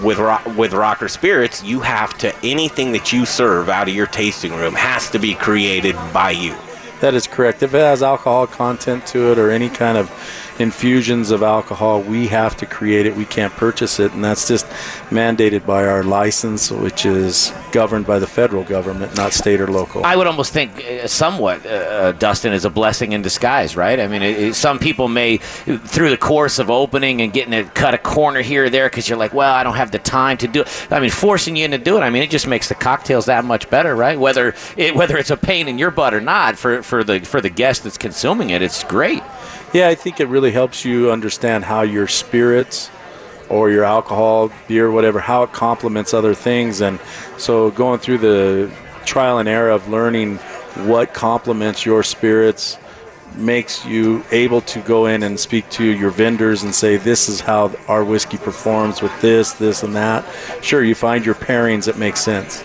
with 0.00 0.18
ro- 0.18 0.38
with 0.56 0.72
Rocker 0.72 1.08
Spirits, 1.08 1.62
you 1.62 1.80
have 1.80 2.16
to 2.18 2.34
anything 2.44 2.92
that 2.92 3.12
you 3.12 3.26
serve 3.26 3.68
out 3.68 3.88
of 3.88 3.94
your 3.94 4.06
tasting 4.06 4.54
room 4.54 4.74
has 4.74 5.10
to 5.10 5.18
be 5.18 5.34
created 5.34 5.96
by 6.12 6.30
you. 6.30 6.54
That 7.00 7.14
is 7.14 7.26
correct. 7.26 7.62
If 7.62 7.74
it 7.74 7.78
has 7.78 8.02
alcohol 8.02 8.46
content 8.46 9.06
to 9.08 9.32
it 9.32 9.38
or 9.38 9.50
any 9.50 9.68
kind 9.68 9.98
of 9.98 10.08
infusions 10.58 11.30
of 11.30 11.42
alcohol, 11.42 12.00
we 12.00 12.28
have 12.28 12.56
to 12.58 12.66
create 12.66 13.06
it. 13.06 13.16
We 13.16 13.24
can't 13.24 13.52
purchase 13.52 13.98
it, 13.98 14.12
and 14.12 14.24
that's 14.24 14.46
just 14.48 14.66
mandated 15.10 15.66
by 15.66 15.86
our 15.86 16.02
license, 16.02 16.70
which 16.70 17.06
is 17.06 17.52
governed 17.72 18.06
by 18.06 18.18
the 18.18 18.26
federal 18.26 18.64
government, 18.64 19.16
not 19.16 19.32
state 19.32 19.60
or 19.60 19.68
local. 19.68 20.04
I 20.04 20.16
would 20.16 20.26
almost 20.26 20.52
think 20.52 20.84
uh, 20.84 21.06
somewhat, 21.06 21.64
uh, 21.64 21.68
uh, 21.68 22.12
Duston, 22.12 22.52
is 22.52 22.64
a 22.64 22.70
blessing 22.70 23.12
in 23.12 23.22
disguise, 23.22 23.76
right? 23.76 23.98
I 23.98 24.06
mean, 24.06 24.22
it, 24.22 24.38
it, 24.38 24.54
some 24.54 24.78
people 24.78 25.08
may, 25.08 25.38
through 25.38 26.10
the 26.10 26.16
course 26.16 26.58
of 26.58 26.70
opening 26.70 27.22
and 27.22 27.32
getting 27.32 27.52
to 27.52 27.64
cut 27.70 27.94
a 27.94 27.98
corner 27.98 28.42
here 28.42 28.64
or 28.64 28.70
there, 28.70 28.88
because 28.88 29.08
you're 29.08 29.18
like, 29.18 29.32
well, 29.32 29.54
I 29.54 29.62
don't 29.62 29.76
have 29.76 29.90
the 29.90 29.98
time 29.98 30.36
to 30.38 30.48
do 30.48 30.62
it. 30.62 30.88
I 30.90 31.00
mean, 31.00 31.10
forcing 31.10 31.56
you 31.56 31.64
into 31.64 31.78
doing 31.78 32.02
it. 32.02 32.06
I 32.06 32.10
mean, 32.10 32.22
it 32.22 32.30
just 32.30 32.46
makes 32.46 32.68
the 32.68 32.74
cocktails 32.74 33.26
that 33.26 33.44
much 33.44 33.70
better, 33.70 33.96
right? 33.96 34.18
Whether 34.18 34.54
it, 34.76 34.94
whether 34.94 35.16
it's 35.16 35.30
a 35.30 35.36
pain 35.36 35.68
in 35.68 35.78
your 35.78 35.90
butt 35.90 36.14
or 36.14 36.20
not, 36.20 36.58
for, 36.58 36.82
for 36.82 37.02
the 37.02 37.20
for 37.20 37.40
the 37.40 37.50
guest 37.50 37.84
that's 37.84 37.98
consuming 37.98 38.50
it, 38.50 38.62
it's 38.62 38.84
great. 38.84 39.22
Yeah, 39.72 39.88
I 39.88 39.94
think 39.94 40.20
it 40.20 40.28
really 40.28 40.52
helps 40.52 40.84
you 40.84 41.10
understand 41.10 41.64
how 41.64 41.82
your 41.82 42.08
spirits 42.08 42.90
or 43.48 43.70
your 43.70 43.84
alcohol, 43.84 44.50
beer, 44.66 44.90
whatever, 44.90 45.20
how 45.20 45.42
it 45.42 45.52
complements 45.52 46.14
other 46.14 46.34
things. 46.34 46.80
And 46.80 46.98
so 47.36 47.70
going 47.70 48.00
through 48.00 48.18
the 48.18 48.70
trial 49.04 49.38
and 49.38 49.48
error 49.48 49.70
of 49.70 49.88
learning 49.88 50.38
what 50.86 51.12
complements 51.12 51.84
your 51.84 52.02
spirits 52.02 52.78
makes 53.36 53.84
you 53.84 54.24
able 54.30 54.60
to 54.60 54.80
go 54.80 55.06
in 55.06 55.22
and 55.22 55.38
speak 55.38 55.68
to 55.70 55.84
your 55.84 56.10
vendors 56.10 56.62
and 56.62 56.74
say 56.74 56.96
this 56.96 57.28
is 57.28 57.40
how 57.40 57.74
our 57.88 58.04
whiskey 58.04 58.36
performs 58.36 59.00
with 59.00 59.20
this 59.22 59.52
this 59.54 59.82
and 59.82 59.96
that 59.96 60.22
sure 60.62 60.84
you 60.84 60.94
find 60.94 61.24
your 61.24 61.34
pairings 61.34 61.86
that 61.86 61.96
make 61.96 62.16
sense 62.16 62.62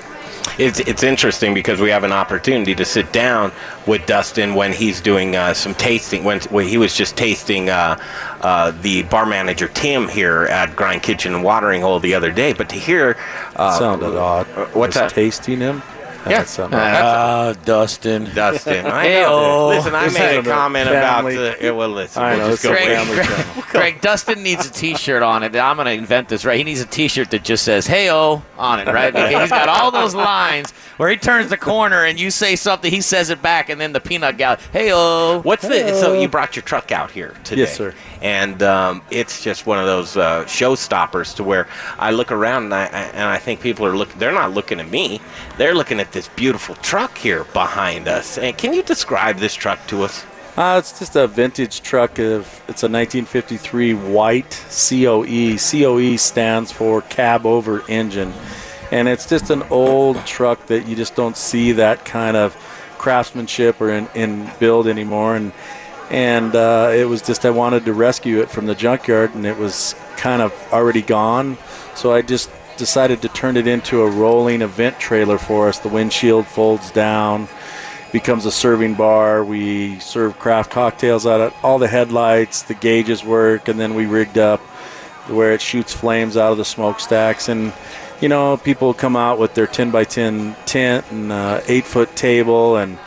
it's, 0.58 0.80
it's 0.82 1.04
interesting 1.04 1.54
because 1.54 1.80
we 1.80 1.90
have 1.90 2.04
an 2.04 2.12
opportunity 2.12 2.76
to 2.76 2.86
sit 2.86 3.12
down 3.12 3.52
with 3.86 4.02
Duston 4.06 4.56
when 4.56 4.74
he's 4.74 5.02
doing 5.02 5.36
uh, 5.36 5.54
some 5.54 5.74
tasting. 5.76 6.24
When, 6.24 6.40
when 6.50 6.68
he 6.68 6.78
was 6.78 6.96
just 6.96 7.16
tasting 7.18 7.70
uh, 7.70 7.98
uh, 8.42 8.72
the 8.82 9.04
bar 9.04 9.26
manager 9.26 9.68
Tim 9.68 10.08
here 10.08 10.44
at 10.46 10.76
Grind 10.76 11.04
Kitchen 11.04 11.34
and 11.36 11.44
Watering 11.44 11.82
Hole 11.82 12.00
the 12.00 12.14
other 12.14 12.32
day. 12.32 12.54
But 12.54 12.70
to 12.70 12.76
hear 12.76 13.18
uh, 13.56 13.78
sounded 13.78 14.18
odd. 14.18 14.46
What's 14.74 14.76
Was 14.76 14.94
that? 14.96 15.12
Tasting 15.12 15.60
him. 15.60 15.82
Yeah. 16.30 16.38
That 16.40 16.48
sounded 16.50 16.78
Ah, 16.78 17.54
Duston. 17.66 18.26
Duston. 18.28 18.86
I 18.92 19.08
know. 19.10 19.68
Listen, 19.70 19.96
I 19.96 20.04
This 20.06 20.14
made 20.14 20.26
a 20.26 20.30
isn't 20.40 20.48
a 20.48 20.56
comment 20.56 20.90
family- 20.90 21.36
about. 21.36 21.56
Uh, 21.62 21.64
yeah, 21.66 21.72
well, 21.72 21.90
listen. 21.90 22.22
I 22.24 22.30
we'll 22.36 22.40
know, 22.40 22.52
just 22.52 22.66
it's 22.66 22.74
go 22.74 22.74
a 22.74 22.86
family 22.96 23.24
channel. 23.24 23.64
Greg, 23.70 24.02
Duston 24.02 24.42
needs 24.42 24.66
a 24.68 24.72
T-shirt 24.72 25.22
on 25.24 25.44
it. 25.44 25.56
I'm 25.56 25.76
going 25.78 25.86
to 25.86 25.92
invent 25.92 26.30
this, 26.30 26.46
right? 26.46 26.58
He 26.58 26.64
needs 26.64 26.82
a 26.82 26.86
T-shirt 26.86 27.32
that 27.32 27.44
just 27.44 27.64
says 27.66 27.86
"Hey-o" 27.88 28.42
on 28.58 28.80
it, 28.80 28.88
right? 28.88 29.14
He's 29.16 29.50
got 29.50 29.70
all 29.70 29.92
those 29.92 30.16
lines 30.16 30.72
where 30.98 31.10
he 31.10 31.18
turns 31.18 31.50
the 31.50 31.58
corner 31.58 32.06
and 32.06 32.20
you 32.20 32.32
say 32.32 32.56
something, 32.56 32.92
he 32.92 33.02
says 33.02 33.30
it 33.30 33.42
back, 33.42 33.70
and 33.70 33.80
then 33.80 33.94
the 33.94 34.00
peanut 34.00 34.38
gal, 34.38 34.58
"Hey-o." 34.72 35.42
What's 35.44 35.64
the? 35.68 35.94
So 36.00 36.14
you 36.20 36.28
brought 36.28 36.56
your 36.56 36.64
truck 36.64 36.92
out 36.92 37.12
here 37.12 37.36
today? 37.44 37.62
Yes, 37.62 37.76
sir. 37.76 37.94
And 38.22 38.64
um, 38.64 39.04
it's 39.12 39.44
just 39.44 39.68
one 39.68 39.78
of 39.78 39.86
those 39.86 40.18
uh, 40.18 40.44
showstoppers 40.46 41.36
to 41.36 41.44
where 41.44 41.68
I 42.00 42.10
look 42.12 42.32
around 42.32 42.64
and 42.66 42.74
I 42.74 42.86
and 42.86 43.30
I 43.30 43.38
think 43.38 43.62
people 43.62 43.86
are 43.86 43.96
looking. 43.96 44.18
They're 44.18 44.32
not 44.32 44.54
looking 44.54 44.80
at 44.80 44.90
me. 44.90 45.22
They're 45.58 45.76
looking 45.76 46.00
at 46.00 46.12
this 46.18 46.30
beautiful 46.30 46.74
truck 46.76 47.16
here 47.16 47.44
behind 47.54 48.08
us. 48.08 48.40
And 48.40 48.58
can 48.58 48.74
you 48.74 48.82
describe 48.82 49.38
this 49.38 49.54
truck 49.54 49.86
to 49.86 50.02
us? 50.02 50.26
Uh, 50.58 50.78
it's 50.80 50.98
just 50.98 51.16
a 51.16 51.28
vintage 51.28 51.84
truck. 51.84 52.18
Of 52.18 52.48
it's 52.68 52.82
a 52.82 52.90
1953 52.90 53.94
white 53.94 54.66
COE. 54.72 55.58
COE 55.58 56.16
stands 56.16 56.72
for 56.72 57.04
cab 57.04 57.46
over 57.46 57.84
engine, 57.88 58.34
and 58.92 59.08
it's 59.08 59.30
just 59.30 59.52
an 59.52 59.62
old 59.70 60.26
truck 60.26 60.66
that 60.66 60.88
you 60.88 60.96
just 60.96 61.16
don't 61.16 61.38
see 61.38 61.74
that 61.74 62.04
kind 62.04 62.36
of 62.36 62.56
craftsmanship 62.98 63.80
or 63.80 63.92
in, 63.92 64.08
in 64.16 64.50
build 64.60 64.88
anymore. 64.88 65.36
And 65.36 65.54
and 66.10 66.56
uh, 66.56 66.92
it 66.96 67.06
was 67.06 67.22
just 67.22 67.46
I 67.46 67.52
wanted 67.52 67.86
to 67.86 67.94
rescue 67.94 68.42
it 68.42 68.50
from 68.50 68.66
the 68.66 68.74
junkyard, 68.74 69.36
and 69.36 69.46
it 69.46 69.58
was 69.58 69.94
kind 70.16 70.42
of 70.42 70.52
already 70.74 71.04
gone. 71.04 71.60
So 71.94 72.12
I 72.12 72.24
just 72.24 72.50
decided 72.78 73.22
to 73.22 73.30
turn 73.30 73.58
it 73.58 73.68
into 73.68 74.02
a 74.02 74.10
rolling 74.10 74.62
event 74.62 75.00
trailer 75.00 75.38
for 75.38 75.68
us. 75.68 75.80
The 75.80 75.90
windshield 75.90 76.48
folds 76.48 76.92
down 76.92 77.48
becomes 78.12 78.46
a 78.46 78.52
serving 78.52 78.96
bar. 78.96 79.44
We 79.44 80.00
serve 80.00 80.40
craft 80.40 80.72
cocktails 80.72 81.26
out 81.26 81.42
of 81.42 81.56
all 81.64 81.80
the 81.80 81.88
headlights, 81.88 82.64
the 82.64 82.74
gauges 82.74 83.24
work, 83.24 83.68
and 83.68 83.80
then 83.80 83.94
we 83.94 84.06
rigged 84.06 84.38
up 84.38 84.60
where 85.28 85.52
it 85.52 85.62
shoots 85.62 85.94
flames 85.94 86.38
out 86.38 86.52
of 86.52 86.58
the 86.58 86.66
smokestacks. 86.66 87.50
And, 87.50 87.74
you 88.22 88.30
know, 88.30 88.58
people 88.58 88.94
come 88.94 89.16
out 89.16 89.40
with 89.40 89.54
their 89.54 89.68
10 89.68 89.92
by 89.92 90.04
10 90.04 90.56
tent 90.66 91.06
and 91.12 91.32
uh, 91.32 91.62
eight 91.68 91.86
foot 91.86 92.16
table, 92.16 92.78
and 92.78 92.98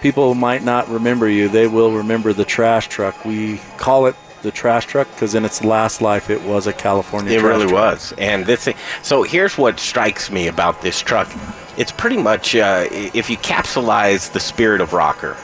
people 0.00 0.34
might 0.34 0.64
not 0.64 0.88
remember 0.88 1.28
you. 1.28 1.48
They 1.48 1.66
will 1.66 1.92
remember 1.92 2.32
the 2.32 2.44
trash 2.44 2.88
truck. 2.88 3.24
We 3.24 3.58
call 3.76 4.06
it 4.06 4.16
the 4.42 4.50
trash 4.50 4.86
truck 4.86 5.08
because 5.12 5.34
in 5.34 5.44
its 5.44 5.64
last 5.64 6.00
life 6.00 6.30
it 6.30 6.40
was 6.42 6.66
a 6.66 6.72
California 6.72 7.38
It 7.38 7.42
really 7.42 7.66
truck. 7.66 7.92
was. 7.94 8.14
And 8.18 8.46
this 8.46 8.64
thing, 8.64 8.76
so 9.02 9.22
here's 9.22 9.58
what 9.58 9.78
strikes 9.80 10.30
me 10.30 10.48
about 10.48 10.80
this 10.82 11.00
truck. 11.00 11.28
It's 11.76 11.92
pretty 11.92 12.16
much 12.16 12.56
uh, 12.56 12.86
if 12.90 13.28
you 13.30 13.36
capsulize 13.38 14.32
the 14.32 14.40
spirit 14.40 14.80
of 14.80 14.92
rocker, 14.92 15.36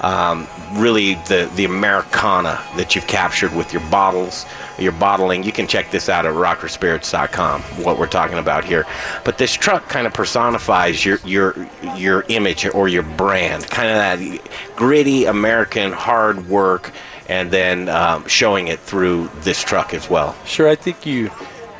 um, 0.00 0.46
really 0.74 1.14
the 1.28 1.50
the 1.54 1.64
Americana 1.64 2.60
that 2.76 2.94
you've 2.94 3.06
captured 3.06 3.54
with 3.54 3.72
your 3.72 3.82
bottles, 3.90 4.44
your 4.78 4.92
bottling. 4.92 5.42
You 5.42 5.52
can 5.52 5.66
check 5.66 5.90
this 5.90 6.08
out 6.08 6.26
at 6.26 6.34
rockerspirits.com. 6.34 7.62
What 7.82 7.98
we're 7.98 8.06
talking 8.08 8.38
about 8.38 8.64
here, 8.64 8.84
but 9.24 9.38
this 9.38 9.52
truck 9.52 9.88
kind 9.88 10.06
of 10.06 10.12
personifies 10.12 11.04
your 11.04 11.18
your 11.24 11.54
your 11.96 12.24
image 12.28 12.66
or 12.66 12.88
your 12.88 13.04
brand, 13.04 13.68
kind 13.68 13.88
of 13.88 13.96
that 13.96 14.76
gritty 14.76 15.24
American 15.24 15.92
hard 15.92 16.46
work, 16.48 16.92
and 17.28 17.50
then 17.50 17.88
um, 17.88 18.26
showing 18.26 18.68
it 18.68 18.80
through 18.80 19.30
this 19.40 19.62
truck 19.62 19.94
as 19.94 20.08
well. 20.08 20.36
Sure, 20.44 20.68
I 20.68 20.74
think 20.74 21.06
you 21.06 21.30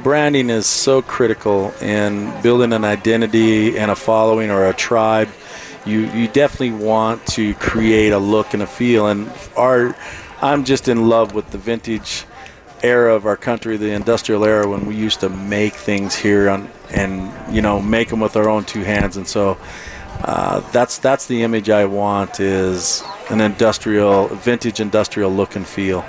branding 0.02 0.50
is 0.50 0.66
so 0.66 1.02
critical 1.02 1.72
in 1.80 2.32
building 2.42 2.72
an 2.72 2.84
identity 2.84 3.78
and 3.78 3.90
a 3.90 3.96
following 3.96 4.50
or 4.50 4.66
a 4.68 4.74
tribe. 4.74 5.28
You 5.84 6.00
you 6.10 6.28
definitely 6.28 6.72
want 6.72 7.26
to 7.28 7.54
create 7.54 8.12
a 8.12 8.18
look 8.18 8.54
and 8.54 8.62
a 8.62 8.66
feel 8.66 9.06
and 9.06 9.30
our 9.56 9.96
I'm 10.42 10.64
just 10.64 10.88
in 10.88 11.08
love 11.08 11.34
with 11.34 11.50
the 11.50 11.58
vintage 11.58 12.24
era 12.82 13.14
of 13.14 13.24
our 13.24 13.36
country, 13.36 13.76
the 13.78 13.92
industrial 13.92 14.44
era 14.44 14.68
when 14.68 14.84
we 14.84 14.94
used 14.94 15.20
to 15.20 15.30
make 15.30 15.74
things 15.74 16.14
here 16.14 16.50
on 16.50 16.70
and 16.90 17.32
you 17.54 17.62
know 17.62 17.80
make 17.80 18.08
them 18.08 18.20
with 18.20 18.36
our 18.36 18.48
own 18.48 18.64
two 18.64 18.82
hands 18.82 19.16
and 19.16 19.26
so 19.26 19.58
uh, 20.26 20.60
that's 20.72 20.98
that's 20.98 21.26
the 21.26 21.42
image 21.42 21.70
I 21.70 21.84
want 21.84 22.40
is 22.40 23.02
an 23.30 23.40
industrial 23.40 24.28
vintage 24.28 24.80
industrial 24.80 25.30
look 25.30 25.56
and 25.56 25.66
feel. 25.66 26.04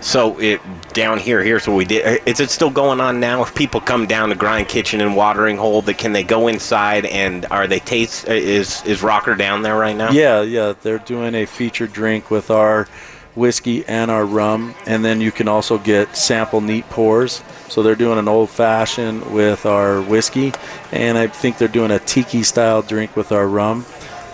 So 0.00 0.38
it 0.38 0.60
down 0.92 1.18
here, 1.18 1.42
here's 1.42 1.66
what 1.66 1.76
we 1.76 1.84
did. 1.84 2.22
Is 2.24 2.40
it 2.40 2.50
still 2.50 2.70
going 2.70 3.00
on 3.00 3.20
now? 3.20 3.42
If 3.42 3.54
people 3.54 3.80
come 3.80 4.06
down 4.06 4.28
to 4.28 4.34
Grind 4.34 4.68
Kitchen 4.68 5.00
and 5.00 5.14
Watering 5.14 5.56
Hole, 5.56 5.82
that 5.82 5.98
can 5.98 6.12
they 6.12 6.22
go 6.22 6.48
inside 6.48 7.04
and 7.04 7.44
are 7.50 7.66
they 7.66 7.80
taste? 7.80 8.26
Is 8.28 8.84
is 8.86 9.02
Rocker 9.02 9.34
down 9.34 9.62
there 9.62 9.76
right 9.76 9.96
now? 9.96 10.10
Yeah, 10.10 10.42
yeah, 10.42 10.74
they're 10.82 10.98
doing 10.98 11.34
a 11.34 11.46
featured 11.46 11.92
drink 11.92 12.30
with 12.30 12.50
our 12.50 12.86
whiskey 13.34 13.84
and 13.86 14.10
our 14.10 14.24
rum, 14.24 14.74
and 14.86 15.04
then 15.04 15.20
you 15.20 15.32
can 15.32 15.48
also 15.48 15.78
get 15.78 16.16
sample 16.16 16.60
neat 16.60 16.88
pours. 16.90 17.42
So 17.68 17.82
they're 17.82 17.94
doing 17.94 18.18
an 18.18 18.28
old 18.28 18.50
fashioned 18.50 19.30
with 19.32 19.66
our 19.66 20.00
whiskey, 20.00 20.52
and 20.92 21.18
I 21.18 21.26
think 21.26 21.58
they're 21.58 21.68
doing 21.68 21.90
a 21.90 21.98
tiki 21.98 22.42
style 22.42 22.82
drink 22.82 23.14
with 23.16 23.30
our 23.32 23.46
rum. 23.46 23.84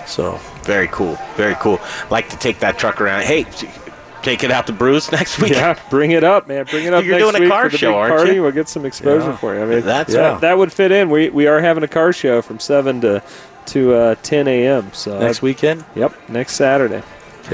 So 0.07 0.39
very 0.63 0.89
cool, 0.89 1.19
very 1.37 1.55
cool. 1.57 1.81
Like 2.11 2.29
to 2.31 2.37
take 2.39 2.61
that 2.61 2.79
truck 2.79 3.01
around. 3.01 3.23
Hey, 3.25 3.45
take 4.23 4.45
it 4.45 4.51
out 4.51 4.67
to 4.69 4.73
Bruz 4.73 5.11
next 5.13 5.41
week. 5.41 5.53
Yeah, 5.53 5.79
bring 5.91 6.13
it 6.13 6.23
up, 6.25 6.47
man. 6.49 6.65
Bring 6.67 6.85
it 6.87 6.95
up. 6.95 7.05
You're 7.07 7.19
next 7.19 7.33
doing 7.39 7.47
a 7.47 7.49
car 7.49 7.71
show, 7.71 7.95
aren't 7.97 8.17
party. 8.17 8.35
you? 8.35 8.43
We'll 8.43 8.53
get 8.53 8.69
some 8.69 8.85
exposure 8.87 9.31
Yeah. 9.31 9.37
for 9.37 9.55
you. 9.55 9.63
I 9.63 9.67
mean, 9.67 9.81
That's 9.83 10.13
that, 10.13 10.33
right. 10.33 10.41
That 10.41 10.59
would 10.59 10.73
fit 10.73 10.93
in. 10.93 11.11
We 11.11 11.29
we 11.31 11.47
are 11.47 11.61
having 11.61 11.83
a 11.85 11.89
car 11.89 12.13
show 12.13 12.41
from 12.43 12.59
seven 12.61 13.01
to 13.01 13.23
to 13.67 13.95
uh, 13.95 14.15
ten 14.23 14.47
a.m. 14.47 14.93
So 14.93 15.19
next 15.19 15.43
weekend. 15.43 15.85
Yep, 15.95 16.29
next 16.29 16.53
Saturday. 16.55 17.03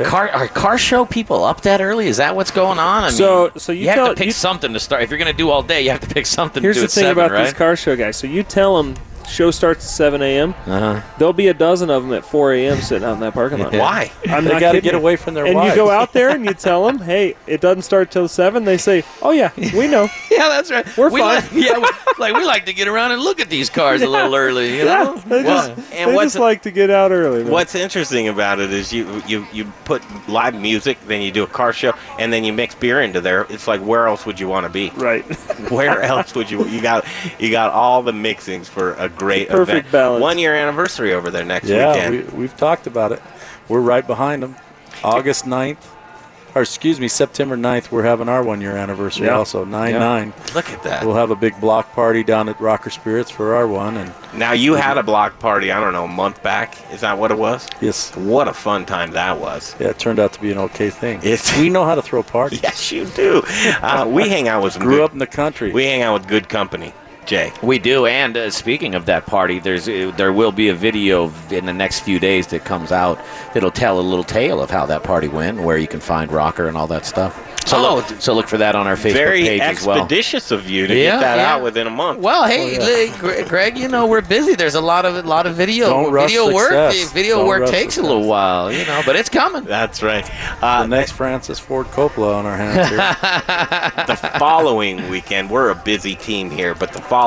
Car 0.05 0.29
are 0.31 0.47
car 0.49 0.79
show 0.79 1.05
people 1.05 1.45
up 1.45 1.63
that 1.63 1.81
early? 1.81 2.07
Is 2.07 2.19
that 2.19 2.37
what's 2.37 2.51
going 2.51 2.79
on? 2.79 3.05
I 3.05 3.07
mean, 3.09 3.17
So- 3.17 3.51
so 3.57 3.73
you 3.73 3.89
have 3.89 3.97
tell- 3.97 4.09
to 4.09 4.15
pick 4.15 4.27
you- 4.27 4.33
something 4.33 4.73
to 4.73 4.81
start. 4.81 5.03
If 5.03 5.11
you're 5.11 5.19
going 5.19 5.31
to 5.31 5.37
do 5.37 5.51
all 5.51 5.63
day, 5.63 5.81
you 5.83 5.91
have 5.91 6.01
to 6.01 6.07
pick 6.07 6.27
something 6.27 6.63
Here's 6.63 6.77
to 6.77 6.83
do 6.83 6.87
the 6.87 6.93
thing 6.93 7.03
seven, 7.05 7.25
about 7.25 7.33
right? 7.33 7.45
these 7.45 7.53
car 7.55 7.75
show 7.77 7.97
guys. 7.97 8.17
So 8.17 8.27
you 8.27 8.43
tell 8.43 8.77
them 8.83 8.95
Show 9.31 9.51
starts 9.51 9.85
at 9.85 9.91
7 9.91 10.21
a.m. 10.23 10.51
Uh-huh. 10.67 11.01
There'll 11.19 11.33
be 11.33 11.49
a 11.49 11.55
dozen 11.55 11.89
of 11.91 12.03
them 12.03 12.13
at 12.13 12.25
4 12.25 12.53
a.m. 12.55 12.81
sitting 12.81 13.07
out 13.07 13.15
in 13.15 13.21
that 13.21 13.33
parking 13.35 13.59
lot. 13.61 13.73
Why? 13.73 14.11
I'm 14.29 14.45
They 14.45 14.59
gotta 14.59 14.81
get 14.81 14.93
you. 14.93 14.99
away 14.99 15.17
from 15.17 15.35
their 15.35 15.47
And 15.47 15.55
wives. 15.55 15.71
you 15.71 15.77
go 15.77 15.91
out 15.91 16.13
there 16.13 16.31
and 16.31 16.45
you 16.45 16.53
tell 16.55 16.85
them, 16.87 16.99
"Hey, 16.99 17.37
it 17.47 17.61
doesn't 17.61 17.83
start 17.83 18.11
till 18.11 18.29
7." 18.29 18.65
They 18.65 18.77
say, 18.77 19.05
"Oh 19.23 19.31
yeah, 19.31 19.51
we 19.57 19.87
know." 19.89 20.09
Yeah, 20.41 20.49
that's 20.49 20.71
right. 20.71 20.87
We're 20.97 21.11
we 21.11 21.21
fine. 21.21 21.43
Like, 21.43 21.53
yeah, 21.53 21.77
we, 21.77 21.87
like 22.19 22.35
we 22.35 22.45
like 22.47 22.65
to 22.65 22.73
get 22.73 22.89
around 22.89 23.13
and 23.13 23.21
look 23.21 23.41
at 23.41 23.51
these 23.51 23.69
cars 23.69 24.01
a 24.01 24.07
little 24.09 24.35
early. 24.35 24.79
You 24.79 24.87
know? 24.87 25.17
Yeah, 25.17 25.23
they 25.27 25.43
Well, 25.43 25.69
just, 25.77 25.93
and 25.93 26.11
they 26.11 26.15
what's 26.15 26.33
just 26.33 26.41
like 26.41 26.63
to 26.63 26.71
get 26.71 26.89
out 26.89 27.11
early. 27.13 27.43
man. 27.43 27.53
What's 27.53 27.75
interesting 27.75 28.29
about 28.29 28.59
it 28.59 28.73
is 28.73 28.91
you 28.91 29.23
you 29.27 29.47
you 29.53 29.67
put 29.85 30.03
live 30.31 30.55
music, 30.59 30.97
then 31.07 31.21
you 31.21 31.31
do 31.31 31.43
a 31.43 31.47
car 31.47 31.75
show, 31.75 31.93
and 32.19 32.33
then 32.33 32.43
you 32.43 32.55
mix 32.55 32.75
beer 32.75 33.03
into 33.03 33.21
there. 33.21 33.45
It's 33.51 33.69
like 33.69 33.83
where 33.83 34.07
else 34.07 34.25
would 34.25 34.41
you 34.41 34.49
want 34.49 34.65
to 34.65 34.71
be? 34.73 34.89
Right. 34.97 35.25
Where 35.71 36.01
else 36.01 36.35
would 36.35 36.51
you? 36.51 36.65
You 36.69 36.81
got 36.81 37.05
you 37.39 37.51
got 37.51 37.71
all 37.73 38.03
the 38.03 38.13
mixings 38.13 38.67
for 38.67 38.95
a 38.95 39.11
great 39.21 39.49
Perfect 39.49 39.79
event. 39.89 39.93
balance. 39.93 40.23
One 40.23 40.39
year 40.39 40.55
anniversary 40.55 41.13
over 41.15 41.31
there 41.31 41.45
next 41.45 41.69
Yeah, 41.69 41.93
weekend. 41.93 42.33
we, 42.33 42.39
we've 42.41 42.57
talked 42.57 42.87
about 42.87 43.13
it. 43.13 43.23
We're 43.69 43.81
right 43.81 44.07
behind 44.07 44.43
them. 44.43 44.57
August 45.05 45.45
9th, 45.47 45.79
or 46.55 46.63
excuse 46.63 46.99
me, 46.99 47.07
September 47.07 47.57
9th, 47.57 47.91
we're 47.93 48.03
having 48.03 48.29
our 48.29 48.43
one 48.43 48.61
year 48.61 48.77
anniversary 48.77 49.27
Yeah. 49.27 49.37
also, 49.37 49.65
9 49.65 49.93
Yeah. 49.93 49.99
9. 50.01 50.33
Look 50.55 50.69
at 50.71 50.83
that. 50.83 51.05
We'll 51.07 51.15
have 51.15 51.31
a 51.31 51.37
big 51.37 51.59
block 51.61 51.93
party 51.95 52.25
down 52.25 52.49
at 52.49 52.61
Rocker 52.61 52.91
Spirits 52.91 53.31
for 53.31 53.55
our 53.55 53.67
one. 53.69 53.97
And 53.97 54.13
Now 54.35 54.53
you 54.53 54.75
had 54.75 54.99
a 54.99 55.03
block 55.05 55.39
party. 55.39 55.71
I 55.71 55.79
don't 55.81 55.93
know, 55.93 56.05
a 56.05 56.09
month 56.09 56.43
back. 56.43 56.77
Is 56.93 57.01
that 57.03 57.17
what 57.19 57.31
it 57.31 57.39
was? 57.39 57.69
yes, 57.81 58.15
What 58.17 58.49
a 58.49 58.53
fun 58.53 58.85
time 58.85 59.13
that 59.13 59.39
was. 59.39 59.77
yeah, 59.79 59.89
it 59.89 59.99
turned 60.01 60.19
out 60.19 60.33
to 60.35 60.41
be 60.41 60.51
an 60.51 60.59
okay 60.59 60.91
thing. 60.91 61.21
It's 61.23 61.57
we 61.57 61.69
know 61.71 61.85
how 61.85 61.95
to 61.95 62.03
throw 62.03 62.23
parties. 62.25 62.61
yes, 62.65 62.91
you 62.91 63.07
do. 63.07 63.43
Uh, 63.81 64.07
we 64.09 64.29
hang 64.29 64.49
out 64.49 64.63
with 64.65 64.73
some 64.73 64.83
Grew 64.83 64.97
good, 64.97 65.05
up 65.05 65.13
in 65.13 65.19
the 65.19 65.27
country. 65.29 65.71
We 65.73 65.85
hang 65.85 66.03
out 66.03 66.15
with 66.15 66.27
good 66.29 66.49
company. 66.49 66.93
Jay. 67.31 67.53
We 67.63 67.79
do, 67.79 68.07
and 68.07 68.37
uh, 68.37 68.51
speaking 68.51 68.97
of 68.97 69.07
that 69.07 69.25
party, 69.25 69.61
there's 69.61 69.89
uh, 69.89 70.13
there 70.17 70.33
will 70.33 70.51
be 70.51 70.69
a 70.69 70.75
video 70.75 71.33
in 71.51 71.65
the 71.65 71.73
next 71.73 72.01
few 72.01 72.19
days 72.19 72.49
that 72.49 72.65
comes 72.65 72.91
out 72.91 73.21
that'll 73.55 73.71
tell 73.71 74.01
a 74.01 74.03
little 74.03 74.25
tale 74.25 74.61
of 74.61 74.69
how 74.69 74.85
that 74.87 75.05
party 75.05 75.29
went, 75.29 75.61
where 75.63 75.79
you 75.79 75.87
can 75.87 76.01
find 76.01 76.33
Rocker 76.33 76.67
and 76.67 76.77
all 76.77 76.89
that 76.89 77.07
stuff. 77.07 77.47
So 77.67 77.77
Oh, 77.77 77.97
look, 77.97 78.21
so 78.21 78.33
look 78.35 78.49
for 78.49 78.57
that 78.57 78.75
on 78.75 78.87
our 78.89 78.97
Facebook 78.97 79.13
Very 79.13 79.43
page 79.43 79.61
as 79.61 79.87
well. 79.87 79.99
expeditious 79.99 80.51
of 80.51 80.69
you 80.69 80.87
to 80.89 80.95
Yeah, 80.97 81.13
get 81.13 81.21
that 81.21 81.37
yeah. 81.37 81.55
out 81.55 81.63
within 81.63 81.87
a 81.87 81.91
month. 81.91 82.19
Well, 82.19 82.45
hey, 82.49 82.79
li- 82.81 83.13
Gre- 83.19 83.47
Greg, 83.47 83.79
you 83.79 83.87
know 83.87 84.07
we're 84.09 84.23
busy. 84.23 84.57
There's 84.57 84.75
a 84.75 84.81
lot 84.81 85.05
of 85.05 85.15
a 85.15 85.23
lot 85.23 85.47
of 85.47 85.55
video 85.55 85.87
Don't 85.87 86.11
rush 86.11 86.31
video 86.31 86.53
work. 86.53 86.71
success. 86.91 87.13
Video 87.13 87.37
Don't 87.37 87.47
work 87.47 87.61
rush 87.61 87.71
takes 87.71 87.99
a 87.99 88.03
little 88.03 88.27
while, 88.27 88.73
you 88.73 88.85
know, 88.87 89.03
but 89.07 89.15
it's 89.15 89.29
coming. 89.29 89.65
That's 89.65 90.03
right. 90.03 90.25
the 90.61 90.67
Uh, 90.67 90.87
next 90.87 91.13
Francis 91.13 91.61
Ford 91.61 91.87
Coppola 91.89 92.35
on 92.35 92.47
our 92.47 92.57
hands 92.57 92.89
here. 92.89 92.99
the 94.07 94.17
following 94.39 95.09
weekend, 95.09 95.49
we're 95.51 95.71
a 95.71 95.75
busy 95.77 96.17
team 96.17 96.51
here, 96.51 96.75
but 96.75 96.93
the 96.93 97.01
following 97.03 97.20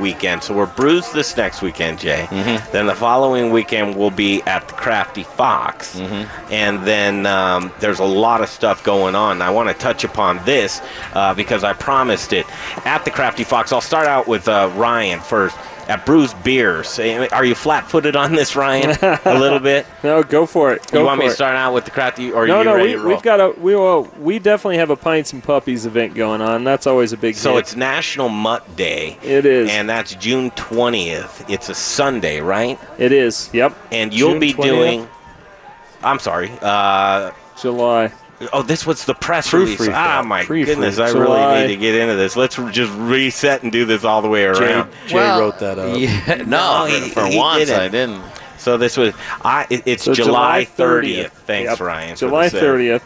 weekend, 0.00 0.42
so 0.42 0.54
we're 0.54 0.66
Bruz 0.66 1.12
this 1.12 1.36
next 1.36 1.62
weekend, 1.62 1.98
Jay. 1.98 2.26
Mm-hmm. 2.30 2.72
Then 2.72 2.86
the 2.86 2.94
following 2.94 3.50
weekend, 3.50 3.96
we'll 3.96 4.10
be 4.10 4.42
at 4.42 4.66
the 4.66 4.74
Crafty 4.74 5.22
Fox. 5.22 5.98
Mm-hmm. 5.98 6.52
And 6.52 6.84
then 6.86 7.26
um, 7.26 7.72
there's 7.80 8.00
a 8.00 8.04
lot 8.04 8.40
of 8.40 8.48
stuff 8.48 8.82
going 8.82 9.14
on. 9.14 9.40
I 9.42 9.50
want 9.50 9.68
to 9.68 9.74
touch 9.74 10.04
upon 10.04 10.44
this 10.44 10.80
uh, 11.14 11.34
because 11.34 11.64
I 11.64 11.72
promised 11.72 12.32
it. 12.32 12.46
At 12.84 13.04
the 13.04 13.10
Crafty 13.10 13.44
Fox, 13.44 13.72
I'll 13.72 13.80
start 13.80 14.06
out 14.06 14.26
with 14.26 14.48
uh, 14.48 14.70
Ryan 14.74 15.20
first. 15.20 15.56
At 15.88 16.04
Bruz 16.04 16.34
Beers, 16.42 16.98
are 17.32 17.44
you 17.44 17.54
flat-footed 17.54 18.16
on 18.16 18.32
this, 18.32 18.56
Ryan? 18.56 18.90
a 19.00 19.38
little 19.38 19.60
bit. 19.60 19.86
No, 20.02 20.22
go 20.22 20.46
for 20.46 20.72
it. 20.72 20.86
Go 20.92 21.00
you 21.00 21.06
want 21.06 21.18
me 21.20 21.26
to 21.26 21.34
start 21.34 21.56
out 21.56 21.74
with 21.74 21.84
the 21.84 21.90
crafty, 21.90 22.30
or 22.30 22.44
are 22.44 22.46
no, 22.46 22.58
you 22.58 22.64
no, 22.64 22.74
ready 22.74 22.96
we, 22.96 23.04
we've 23.06 23.22
got 23.22 23.40
a 23.40 23.50
we 23.58 23.74
well, 23.74 24.04
we 24.20 24.38
definitely 24.38 24.76
have 24.76 24.90
a 24.90 24.96
pints 24.96 25.32
and 25.32 25.42
puppies 25.42 25.84
event 25.84 26.14
going 26.14 26.40
on. 26.40 26.62
That's 26.62 26.86
always 26.86 27.12
a 27.12 27.16
big. 27.16 27.34
So 27.34 27.54
hit. 27.54 27.60
it's 27.60 27.76
National 27.76 28.28
Mutt 28.28 28.76
Day. 28.76 29.18
It 29.22 29.44
is. 29.46 29.68
And 29.70 29.88
that's 29.88 30.14
June 30.14 30.52
20th. 30.52 31.48
It's 31.50 31.68
a 31.68 31.74
Sunday, 31.74 32.40
right? 32.40 32.78
it 32.98 33.10
is. 33.10 33.50
Yep. 33.52 33.76
And 33.90 34.14
you'll 34.14 34.32
June 34.32 34.40
be 34.40 34.52
20th? 34.52 34.62
doing. 34.62 35.08
I'm 36.04 36.20
sorry. 36.20 36.52
Uh, 36.62 37.32
July. 37.60 38.12
Oh, 38.52 38.62
this 38.62 38.86
was 38.86 39.04
the 39.04 39.14
press 39.14 39.48
Proofread 39.50 39.52
release. 39.78 39.80
Ah, 39.88 40.20
that. 40.22 40.26
my 40.26 40.42
Proofread. 40.44 40.66
goodness. 40.66 40.98
I 40.98 41.10
July. 41.10 41.22
really 41.54 41.68
need 41.68 41.74
to 41.74 41.80
get 41.80 41.94
into 41.94 42.14
this. 42.16 42.36
Let's 42.36 42.56
just 42.70 42.92
reset 42.96 43.62
and 43.62 43.72
do 43.72 43.84
this 43.84 44.04
all 44.04 44.22
the 44.22 44.28
way 44.28 44.44
around. 44.44 44.90
Jay 45.06 45.14
Well, 45.14 45.40
wrote 45.40 45.58
that 45.60 45.78
up. 45.78 45.96
Yeah, 45.98 46.34
No, 46.46 46.84
no, 46.84 46.84
he- 46.86 47.08
for, 47.10 47.20
for 47.22 47.26
he 47.26 47.36
once 47.38 47.66
didn't. 47.66 47.80
I 47.80 47.88
didn't. 47.88 48.22
So 48.58 48.76
this 48.76 48.96
was. 48.96 49.14
I. 49.44 49.66
it- 49.70 49.82
It's 49.86 50.04
So 50.04 50.14
July 50.14 50.66
30th. 50.76 51.24
30th. 51.26 51.30
Thanks, 51.30 51.70
Yep. 51.70 51.80
Ryan. 51.80 52.16
July 52.16 52.48
30th. 52.48 53.02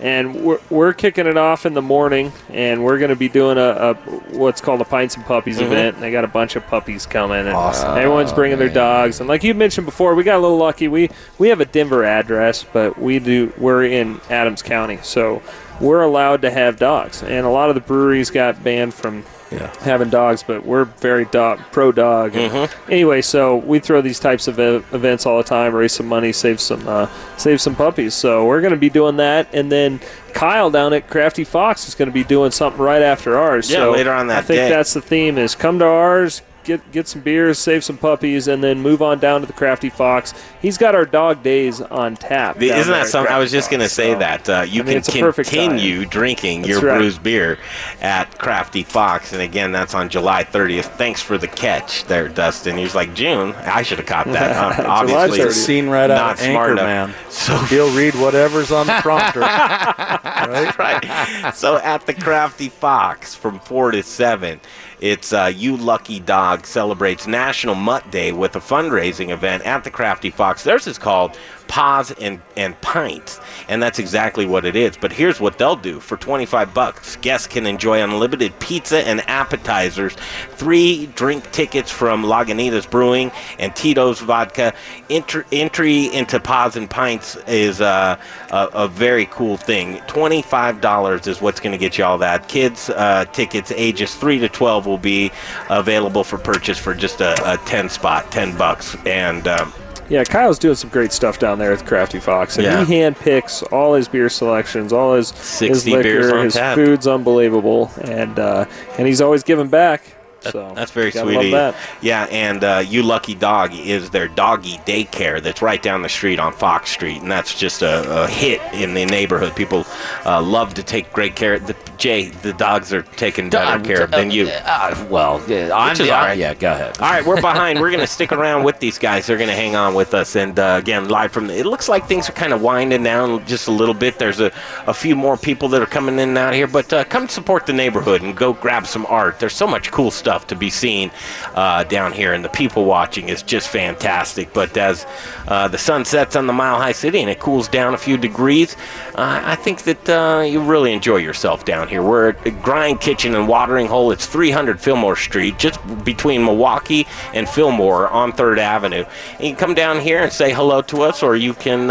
And 0.00 0.44
we're, 0.44 0.60
we're 0.70 0.92
kicking 0.92 1.26
it 1.26 1.36
off 1.36 1.66
in 1.66 1.74
the 1.74 1.82
morning, 1.82 2.32
and 2.50 2.84
we're 2.84 2.98
going 2.98 3.08
to 3.10 3.16
be 3.16 3.28
doing 3.28 3.58
a, 3.58 3.60
a 3.60 3.94
what's 4.36 4.60
called 4.60 4.80
a 4.80 4.84
Pints 4.84 5.16
and 5.16 5.24
Puppies 5.24 5.56
Mm-hmm. 5.58 5.72
event. 5.72 5.94
And 5.96 6.02
they 6.04 6.12
got 6.12 6.24
a 6.24 6.28
bunch 6.28 6.54
of 6.54 6.64
puppies 6.68 7.04
coming, 7.04 7.38
and 7.40 7.48
Awesome. 7.48 7.96
everyone's 7.98 8.32
bringing 8.32 8.58
their 8.58 8.68
dogs. 8.68 9.18
And 9.20 9.28
like 9.28 9.42
you 9.42 9.54
mentioned 9.54 9.86
before, 9.86 10.14
we 10.14 10.22
got 10.22 10.36
a 10.36 10.42
little 10.42 10.56
lucky. 10.58 10.86
We 10.88 11.10
we 11.38 11.48
have 11.48 11.60
a 11.60 11.64
Denver 11.64 12.04
address, 12.04 12.64
but 12.64 12.98
we 12.98 13.18
do 13.18 13.52
we're 13.58 13.84
in 13.84 14.20
Adams 14.30 14.62
County, 14.62 14.98
so 15.02 15.42
we're 15.80 16.02
allowed 16.02 16.42
to 16.42 16.50
have 16.50 16.76
dogs. 16.78 17.22
And 17.22 17.44
a 17.44 17.50
lot 17.50 17.68
of 17.68 17.74
the 17.74 17.80
breweries 17.80 18.30
got 18.30 18.62
banned 18.62 18.94
from 18.94 19.24
Yeah. 19.50 19.72
having 19.80 20.10
dogs, 20.10 20.42
but 20.42 20.64
we're 20.66 20.84
very 20.84 21.24
dog 21.26 21.58
pro 21.72 21.90
dog. 21.92 22.32
Mm-hmm. 22.32 22.90
Anyway, 22.92 23.22
so 23.22 23.56
we 23.56 23.78
throw 23.78 24.00
these 24.00 24.20
types 24.20 24.46
of 24.46 24.58
events 24.58 25.24
all 25.26 25.38
the 25.38 25.44
time, 25.44 25.74
raise 25.74 25.92
some 25.92 26.06
money, 26.06 26.32
save 26.32 26.60
some 26.60 26.86
uh, 26.86 27.08
save 27.36 27.60
some 27.60 27.74
puppies. 27.74 28.14
So 28.14 28.44
we're 28.46 28.60
going 28.60 28.72
to 28.72 28.78
be 28.78 28.90
doing 28.90 29.16
that, 29.16 29.48
and 29.54 29.72
then 29.72 30.00
Kyle 30.34 30.70
down 30.70 30.92
at 30.92 31.08
Crafty 31.08 31.44
Fox 31.44 31.88
is 31.88 31.94
going 31.94 32.08
to 32.08 32.12
be 32.12 32.24
doing 32.24 32.50
something 32.50 32.80
right 32.80 33.02
after 33.02 33.38
ours. 33.38 33.70
Yeah, 33.70 33.78
so 33.78 33.92
later 33.92 34.12
on 34.12 34.26
that 34.26 34.38
I 34.38 34.42
think 34.42 34.58
day. 34.58 34.68
that's 34.68 34.92
the 34.94 35.00
theme: 35.00 35.38
is 35.38 35.54
come 35.54 35.78
to 35.78 35.86
ours. 35.86 36.42
Get, 36.68 36.92
get 36.92 37.08
some 37.08 37.22
beers, 37.22 37.58
save 37.58 37.82
some 37.82 37.96
puppies, 37.96 38.46
and 38.46 38.62
then 38.62 38.82
move 38.82 39.00
on 39.00 39.18
down 39.20 39.40
to 39.40 39.46
the 39.46 39.54
Crafty 39.54 39.88
Fox. 39.88 40.34
He's 40.60 40.76
got 40.76 40.94
our 40.94 41.06
dog 41.06 41.42
days 41.42 41.80
on 41.80 42.14
tap. 42.14 42.58
The- 42.58 42.68
Isn't 42.68 42.92
that 42.92 43.06
something? 43.06 43.32
I 43.32 43.38
was 43.38 43.50
just 43.50 43.70
going 43.70 43.80
to 43.80 43.88
say 43.88 44.12
so- 44.12 44.18
that 44.18 44.48
uh, 44.50 44.60
you 44.68 44.82
I 44.82 44.84
mean, 44.84 45.00
can 45.00 45.32
continue 45.32 46.04
drinking 46.04 46.62
That's 46.62 46.68
your 46.82 46.82
right. 46.82 47.00
Bruz 47.00 47.22
beer 47.22 47.58
at 48.02 48.38
Crafty 48.38 48.82
Fox, 48.82 49.32
and 49.32 49.40
again, 49.40 49.72
that's 49.72 49.94
on 49.94 50.10
July 50.10 50.44
30th. 50.44 50.94
Thanks 50.98 51.22
for 51.22 51.38
the 51.38 51.48
catch 51.48 52.04
there, 52.04 52.28
Duston. 52.28 52.76
He 52.76 52.82
was 52.84 52.94
like 52.94 53.14
June. 53.14 53.54
I 53.54 53.80
should 53.80 53.96
have 53.96 54.06
caught 54.06 54.26
that. 54.26 54.48
Uh, 54.68 54.76
July 54.76 54.88
obviously, 55.24 55.40
It's 55.40 55.56
a 55.56 55.58
scene 55.58 55.88
right 55.88 56.08
not 56.08 56.18
out 56.18 56.32
of 56.34 56.38
smart 56.40 56.72
enough. 56.72 57.10
Anchorman. 57.10 57.30
So 57.32 57.56
He'll 57.66 57.96
read 57.96 58.14
whatever's 58.14 58.70
on 58.70 58.86
the 58.86 58.92
prompter. 59.00 59.40
right? 59.40 60.76
right. 60.78 61.54
So 61.54 61.78
at 61.78 62.04
the 62.06 62.12
Crafty 62.14 62.68
Fox 62.68 63.34
from 63.34 63.58
4 63.60 63.92
to 63.92 64.02
7, 64.02 64.60
it's 65.00 65.32
uh, 65.32 65.52
You 65.54 65.76
Lucky 65.76 66.20
Dog 66.20 66.66
celebrates 66.66 67.26
National 67.26 67.74
Mutt 67.74 68.10
Day 68.10 68.32
with 68.32 68.56
a 68.56 68.60
fundraising 68.60 69.30
event 69.30 69.64
at 69.64 69.84
the 69.84 69.90
Crafty 69.90 70.30
Fox. 70.30 70.64
Theirs 70.64 70.86
is 70.86 70.98
called 70.98 71.38
Paws 71.68 72.10
and, 72.12 72.40
and 72.56 72.78
Pints, 72.80 73.40
and 73.68 73.82
that's 73.82 73.98
exactly 73.98 74.46
what 74.46 74.64
it 74.64 74.74
is. 74.74 74.96
But 74.96 75.12
here's 75.12 75.40
what 75.40 75.58
they'll 75.58 75.76
do 75.76 76.00
for 76.00 76.16
25 76.16 76.74
bucks. 76.74 77.16
Guests 77.16 77.46
can 77.46 77.66
enjoy 77.66 78.02
unlimited 78.02 78.58
pizza 78.58 79.06
and 79.06 79.20
appetizers, 79.28 80.14
three 80.52 81.06
drink 81.14 81.50
tickets 81.52 81.90
from 81.90 82.24
Lagunitas 82.24 82.90
Brewing 82.90 83.30
and 83.58 83.74
Tito's 83.76 84.20
Vodka. 84.20 84.74
Entr- 85.08 85.44
entry 85.52 86.06
into 86.06 86.40
Paws 86.40 86.76
and 86.76 86.88
Pints 86.88 87.36
is 87.46 87.80
uh, 87.80 88.18
a, 88.50 88.68
a 88.72 88.88
very 88.88 89.26
cool 89.26 89.56
thing. 89.56 89.96
$25 90.08 91.26
is 91.26 91.40
what's 91.40 91.60
going 91.60 91.72
to 91.72 91.78
get 91.78 91.98
you 91.98 92.04
all 92.04 92.18
that. 92.18 92.48
Kids 92.48 92.90
uh, 92.90 93.24
tickets 93.26 93.70
ages 93.72 94.14
3 94.14 94.38
to 94.40 94.48
12 94.48 94.86
will 94.86 94.98
be 94.98 95.30
available 95.70 96.24
for 96.24 96.38
purchase 96.38 96.78
for 96.78 96.94
just 96.94 97.20
a, 97.20 97.52
a 97.52 97.56
10 97.58 97.88
spot, 97.88 98.30
10 98.30 98.56
bucks. 98.56 98.96
And 99.06 99.46
um, 99.46 99.72
Yeah, 100.08 100.24
Kyle's 100.24 100.58
doing 100.58 100.74
some 100.74 100.90
great 100.90 101.12
stuff 101.12 101.38
down 101.38 101.58
there 101.58 101.72
at 101.72 101.84
Crafty 101.86 102.18
Fox, 102.18 102.56
and 102.56 102.64
Yeah. 102.64 102.84
he 102.84 102.94
handpicks 102.94 103.62
all 103.72 103.94
his 103.94 104.08
beer 104.08 104.28
selections, 104.28 104.92
all 104.92 105.14
his 105.14 105.30
his 105.58 105.86
liquor, 105.86 106.02
beers 106.02 106.32
on 106.32 106.44
his 106.44 106.54
tap. 106.54 106.76
food's 106.76 107.06
unbelievable, 107.06 107.90
and 108.02 108.38
uh, 108.38 108.64
and 108.96 109.06
he's 109.06 109.20
always 109.20 109.42
giving 109.42 109.68
back. 109.68 110.02
So 110.40 110.72
That's 110.74 110.90
very 110.92 111.10
sweet. 111.10 111.36
of 111.36 111.50
that. 111.50 111.74
Yeah, 112.00 112.24
and 112.30 112.62
uh, 112.62 112.84
You 112.86 113.02
Lucky 113.02 113.34
Dog 113.34 113.74
is 113.74 114.10
their 114.10 114.28
doggy 114.28 114.78
daycare 114.86 115.42
that's 115.42 115.62
right 115.62 115.82
down 115.82 116.02
the 116.02 116.08
street 116.08 116.38
on 116.38 116.52
Fox 116.52 116.90
Street, 116.90 117.20
and 117.22 117.30
that's 117.30 117.58
just 117.58 117.82
a, 117.82 118.22
a 118.24 118.28
hit 118.28 118.60
in 118.72 118.94
the 118.94 119.04
neighborhood. 119.04 119.56
People 119.56 119.84
uh, 120.24 120.40
love 120.40 120.74
to 120.74 120.82
take 120.82 121.12
great 121.12 121.34
care. 121.34 121.58
The, 121.58 121.74
Jay, 121.96 122.28
the 122.28 122.52
dogs 122.52 122.92
are 122.92 123.02
taking 123.02 123.50
better 123.50 123.82
care 123.84 124.06
than 124.06 124.30
you. 124.30 124.46
Uh, 124.46 125.06
well, 125.10 125.42
yeah, 125.48 125.70
I'm 125.74 125.96
the- 125.96 126.10
all 126.12 126.22
right. 126.22 126.38
Yeah, 126.38 126.54
go 126.54 126.70
ahead. 126.72 126.98
All 127.00 127.10
right, 127.10 127.26
we're 127.26 127.40
behind. 127.40 127.80
We're 127.80 127.90
going 127.90 128.00
to 128.06 128.06
stick 128.06 128.30
around 128.30 128.62
with 128.62 128.78
these 128.78 128.98
guys. 128.98 129.26
They're 129.26 129.36
going 129.38 129.48
to 129.50 129.56
hang 129.56 129.74
on 129.74 129.94
with 129.94 130.14
us. 130.14 130.36
And 130.36 130.56
uh, 130.58 130.76
again, 130.80 131.08
live 131.08 131.32
from 131.32 131.48
the, 131.48 131.58
it 131.58 131.66
looks 131.66 131.88
like 131.88 132.06
things 132.06 132.28
are 132.28 132.32
kind 132.34 132.52
of 132.52 132.62
winding 132.62 133.02
down 133.02 133.44
just 133.46 133.66
a 133.66 133.72
little 133.72 133.94
bit. 133.94 134.18
There's 134.20 134.38
a, 134.38 134.52
a 134.86 134.94
few 134.94 135.16
more 135.16 135.36
people 135.36 135.68
that 135.70 135.82
are 135.82 135.86
coming 135.86 136.14
in 136.20 136.28
and 136.28 136.38
out 136.38 136.54
here, 136.54 136.68
but 136.68 136.92
uh, 136.92 137.02
come 137.04 137.28
support 137.28 137.66
the 137.66 137.72
neighborhood 137.72 138.22
and 138.22 138.36
go 138.36 138.52
grab 138.52 138.86
some 138.86 139.04
art. 139.06 139.40
There's 139.40 139.54
so 139.56 139.66
much 139.66 139.90
cool 139.90 140.12
stuff 140.12 140.27
stuff 140.28 140.46
to 140.46 140.54
be 140.54 140.68
seen 140.68 141.10
uh, 141.54 141.84
down 141.84 142.12
here, 142.12 142.34
and 142.34 142.44
the 142.44 142.50
people 142.50 142.84
watching 142.84 143.30
is 143.30 143.42
just 143.42 143.66
fantastic. 143.70 144.52
But 144.52 144.76
as 144.76 145.06
uh, 145.46 145.68
the 145.68 145.78
sun 145.78 146.04
sets 146.04 146.36
on 146.36 146.46
the 146.46 146.52
Mile 146.52 146.76
High 146.76 146.92
City 146.92 147.22
and 147.22 147.30
it 147.30 147.40
cools 147.40 147.66
down 147.66 147.94
a 147.94 147.96
few 147.96 148.18
degrees, 148.18 148.76
uh, 149.14 149.40
I 149.42 149.56
think 149.56 149.84
that 149.84 150.08
uh, 150.10 150.42
you 150.42 150.60
really 150.60 150.92
enjoy 150.92 151.16
yourself 151.16 151.64
down 151.64 151.88
here. 151.88 152.02
We're 152.02 152.28
at 152.28 152.62
Grind 152.62 153.00
Kitchen 153.00 153.34
and 153.34 153.48
Watering 153.48 153.86
Hole. 153.86 154.10
It's 154.10 154.26
300 154.26 154.78
Fillmore 154.78 155.16
Street, 155.16 155.58
just 155.58 155.80
between 156.04 156.44
Milwaukee 156.44 157.06
and 157.32 157.48
Fillmore 157.48 158.08
on 158.08 158.32
Third 158.32 158.58
Avenue. 158.58 159.06
And 159.36 159.40
you 159.40 159.48
can 159.52 159.56
come 159.56 159.74
down 159.74 159.98
here 159.98 160.20
and 160.20 160.30
say 160.30 160.52
hello 160.52 160.82
to 160.82 161.00
us, 161.04 161.22
or 161.22 161.36
you 161.36 161.54
can. 161.54 161.90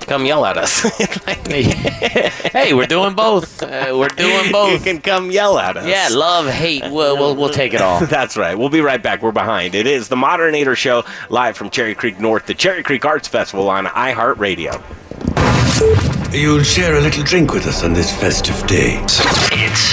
Come 0.00 0.24
yell 0.24 0.44
at 0.46 0.56
us. 0.56 0.82
hey, 1.48 2.74
we're 2.74 2.86
doing 2.86 3.14
both. 3.14 3.62
Uh, 3.62 3.94
we're 3.98 4.08
doing 4.08 4.52
both. 4.52 4.72
You 4.72 4.78
can 4.78 5.00
come 5.00 5.30
yell 5.30 5.58
at 5.58 5.76
us. 5.76 5.86
Yeah, 5.86 6.08
love, 6.12 6.46
hate. 6.46 6.82
We'll, 6.82 7.16
we'll, 7.16 7.34
we'll 7.34 7.48
take 7.50 7.74
it 7.74 7.80
all. 7.80 8.00
That's 8.06 8.36
right. 8.36 8.56
We'll 8.56 8.68
be 8.68 8.80
right 8.80 9.02
back. 9.02 9.22
We're 9.22 9.32
behind. 9.32 9.74
It 9.74 9.86
is 9.86 10.08
the 10.08 10.16
Modern 10.16 10.54
Drinker 10.54 10.76
Show 10.76 11.04
live 11.28 11.56
from 11.56 11.70
Cherry 11.70 11.94
Creek 11.94 12.20
North, 12.20 12.46
the 12.46 12.54
Cherry 12.54 12.82
Creek 12.82 13.04
Arts 13.04 13.26
Festival 13.26 13.68
on 13.68 13.86
iHeartRadio. 13.86 14.82
You'll 16.32 16.62
share 16.62 16.96
a 16.96 17.00
little 17.00 17.24
drink 17.24 17.52
with 17.52 17.66
us 17.66 17.82
on 17.82 17.92
this 17.92 18.14
festive 18.16 18.66
day. 18.66 19.00
It's 19.02 19.92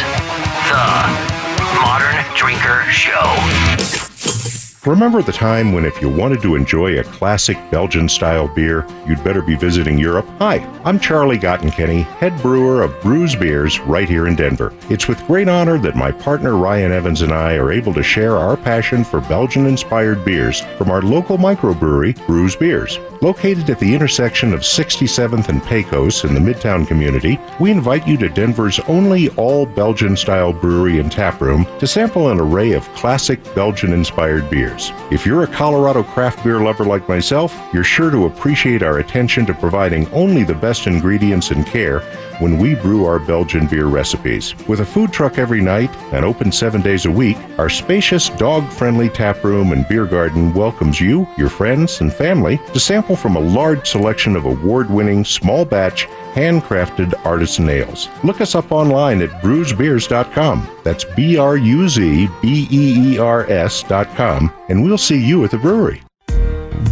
the 0.70 1.34
Modern 1.82 2.24
Drinker 2.36 2.84
Show. 2.92 4.63
Remember 4.86 5.22
the 5.22 5.32
time 5.32 5.72
when 5.72 5.86
if 5.86 6.02
you 6.02 6.10
wanted 6.10 6.42
to 6.42 6.56
enjoy 6.56 7.00
a 7.00 7.06
classic 7.06 7.58
Belgian 7.72 8.10
style 8.10 8.50
beer, 8.50 8.86
you'd 9.08 9.24
better 9.24 9.42
be 9.42 9.56
visiting 9.56 9.98
Europe? 9.98 10.26
Hi, 10.40 10.58
I'm 10.84 11.00
Charlie 11.00 11.38
Gottenkieny, 11.38 12.04
head 12.04 12.38
brewer 12.42 12.82
of 12.82 12.92
Bruz 12.96 13.40
Beers 13.40 13.80
right 13.80 14.10
here 14.10 14.28
in 14.28 14.36
Denver. 14.36 14.74
It's 14.90 15.08
with 15.08 15.26
great 15.26 15.48
honor 15.48 15.78
that 15.78 15.96
my 15.96 16.12
partner 16.12 16.58
Ryan 16.58 16.92
Evans 16.92 17.22
and 17.22 17.32
I 17.32 17.56
are 17.56 17.72
able 17.72 17.94
to 17.94 18.04
share 18.04 18.36
our 18.36 18.58
passion 18.58 19.06
for 19.06 19.22
Belgian 19.22 19.68
inspired 19.68 20.26
beers 20.26 20.60
from 20.78 20.92
our 20.92 21.02
local 21.02 21.38
microbrewery, 21.38 22.16
Bruz 22.26 22.60
Beers. 22.60 23.00
Located 23.22 23.70
at 23.70 23.80
the 23.80 23.96
intersection 23.96 24.54
of 24.54 24.60
67th 24.62 25.48
and 25.48 25.64
Pecos 25.64 26.26
in 26.26 26.34
the 26.34 26.42
Midtown 26.42 26.86
community, 26.86 27.40
we 27.58 27.72
invite 27.72 28.06
you 28.06 28.18
to 28.18 28.28
Denver's 28.28 28.82
only 28.82 29.30
all 29.38 29.66
Belgian 29.66 30.18
style 30.18 30.52
brewery 30.52 31.00
and 31.00 31.10
taproom 31.10 31.66
to 31.80 31.88
sample 31.88 32.32
an 32.32 32.42
array 32.42 32.74
of 32.74 32.84
classic 32.96 33.42
Belgian 33.56 33.94
inspired 33.94 34.50
beers. 34.50 34.73
If 35.12 35.26
you're 35.26 35.44
a 35.44 35.48
Colorado 35.48 36.04
craft 36.04 36.44
beer 36.44 36.60
lover 36.60 36.84
like 36.84 37.08
myself, 37.08 37.56
you're 37.74 37.84
sure 37.84 38.10
to 38.10 38.26
appreciate 38.26 38.82
our 38.82 39.00
attention 39.00 39.46
to 39.46 39.54
providing 39.54 40.12
only 40.12 40.44
the 40.44 40.56
best 40.56 40.88
ingredients 40.88 41.52
and 41.52 41.66
care 41.66 42.00
when 42.40 42.58
we 42.58 42.74
brew 42.74 43.06
our 43.06 43.20
Belgian 43.20 43.68
beer 43.68 43.86
recipes. 43.86 44.56
With 44.68 44.80
a 44.80 44.86
food 44.86 45.14
truck 45.14 45.38
every 45.38 45.62
night 45.62 45.96
and 46.12 46.26
open 46.26 46.52
seven 46.52 46.82
days 46.82 47.06
a 47.06 47.12
week, 47.12 47.38
our 47.58 47.70
spacious, 47.70 48.30
dog 48.30 48.68
friendly 48.72 49.10
tap 49.10 49.44
room 49.44 49.72
and 49.72 49.88
beer 49.88 50.06
garden 50.06 50.54
welcomes 50.54 51.00
you, 51.00 51.28
your 51.38 51.50
friends, 51.50 52.02
and 52.02 52.12
family 52.12 52.60
to 52.74 52.80
sample 52.80 53.16
from 53.16 53.36
a 53.36 53.40
large 53.40 53.88
selection 53.88 54.36
of 54.36 54.46
award 54.46 54.90
winning, 54.90 55.24
small 55.24 55.66
batch, 55.66 56.08
handcrafted 56.34 57.14
artisan 57.26 57.70
ales. 57.70 58.10
Look 58.24 58.42
us 58.42 58.56
up 58.56 58.72
online 58.72 59.22
at 59.22 59.30
bruzbeers.com. 59.42 60.80
That's 60.84 61.04
B 61.04 61.38
R 61.38 61.58
U 61.58 61.88
Z 61.88 62.28
B 62.42 62.68
E 62.70 63.14
E 63.14 63.20
R 63.20 63.50
S.com, 63.50 64.54
and 64.70 64.84
we'll 64.84 64.98
see 64.98 65.24
you 65.24 65.44
at 65.46 65.52
the 65.52 65.58
brewery. 65.58 66.02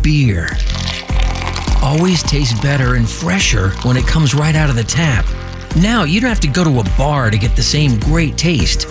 Beer 0.01 0.47
always 1.81 2.23
tastes 2.23 2.59
better 2.61 2.95
and 2.95 3.09
fresher 3.09 3.71
when 3.83 3.97
it 3.97 4.05
comes 4.07 4.33
right 4.33 4.55
out 4.55 4.69
of 4.69 4.75
the 4.75 4.83
tap. 4.83 5.25
Now 5.75 6.03
you 6.03 6.21
don't 6.21 6.29
have 6.29 6.39
to 6.41 6.47
go 6.47 6.63
to 6.63 6.79
a 6.79 6.97
bar 6.97 7.29
to 7.29 7.37
get 7.37 7.55
the 7.55 7.63
same 7.63 7.99
great 7.99 8.37
taste. 8.37 8.87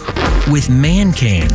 With 0.51 0.69
Man 0.71 1.13
Can. 1.13 1.49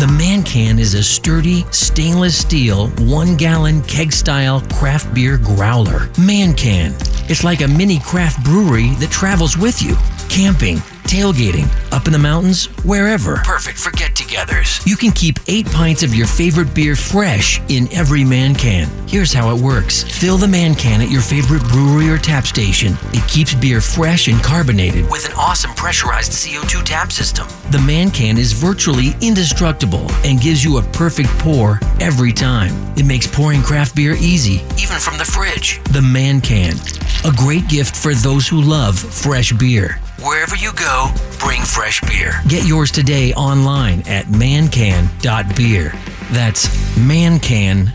The 0.00 0.06
Man 0.06 0.42
Can 0.42 0.78
is 0.78 0.94
a 0.94 1.02
sturdy 1.02 1.66
stainless 1.70 2.36
steel, 2.36 2.88
one 2.98 3.36
gallon 3.36 3.82
keg 3.82 4.10
style 4.10 4.62
craft 4.72 5.12
beer 5.12 5.36
growler. 5.36 6.08
Man 6.18 6.54
Can. 6.54 6.94
It's 7.28 7.44
like 7.44 7.60
a 7.60 7.68
mini 7.68 8.00
craft 8.00 8.42
brewery 8.42 8.88
that 9.00 9.10
travels 9.10 9.58
with 9.58 9.82
you. 9.82 9.94
Camping, 10.30 10.78
tailgating, 11.04 11.68
up 11.92 12.06
in 12.06 12.12
the 12.12 12.18
mountains, 12.18 12.66
wherever. 12.84 13.36
Perfect 13.36 13.78
for 13.78 13.90
get 13.90 14.14
togethers. 14.14 14.86
You 14.86 14.96
can 14.96 15.12
keep 15.12 15.38
eight 15.48 15.66
pints 15.66 16.02
of 16.02 16.14
your 16.14 16.26
favorite 16.26 16.74
beer 16.74 16.96
fresh 16.96 17.60
in 17.68 17.92
every 17.92 18.24
man 18.24 18.54
can. 18.54 18.88
Here's 19.06 19.32
how 19.32 19.54
it 19.54 19.60
works 19.60 20.02
fill 20.04 20.36
the 20.36 20.48
man 20.48 20.74
can 20.74 21.00
at 21.00 21.10
your 21.10 21.20
favorite 21.20 21.62
brewery 21.68 22.08
or 22.08 22.18
tap 22.18 22.46
station. 22.46 22.94
It 23.12 23.28
keeps 23.28 23.54
beer 23.54 23.80
fresh 23.80 24.28
and 24.28 24.42
carbonated 24.42 25.10
with 25.10 25.26
an 25.26 25.32
awesome 25.36 25.72
pressurized 25.72 26.32
CO2 26.32 26.84
tap 26.84 27.12
system. 27.12 27.46
The 27.70 27.80
man 27.80 28.10
can 28.10 28.38
is 28.38 28.52
virtually 28.52 29.14
indestructible 29.20 30.10
and 30.24 30.40
gives 30.40 30.64
you 30.64 30.78
a 30.78 30.82
perfect 30.82 31.28
pour 31.38 31.80
every 32.00 32.32
time. 32.32 32.72
It 32.96 33.06
makes 33.06 33.26
pouring 33.26 33.62
craft 33.62 33.96
beer 33.96 34.14
easy, 34.14 34.62
even 34.78 34.98
from 34.98 35.18
the 35.18 35.24
fridge. 35.24 35.80
The 35.92 36.02
man 36.02 36.40
can. 36.40 36.76
A 37.24 37.32
great 37.36 37.68
gift 37.68 37.96
for 37.96 38.14
those 38.14 38.48
who 38.48 38.60
love 38.60 38.98
fresh 38.98 39.52
beer. 39.52 40.00
Wherever 40.22 40.54
you 40.54 40.72
go, 40.74 41.10
bring 41.40 41.62
fresh 41.62 42.00
beer. 42.02 42.34
Get 42.46 42.64
yours 42.64 42.92
today 42.92 43.32
online 43.34 44.06
at 44.06 44.26
mancan.beer. 44.26 45.92
That's 46.30 46.68
mancan.beer. 46.96 47.90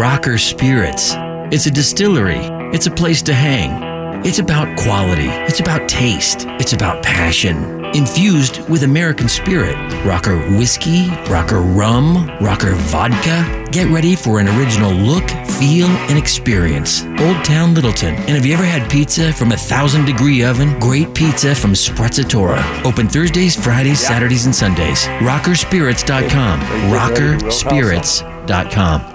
Rocker 0.00 0.38
Spirits. 0.38 1.12
It's 1.54 1.66
a 1.66 1.70
distillery. 1.70 2.40
It's 2.74 2.88
a 2.88 2.90
place 2.90 3.22
to 3.22 3.34
hang. 3.34 3.93
It's 4.24 4.38
about 4.38 4.78
quality. 4.78 5.28
It's 5.28 5.60
about 5.60 5.86
taste. 5.86 6.46
It's 6.58 6.72
about 6.72 7.02
passion. 7.02 7.84
Infused 7.94 8.66
with 8.70 8.82
American 8.82 9.28
spirit. 9.28 9.76
Rocker 10.04 10.38
whiskey, 10.56 11.10
rocker 11.28 11.60
rum, 11.60 12.26
rocker 12.40 12.72
vodka. 12.74 13.66
Get 13.70 13.90
ready 13.90 14.16
for 14.16 14.40
an 14.40 14.48
original 14.48 14.92
look, 14.92 15.28
feel, 15.58 15.88
and 16.08 16.16
experience. 16.18 17.04
Old 17.20 17.44
Town 17.44 17.74
Littleton. 17.74 18.14
And 18.14 18.30
have 18.30 18.46
you 18.46 18.54
ever 18.54 18.64
had 18.64 18.90
pizza 18.90 19.30
from 19.30 19.52
a 19.52 19.58
thousand 19.58 20.06
degree 20.06 20.42
oven? 20.42 20.80
Great 20.80 21.14
pizza 21.14 21.54
from 21.54 21.72
Sprezzatura. 21.72 22.62
Open 22.86 23.06
Thursdays, 23.06 23.54
Fridays, 23.54 24.00
Saturdays, 24.00 24.46
and 24.46 24.56
Sundays. 24.56 25.04
Rockerspirits.com. 25.20 26.60
Rockerspirits.com. 26.90 29.13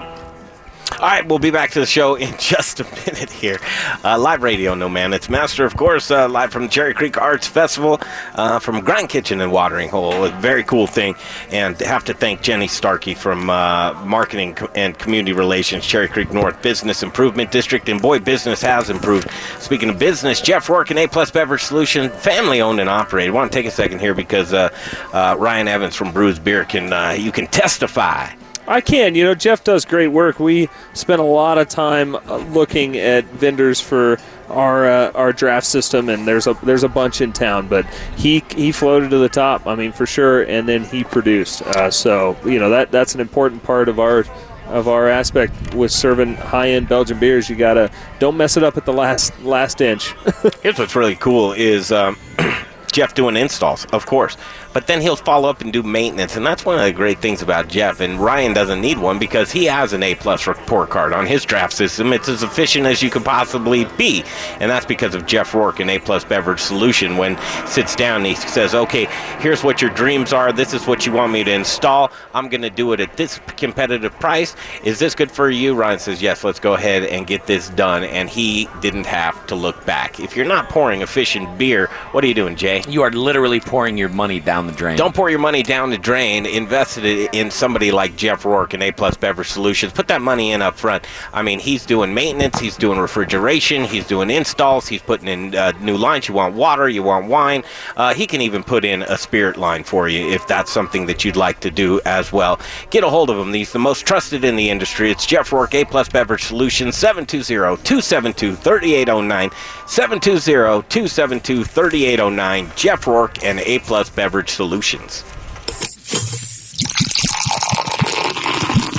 All 0.98 1.06
right, 1.06 1.26
we'll 1.26 1.38
be 1.38 1.50
back 1.50 1.70
to 1.70 1.80
the 1.80 1.86
show 1.86 2.16
in 2.16 2.34
just 2.38 2.80
a 2.80 2.84
minute 2.84 3.30
here. 3.30 3.58
Uh, 4.04 4.18
live 4.18 4.42
radio, 4.42 4.74
no 4.74 4.88
man. 4.88 5.14
It's 5.14 5.30
Master, 5.30 5.64
of 5.64 5.74
course, 5.74 6.10
uh, 6.10 6.28
live 6.28 6.52
from 6.52 6.68
Cherry 6.68 6.92
Creek 6.92 7.16
Arts 7.16 7.48
Festival 7.48 7.98
uh, 8.34 8.58
from 8.58 8.80
Grind 8.80 9.08
Kitchen 9.08 9.40
and 9.40 9.50
Watering 9.50 9.88
Hole. 9.88 10.24
A 10.24 10.30
very 10.30 10.62
cool 10.62 10.86
thing. 10.86 11.14
And 11.50 11.78
have 11.80 12.04
to 12.04 12.12
thank 12.12 12.42
Jenny 12.42 12.68
Starkey 12.68 13.14
from 13.14 13.48
uh, 13.48 13.94
Marketing 14.04 14.56
and 14.74 14.98
Community 14.98 15.32
Relations, 15.32 15.86
Cherry 15.86 16.06
Creek 16.06 16.32
North 16.32 16.60
Business 16.60 17.02
Improvement 17.02 17.50
District. 17.50 17.88
And 17.88 18.02
boy, 18.02 18.18
business 18.18 18.60
has 18.60 18.90
improved. 18.90 19.30
Speaking 19.58 19.88
of 19.88 19.98
business, 19.98 20.42
Jeff 20.42 20.68
Rourke 20.68 20.90
and 20.90 20.98
A 20.98 21.06
Plus 21.06 21.30
Beverage 21.30 21.62
Solution, 21.62 22.10
family 22.10 22.60
owned 22.60 22.78
and 22.78 22.90
operated. 22.90 23.32
I 23.32 23.34
want 23.34 23.50
to 23.50 23.58
take 23.58 23.66
a 23.66 23.70
second 23.70 24.00
here 24.00 24.12
because 24.12 24.52
uh, 24.52 24.68
uh, 25.14 25.34
Ryan 25.38 25.66
Evans 25.66 25.96
from 25.96 26.12
Bruz 26.12 26.42
Beer 26.42 26.64
can 26.64 27.18
you 27.18 27.32
can 27.32 27.46
testify 27.46 28.34
I 28.70 28.80
can. 28.80 29.16
You 29.16 29.24
know, 29.24 29.34
Jeff 29.34 29.64
does 29.64 29.84
great 29.84 30.08
work. 30.08 30.38
We 30.38 30.68
spent 30.94 31.20
a 31.20 31.24
lot 31.24 31.58
of 31.58 31.68
time 31.68 32.14
uh, 32.14 32.36
looking 32.36 32.96
at 32.96 33.24
vendors 33.24 33.80
for 33.80 34.18
our 34.48 34.86
uh, 34.86 35.10
our 35.12 35.32
draft 35.32 35.66
system, 35.66 36.08
and 36.08 36.26
there's 36.26 36.46
a 36.46 36.54
there's 36.62 36.84
a 36.84 36.88
bunch 36.88 37.20
in 37.20 37.32
town. 37.32 37.66
But 37.66 37.84
he 38.16 38.44
he 38.54 38.70
floated 38.70 39.10
to 39.10 39.18
the 39.18 39.28
top. 39.28 39.66
I 39.66 39.74
mean, 39.74 39.90
for 39.90 40.06
sure. 40.06 40.42
And 40.42 40.68
then 40.68 40.84
he 40.84 41.02
produced. 41.02 41.62
Uh, 41.62 41.90
so 41.90 42.36
you 42.44 42.60
know 42.60 42.70
that 42.70 42.92
that's 42.92 43.12
an 43.12 43.20
important 43.20 43.64
part 43.64 43.88
of 43.88 43.98
our 43.98 44.24
of 44.66 44.86
our 44.86 45.08
aspect 45.08 45.74
with 45.74 45.90
serving 45.90 46.36
high-end 46.36 46.88
Belgian 46.88 47.18
beers. 47.18 47.50
You 47.50 47.56
gotta 47.56 47.90
don't 48.20 48.36
mess 48.36 48.56
it 48.56 48.62
up 48.62 48.76
at 48.76 48.84
the 48.84 48.92
last 48.92 49.36
last 49.42 49.80
inch. 49.80 50.12
Here's 50.62 50.78
what's 50.78 50.94
really 50.94 51.16
cool 51.16 51.52
is. 51.52 51.90
Um, 51.90 52.16
Jeff 52.92 53.14
doing 53.14 53.36
installs, 53.36 53.84
of 53.92 54.04
course. 54.04 54.36
But 54.72 54.86
then 54.86 55.00
he'll 55.00 55.16
follow 55.16 55.48
up 55.48 55.60
and 55.62 55.72
do 55.72 55.82
maintenance, 55.82 56.36
and 56.36 56.46
that's 56.46 56.64
one 56.64 56.78
of 56.78 56.84
the 56.84 56.92
great 56.92 57.18
things 57.18 57.42
about 57.42 57.68
Jeff. 57.68 58.00
And 58.00 58.20
Ryan 58.20 58.52
doesn't 58.52 58.80
need 58.80 58.98
one 58.98 59.18
because 59.18 59.50
he 59.50 59.64
has 59.64 59.92
an 59.92 60.02
A 60.02 60.14
plus 60.14 60.46
report 60.46 60.90
card 60.90 61.12
on 61.12 61.26
his 61.26 61.44
draft 61.44 61.72
system. 61.72 62.12
It's 62.12 62.28
as 62.28 62.42
efficient 62.42 62.86
as 62.86 63.02
you 63.02 63.10
could 63.10 63.24
possibly 63.24 63.84
be, 63.96 64.22
and 64.60 64.70
that's 64.70 64.86
because 64.86 65.14
of 65.14 65.26
Jeff 65.26 65.54
Rourke 65.54 65.80
and 65.80 65.90
A 65.90 65.98
plus 65.98 66.24
Beverage 66.24 66.60
Solution. 66.60 67.16
When 67.16 67.36
he 67.36 67.66
sits 67.66 67.96
down, 67.96 68.24
he 68.24 68.36
says, 68.36 68.74
"Okay, 68.74 69.06
here's 69.40 69.64
what 69.64 69.82
your 69.82 69.90
dreams 69.90 70.32
are. 70.32 70.52
This 70.52 70.72
is 70.72 70.86
what 70.86 71.04
you 71.04 71.12
want 71.12 71.32
me 71.32 71.42
to 71.42 71.50
install. 71.50 72.12
I'm 72.32 72.48
going 72.48 72.62
to 72.62 72.70
do 72.70 72.92
it 72.92 73.00
at 73.00 73.16
this 73.16 73.40
competitive 73.56 74.18
price. 74.20 74.54
Is 74.84 74.98
this 74.98 75.14
good 75.14 75.30
for 75.30 75.50
you?" 75.50 75.74
Ryan 75.74 75.98
says, 75.98 76.22
"Yes. 76.22 76.44
Let's 76.44 76.60
go 76.60 76.74
ahead 76.74 77.04
and 77.04 77.26
get 77.26 77.46
this 77.46 77.70
done." 77.70 78.04
And 78.04 78.30
he 78.30 78.68
didn't 78.80 79.06
have 79.06 79.46
to 79.48 79.54
look 79.54 79.84
back. 79.84 80.20
If 80.20 80.36
you're 80.36 80.46
not 80.46 80.68
pouring 80.68 81.02
efficient 81.02 81.58
beer, 81.58 81.88
what 82.12 82.22
are 82.22 82.28
you 82.28 82.34
doing, 82.34 82.54
Jay? 82.54 82.84
You 82.88 83.02
are 83.02 83.10
literally 83.10 83.60
pouring 83.60 83.98
your 83.98 84.08
money 84.08 84.38
down 84.38 84.59
down 84.60 84.70
the 84.70 84.76
drain. 84.76 84.96
Don't 84.96 85.14
pour 85.14 85.30
your 85.30 85.38
money 85.38 85.62
down 85.62 85.90
the 85.90 85.98
drain. 85.98 86.46
Invest 86.46 86.98
it 86.98 87.34
in 87.34 87.50
somebody 87.50 87.90
like 87.90 88.16
Jeff 88.16 88.44
Rourke 88.44 88.74
and 88.74 88.82
A 88.82 88.92
Plus 88.92 89.16
Beverage 89.16 89.48
Solutions. 89.48 89.92
Put 89.92 90.08
that 90.08 90.20
money 90.20 90.52
in 90.52 90.62
up 90.62 90.76
front. 90.76 91.06
I 91.32 91.42
mean, 91.42 91.58
he's 91.58 91.86
doing 91.86 92.12
maintenance, 92.12 92.58
he's 92.58 92.76
doing 92.76 92.98
refrigeration, 92.98 93.84
he's 93.84 94.06
doing 94.06 94.30
installs, 94.30 94.86
he's 94.86 95.02
putting 95.02 95.28
in 95.28 95.54
uh, 95.54 95.72
new 95.80 95.96
lines. 95.96 96.28
You 96.28 96.34
want 96.34 96.54
water, 96.54 96.88
you 96.88 97.02
want 97.02 97.26
wine. 97.26 97.64
Uh, 97.96 98.14
he 98.14 98.26
can 98.26 98.40
even 98.40 98.62
put 98.62 98.84
in 98.84 99.02
a 99.02 99.16
spirit 99.16 99.56
line 99.56 99.84
for 99.84 100.08
you 100.08 100.28
if 100.30 100.46
that's 100.46 100.70
something 100.70 101.06
that 101.06 101.24
you'd 101.24 101.36
like 101.36 101.60
to 101.60 101.70
do 101.70 102.00
as 102.04 102.32
well. 102.32 102.60
Get 102.90 103.04
a 103.04 103.08
hold 103.08 103.30
of 103.30 103.38
him. 103.38 103.52
He's 103.52 103.72
the 103.72 103.78
most 103.78 104.06
trusted 104.06 104.44
in 104.44 104.56
the 104.56 104.68
industry. 104.70 105.10
It's 105.10 105.26
Jeff 105.26 105.52
Rourke, 105.52 105.74
A 105.74 105.84
Plus 105.84 106.08
Beverage 106.08 106.44
Solutions, 106.44 106.96
720 106.96 107.82
272 107.82 108.56
3809. 108.56 109.50
720 109.86 110.86
272 110.88 111.64
3809. 111.64 112.70
Jeff 112.76 113.06
Rourke 113.06 113.42
and 113.44 113.60
A 113.60 113.78
Plus 113.80 114.10
Beverage 114.10 114.49
Solutions. 114.50 115.24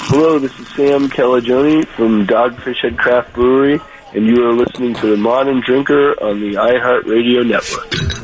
Hello, 0.09 0.39
this 0.39 0.51
is 0.59 0.67
Sam 0.69 1.07
Calagione 1.09 1.87
from 1.87 2.27
Dogfish 2.27 2.81
Head 2.81 2.97
Craft 2.97 3.33
Brewery, 3.33 3.79
and 4.13 4.25
you 4.25 4.43
are 4.45 4.53
listening 4.53 4.93
to 4.95 5.07
the 5.07 5.15
Modern 5.17 5.61
Drinker 5.61 6.21
on 6.21 6.39
the 6.41 6.55
iHeartRadio 6.55 7.47
network. 7.47 8.21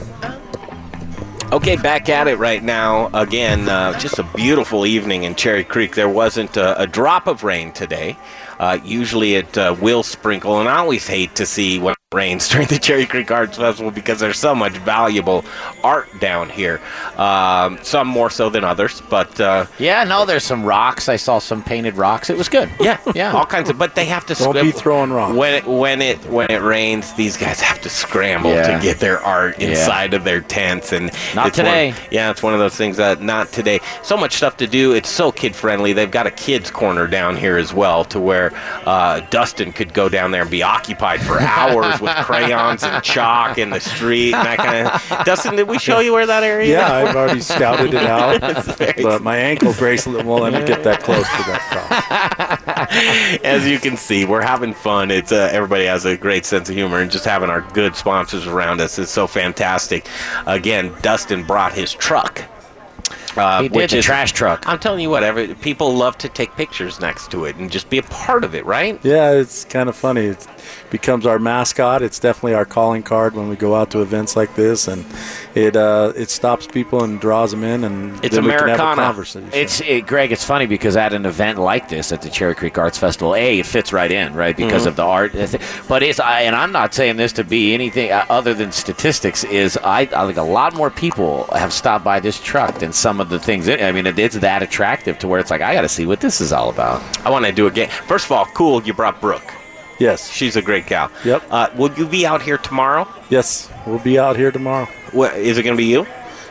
Okay, 1.53 1.77
back 1.77 2.09
at 2.09 2.27
it 2.27 2.37
right 2.39 2.61
now. 2.61 3.09
Again, 3.13 3.69
uh, 3.69 3.97
just 3.99 4.19
a 4.19 4.23
beautiful 4.35 4.85
evening 4.85 5.23
in 5.23 5.33
Cherry 5.33 5.63
Creek. 5.63 5.95
There 5.95 6.09
wasn't 6.09 6.57
a, 6.57 6.81
a 6.81 6.87
drop 6.87 7.25
of 7.25 7.45
rain 7.45 7.71
today. 7.71 8.17
Uh, 8.59 8.79
usually 8.83 9.35
it 9.35 9.57
uh, 9.57 9.73
will 9.79 10.03
sprinkle, 10.03 10.59
and 10.59 10.67
I 10.67 10.79
always 10.79 11.07
hate 11.07 11.35
to 11.35 11.45
see 11.45 11.79
when 11.79 11.95
rains 12.13 12.47
during 12.51 12.67
the 12.67 12.79
Cherry 12.79 13.05
Creek 13.05 13.29
Arts 13.31 13.57
Festival 13.57 13.91
because 13.91 14.21
there's 14.21 14.39
so 14.39 14.55
much 14.55 14.71
valuable 14.77 15.43
art 15.83 16.07
down 16.21 16.49
here. 16.49 16.79
Um, 17.17 17.79
some 17.83 18.07
more 18.07 18.29
so 18.29 18.49
than 18.49 18.63
others, 18.63 19.01
but 19.09 19.37
uh, 19.41 19.65
Yeah, 19.77 20.05
no, 20.05 20.25
there's 20.25 20.45
some 20.45 20.63
rocks. 20.63 21.09
I 21.09 21.17
saw 21.17 21.39
some 21.39 21.61
painted 21.61 21.97
rocks. 21.97 22.29
It 22.29 22.37
was 22.37 22.47
good. 22.47 22.69
Yeah, 22.79 22.97
yeah. 23.13 23.33
all 23.33 23.45
kinds 23.45 23.69
of. 23.69 23.77
But 23.77 23.95
they 23.95 24.05
have 24.05 24.25
to 24.27 24.35
Don't 24.35 24.51
scram- 24.53 24.65
be 24.67 24.71
throwing 24.71 25.11
rocks. 25.11 25.35
when 25.35 25.53
it 25.55 25.65
when 25.67 26.01
it 26.01 26.17
when 26.27 26.49
it 26.49 26.61
rains. 26.61 27.11
These 27.15 27.35
guys 27.35 27.59
have 27.59 27.81
to 27.81 27.89
scramble 27.89 28.51
Yeah. 28.51 28.77
to 28.77 28.81
get 28.81 28.99
their 28.99 29.19
art 29.21 29.59
Yeah. 29.59 29.69
inside 29.71 30.13
of 30.13 30.23
their 30.23 30.39
tents, 30.39 30.93
and 30.93 31.11
Not 31.35 31.47
it's 31.47 31.57
one- 31.57 31.65
today. 31.65 31.93
yeah, 32.09 32.31
it's 32.31 32.41
one 32.41 32.53
of 32.53 32.59
those 32.61 32.75
things 32.77 32.95
that 32.97 33.21
not 33.21 33.51
today. 33.51 33.81
So 34.03 34.15
much 34.15 34.35
stuff 34.37 34.55
to 34.57 34.67
do. 34.67 34.93
It's 34.93 35.09
so 35.09 35.29
kid 35.33 35.57
friendly. 35.57 35.91
They've 35.91 36.09
got 36.09 36.25
a 36.25 36.31
kids 36.31 36.71
corner 36.71 37.05
down 37.07 37.35
here 37.35 37.57
as 37.57 37.73
well, 37.73 38.05
to 38.05 38.19
where 38.21 38.53
uh, 38.85 39.19
Duston 39.29 39.75
could 39.75 39.93
go 39.93 40.07
down 40.07 40.31
there 40.31 40.43
and 40.43 40.51
be 40.51 40.63
occupied 40.63 41.19
for 41.21 41.37
hours 41.41 41.99
with 42.07 42.25
crayons 42.25 42.83
and 42.83 43.03
chalk 43.03 43.57
in 43.57 43.69
the 43.69 43.79
street 43.79 44.33
and 44.33 44.45
that 44.45 44.57
kind 44.57 44.87
of. 44.87 45.25
Duston, 45.25 45.55
did 45.55 45.67
we 45.67 45.77
show 45.79 45.99
you 45.99 46.13
where 46.13 46.25
that 46.25 46.43
area? 46.43 46.71
Yeah. 46.73 46.93
I've 46.93 47.15
already 47.15 47.41
scouted 47.41 47.93
it 47.93 48.05
out, 48.05 48.41
but 49.01 49.21
my 49.21 49.37
ankle 49.37 49.73
bracelet 49.73 50.25
won't 50.25 50.43
let 50.43 50.53
me 50.53 50.65
get 50.65 50.83
that 50.83 51.03
close 51.03 51.27
to 51.27 51.43
that. 51.43 53.39
As 53.43 53.67
you 53.67 53.79
can 53.79 53.97
see, 53.97 54.25
we're 54.25 54.41
having 54.41 54.73
fun. 54.73 55.11
It's 55.11 55.31
uh, 55.31 55.49
everybody 55.51 55.85
has 55.85 56.05
a 56.05 56.17
great 56.17 56.45
sense 56.45 56.69
of 56.69 56.75
humor, 56.75 56.99
and 56.99 57.11
just 57.11 57.25
having 57.25 57.49
our 57.49 57.61
good 57.61 57.95
sponsors 57.95 58.47
around 58.47 58.81
us 58.81 58.97
is 58.99 59.09
so 59.09 59.27
fantastic. 59.27 60.07
Again, 60.45 60.91
Duston 61.01 61.45
brought 61.45 61.73
his 61.73 61.93
truck. 61.93 62.43
Uh, 63.35 63.61
He 63.61 63.67
did, 63.69 63.75
which 63.75 63.91
the 63.91 63.97
is- 63.97 64.05
trash 64.05 64.31
truck. 64.31 64.63
I'm 64.67 64.79
telling 64.79 64.99
you 65.01 65.09
what, 65.09 65.23
every, 65.23 65.53
people 65.55 65.93
love 65.93 66.17
to 66.19 66.29
take 66.29 66.55
pictures 66.55 66.99
next 66.99 67.29
to 67.31 67.45
it 67.45 67.55
and 67.57 67.69
just 67.71 67.89
be 67.89 67.97
a 67.97 68.03
part 68.03 68.43
of 68.43 68.55
it, 68.55 68.65
right? 68.65 68.99
Yeah, 69.03 69.31
it's 69.31 69.65
kind 69.65 69.89
of 69.89 69.95
funny. 69.95 70.25
It 70.27 70.47
becomes 70.89 71.25
our 71.25 71.37
mascot. 71.37 72.01
It's 72.01 72.19
definitely 72.19 72.53
our 72.55 72.65
calling 72.65 73.03
card 73.03 73.35
when 73.35 73.47
we 73.49 73.55
go 73.55 73.75
out 73.75 73.91
to 73.91 74.01
events 74.01 74.35
like 74.35 74.55
this, 74.55 74.87
and 74.87 75.05
it 75.55 75.75
uh, 75.75 76.13
it 76.15 76.29
stops 76.29 76.65
people 76.67 77.03
and 77.03 77.19
draws 77.19 77.51
them 77.51 77.63
in, 77.63 77.83
and 77.83 78.13
It's 78.23 78.35
then 78.35 78.45
we 78.45 78.51
can 78.51 78.59
have 78.59 78.69
a 78.69 78.73
Americana. 78.73 79.01
conversation. 79.01 79.49
It's 79.53 79.81
it, 79.81 80.07
Greg. 80.07 80.31
It's 80.31 80.43
funny 80.45 80.65
because 80.65 80.95
at 80.97 81.13
an 81.13 81.25
event 81.25 81.57
like 81.59 81.89
this 81.89 82.11
at 82.11 82.21
the 82.21 82.29
Cherry 82.29 82.55
Creek 82.55 82.77
Arts 82.77 82.97
Festival, 82.97 83.35
a 83.35 83.59
it 83.59 83.65
fits 83.65 83.93
right 83.93 84.11
in, 84.11 84.33
right, 84.33 84.55
because 84.57 84.83
Mhm. 84.83 84.87
of 84.87 84.95
the 84.95 85.03
art. 85.03 85.33
But 85.87 86.03
it's 86.03 86.19
I, 86.19 86.41
and 86.41 86.55
I'm 86.55 86.71
not 86.71 86.93
saying 86.93 87.17
this 87.17 87.33
to 87.33 87.43
be 87.43 87.73
anything 87.73 88.11
uh, 88.11 88.25
other 88.29 88.53
than 88.53 88.71
statistics. 88.71 89.43
Is 89.43 89.77
I, 89.83 90.01
I 90.01 90.25
think 90.25 90.37
a 90.37 90.41
lot 90.41 90.73
more 90.75 90.89
people 90.89 91.45
have 91.53 91.71
stopped 91.73 92.03
by 92.03 92.19
this 92.19 92.39
truck 92.41 92.79
than 92.79 92.93
some 92.93 93.16
of 93.19 93.29
the 93.29 93.39
things. 93.39 93.67
I 93.69 93.91
mean, 93.91 94.05
it, 94.07 94.17
it's 94.19 94.35
that 94.37 94.61
attractive 94.63 95.17
to 95.19 95.27
where 95.27 95.39
it's 95.39 95.51
like 95.51 95.61
I 95.61 95.73
got 95.73 95.81
to 95.81 95.89
see 95.89 96.05
what 96.05 96.19
this 96.21 96.39
is 96.41 96.51
all 96.53 96.69
about. 96.69 97.01
I 97.25 97.29
want 97.29 97.45
to 97.45 97.51
do 97.51 97.67
a 97.67 97.71
game. 97.71 97.89
First 97.89 98.25
of 98.25 98.31
all, 98.31 98.45
cool, 98.47 98.81
you 98.83 98.93
brought 98.93 99.19
Brooke. 99.21 99.53
Yes. 99.99 100.31
She's 100.31 100.55
a 100.55 100.61
great 100.61 100.85
gal. 100.85 101.11
Yep. 101.25 101.43
Uh, 101.49 101.69
will 101.75 101.91
you 101.93 102.07
be 102.07 102.25
out 102.25 102.41
here 102.41 102.57
tomorrow? 102.59 103.07
Yes, 103.29 103.69
we'll 103.87 103.99
be 103.99 104.19
out 104.19 104.35
here 104.35 104.51
tomorrow. 104.51 104.85
What, 105.11 105.35
is 105.35 105.57
it 105.57 105.63
going 105.63 105.75
to 105.75 105.81
be 105.81 105.85
you? 105.89 106.05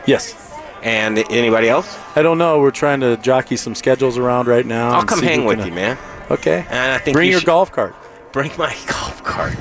Yes. 0.05 0.35
And 0.83 1.17
anybody 1.31 1.69
else? 1.69 1.97
I 2.15 2.21
don't 2.21 2.37
know. 2.37 2.59
We're 2.59 2.71
trying 2.71 2.99
to 2.99 3.17
jockey 3.17 3.55
some 3.57 3.73
schedules 3.75 4.17
around 4.17 4.47
right 4.47 4.65
now. 4.65 4.91
I'll 4.91 4.99
and 4.99 5.09
come 5.09 5.19
see 5.19 5.25
hang 5.27 5.41
who 5.41 5.47
with 5.47 5.59
can- 5.59 5.67
you, 5.69 5.73
man. 5.73 5.97
Okay. 6.29 6.65
And 6.69 6.91
I 6.93 6.97
think 6.97 7.15
Bring 7.15 7.27
you 7.27 7.31
your 7.31 7.39
should- 7.39 7.45
golf 7.47 7.71
cart. 7.71 7.95
Bring 8.33 8.51
my 8.57 8.75
golf 8.87 9.23
cart. 9.23 9.57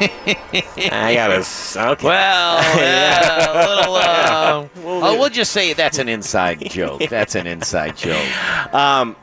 I 0.00 1.12
gotta. 1.14 1.34
s- 1.38 1.76
Okay. 1.76 2.06
Well, 2.06 2.76
yeah, 2.78 3.52
a 3.52 3.76
little. 3.76 3.94
Uh, 3.94 4.68
oh, 4.84 5.18
we'll 5.18 5.28
just 5.30 5.52
say 5.52 5.72
that's 5.72 5.98
an 5.98 6.08
inside 6.08 6.60
joke. 6.70 7.02
That's 7.08 7.34
an 7.34 7.46
inside 7.46 7.96
joke. 7.96 8.74
Um, 8.74 9.16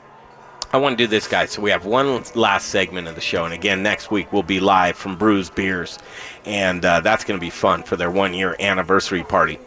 I 0.72 0.78
want 0.78 0.98
to 0.98 1.04
do 1.04 1.08
this, 1.08 1.28
guys. 1.28 1.52
So 1.52 1.62
we 1.62 1.72
have 1.72 1.86
one 1.86 2.24
last 2.36 2.68
segment 2.68 3.08
of 3.08 3.16
the 3.16 3.22
show, 3.22 3.46
and 3.46 3.54
again, 3.54 3.82
next 3.84 4.12
week 4.12 4.32
we'll 4.34 4.44
be 4.44 4.60
live 4.60 4.98
from 4.98 5.18
Bruz 5.18 5.54
Beers, 5.54 5.98
and 6.46 6.84
uh, 6.84 7.00
that's 7.00 7.24
going 7.24 7.40
to 7.40 7.42
be 7.44 7.50
fun 7.50 7.84
for 7.84 7.96
their 7.96 8.12
one-year 8.12 8.56
anniversary 8.60 9.24
party. 9.24 9.60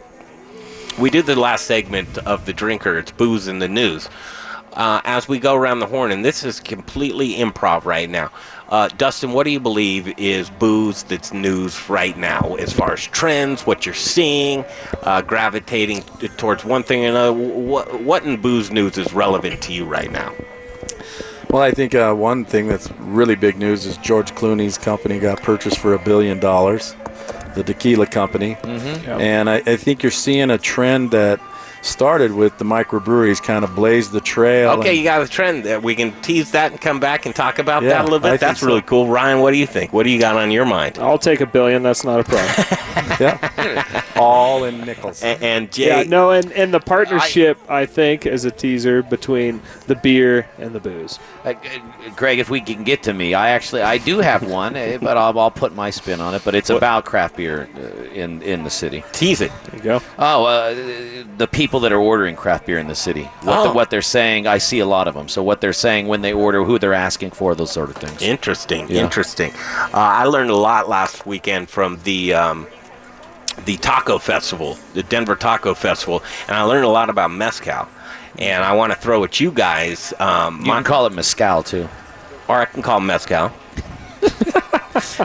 We 0.99 1.09
did 1.09 1.25
the 1.25 1.35
last 1.35 1.65
segment 1.65 2.17
of 2.19 2.45
the 2.45 2.53
drinker. 2.53 2.97
It's 2.99 3.11
booze 3.11 3.47
in 3.47 3.59
the 3.59 3.67
news. 3.67 4.09
Uh, 4.73 5.01
as 5.03 5.27
we 5.27 5.37
go 5.39 5.53
around 5.55 5.79
the 5.79 5.85
horn, 5.87 6.11
and 6.11 6.23
this 6.23 6.43
is 6.45 6.59
completely 6.61 7.33
improv 7.35 7.83
right 7.85 8.09
now. 8.09 8.31
Uh, 8.71 8.87
Duston, 8.87 9.33
what 9.33 9.43
do 9.43 9.49
you 9.49 9.59
believe 9.59 10.17
is 10.17 10.49
booze 10.49 11.03
that's 11.03 11.33
news 11.33 11.89
right 11.89 12.17
now, 12.17 12.55
as 12.57 12.71
far 12.71 12.93
as 12.93 13.05
trends, 13.07 13.65
what 13.65 13.85
you're 13.85 13.93
seeing, 13.93 14.63
uh, 15.03 15.21
gravitating 15.21 16.01
t- 16.21 16.29
towards 16.29 16.63
one 16.63 16.81
thing 16.81 17.03
or 17.03 17.09
another? 17.09 17.33
What, 17.33 18.01
what 18.01 18.23
in 18.23 18.39
booze 18.39 18.71
news 18.71 18.97
is 18.97 19.11
relevant 19.11 19.61
to 19.63 19.73
you 19.73 19.83
right 19.83 20.09
now? 20.09 20.33
Well, 21.49 21.61
I 21.61 21.71
think 21.71 21.93
uh, 21.95 22.13
one 22.13 22.45
thing 22.45 22.69
that's 22.69 22.89
really 22.99 23.35
big 23.35 23.57
news 23.57 23.85
is 23.85 23.97
George 23.97 24.33
Clooney's 24.35 24.77
company 24.77 25.19
got 25.19 25.41
purchased 25.43 25.77
for 25.79 25.93
a 25.93 25.99
billion 25.99 26.39
dollars, 26.39 26.95
the 27.55 27.63
tequila 27.65 28.07
company. 28.07 28.55
Mhm. 28.61 29.05
Yep. 29.05 29.19
And 29.19 29.49
I, 29.49 29.55
I 29.65 29.75
think 29.75 30.01
you're 30.01 30.13
seeing 30.13 30.49
a 30.49 30.57
trend 30.57 31.11
that 31.11 31.41
started 31.81 32.31
with 32.33 32.57
the 32.57 32.65
microbreweries 32.65 33.41
kind 33.41 33.63
of 33.63 33.75
blazed 33.75 34.11
the 34.11 34.21
trail. 34.21 34.71
Okay, 34.79 34.93
you 34.93 35.03
got 35.03 35.21
a 35.21 35.27
trend 35.27 35.63
that 35.65 35.81
we 35.81 35.95
can 35.95 36.19
tease 36.21 36.51
that 36.51 36.71
and 36.71 36.79
come 36.79 36.99
back 36.99 37.25
and 37.25 37.35
talk 37.35 37.59
about 37.59 37.83
Yeah, 37.83 37.89
that 37.89 38.01
a 38.01 38.03
little 38.03 38.19
bit. 38.19 38.27
I 38.27 38.31
think 38.31 38.41
That's 38.41 38.59
so. 38.59 38.67
really 38.67 38.81
cool. 38.81 39.07
Ryan, 39.07 39.39
what 39.39 39.51
do 39.51 39.57
you 39.57 39.65
think? 39.65 39.91
What 39.93 40.03
do 40.03 40.09
you 40.09 40.19
got 40.19 40.35
on 40.35 40.51
your 40.51 40.65
mind? 40.65 40.99
I'll 40.99 41.17
take 41.17 41.41
a 41.41 41.45
billion. 41.45 41.83
That's 41.83 42.03
not 42.03 42.19
a 42.19 42.23
problem. 42.23 43.17
yeah. 43.19 44.03
All 44.15 44.63
in 44.63 44.81
nickels. 44.81 45.23
And, 45.23 45.41
and 45.41 45.71
Jay, 45.71 45.87
yeah, 45.87 46.03
no, 46.03 46.31
and, 46.31 46.51
and 46.51 46.73
the 46.73 46.79
partnership, 46.79 47.57
I, 47.69 47.85
think, 47.85 48.25
as 48.25 48.45
a 48.45 48.51
teaser 48.51 49.01
between 49.01 49.61
the 49.87 49.95
beer 49.95 50.47
and 50.57 50.73
the 50.73 50.79
booze. 50.79 51.19
Uh, 51.43 51.53
Greg, 52.15 52.39
if 52.39 52.49
we 52.49 52.61
can 52.61 52.83
get 52.83 53.03
to 53.03 53.13
me, 53.13 53.33
I 53.33 53.49
actually 53.49 53.81
I 53.81 53.97
do 53.97 54.19
have 54.19 54.43
one, 54.49 54.75
eh, 54.75 54.97
but 55.01 55.17
I'll, 55.17 55.37
I'll 55.39 55.49
put 55.51 55.73
my 55.75 55.89
spin 55.89 56.21
on 56.21 56.35
it. 56.35 56.43
But 56.45 56.55
it's 56.55 56.69
about 56.69 57.05
craft 57.05 57.35
beer 57.37 57.67
uh, 57.75 58.03
in 58.13 58.41
in 58.43 58.63
the 58.63 58.69
city. 58.69 59.03
Tease 59.11 59.41
it. 59.41 59.51
There 59.65 59.75
you 59.77 59.83
go. 59.83 60.01
Oh, 60.19 60.45
uh, 60.45 60.73
the 61.37 61.47
people 61.47 61.79
that 61.81 61.91
are 61.91 61.99
ordering 61.99 62.35
craft 62.35 62.65
beer 62.65 62.77
in 62.79 62.87
the 62.87 62.95
city. 62.95 63.23
What, 63.43 63.57
Oh. 63.59 63.63
the, 63.69 63.73
what 63.73 63.89
they're 63.89 64.01
saying, 64.01 64.45
I 64.47 64.57
see 64.59 64.79
a 64.79 64.85
lot 64.85 65.07
of 65.07 65.13
them. 65.15 65.27
So 65.27 65.41
what 65.41 65.61
they're 65.61 65.73
saying 65.73 66.07
when 66.07 66.21
they 66.21 66.33
order, 66.33 66.63
who 66.63 66.77
they're 66.79 66.93
asking 66.93 67.31
for, 67.31 67.55
those 67.55 67.71
sort 67.71 67.89
of 67.89 67.95
things. 67.97 68.21
Interesting, 68.21 68.87
Yeah. 68.89 69.01
interesting. 69.03 69.51
Uh, 69.53 69.89
I 69.93 70.25
learned 70.25 70.49
a 70.51 70.55
lot 70.55 70.89
last 70.89 71.25
weekend 71.25 71.69
from 71.69 71.99
the 72.03 72.33
um, 72.33 72.67
the 73.65 73.77
taco 73.77 74.17
festival, 74.17 74.77
the 74.93 75.03
Denver 75.03 75.35
Taco 75.35 75.73
Festival, 75.73 76.23
and 76.47 76.55
I 76.55 76.61
learned 76.63 76.85
a 76.85 76.89
lot 76.89 77.09
about 77.09 77.31
mezcal. 77.31 77.87
And 78.39 78.63
I 78.63 78.73
want 78.73 78.91
to 78.93 78.97
throw 78.99 79.23
at 79.23 79.39
you 79.39 79.51
guys. 79.51 80.13
Um, 80.19 80.59
You 80.59 80.71
can 80.71 80.83
call 80.83 81.05
it 81.05 81.13
mezcal 81.13 81.63
too, 81.63 81.87
or 82.47 82.57
I 82.61 82.65
can 82.65 82.81
call 82.81 82.97
it 82.99 83.01
mezcal. 83.01 83.51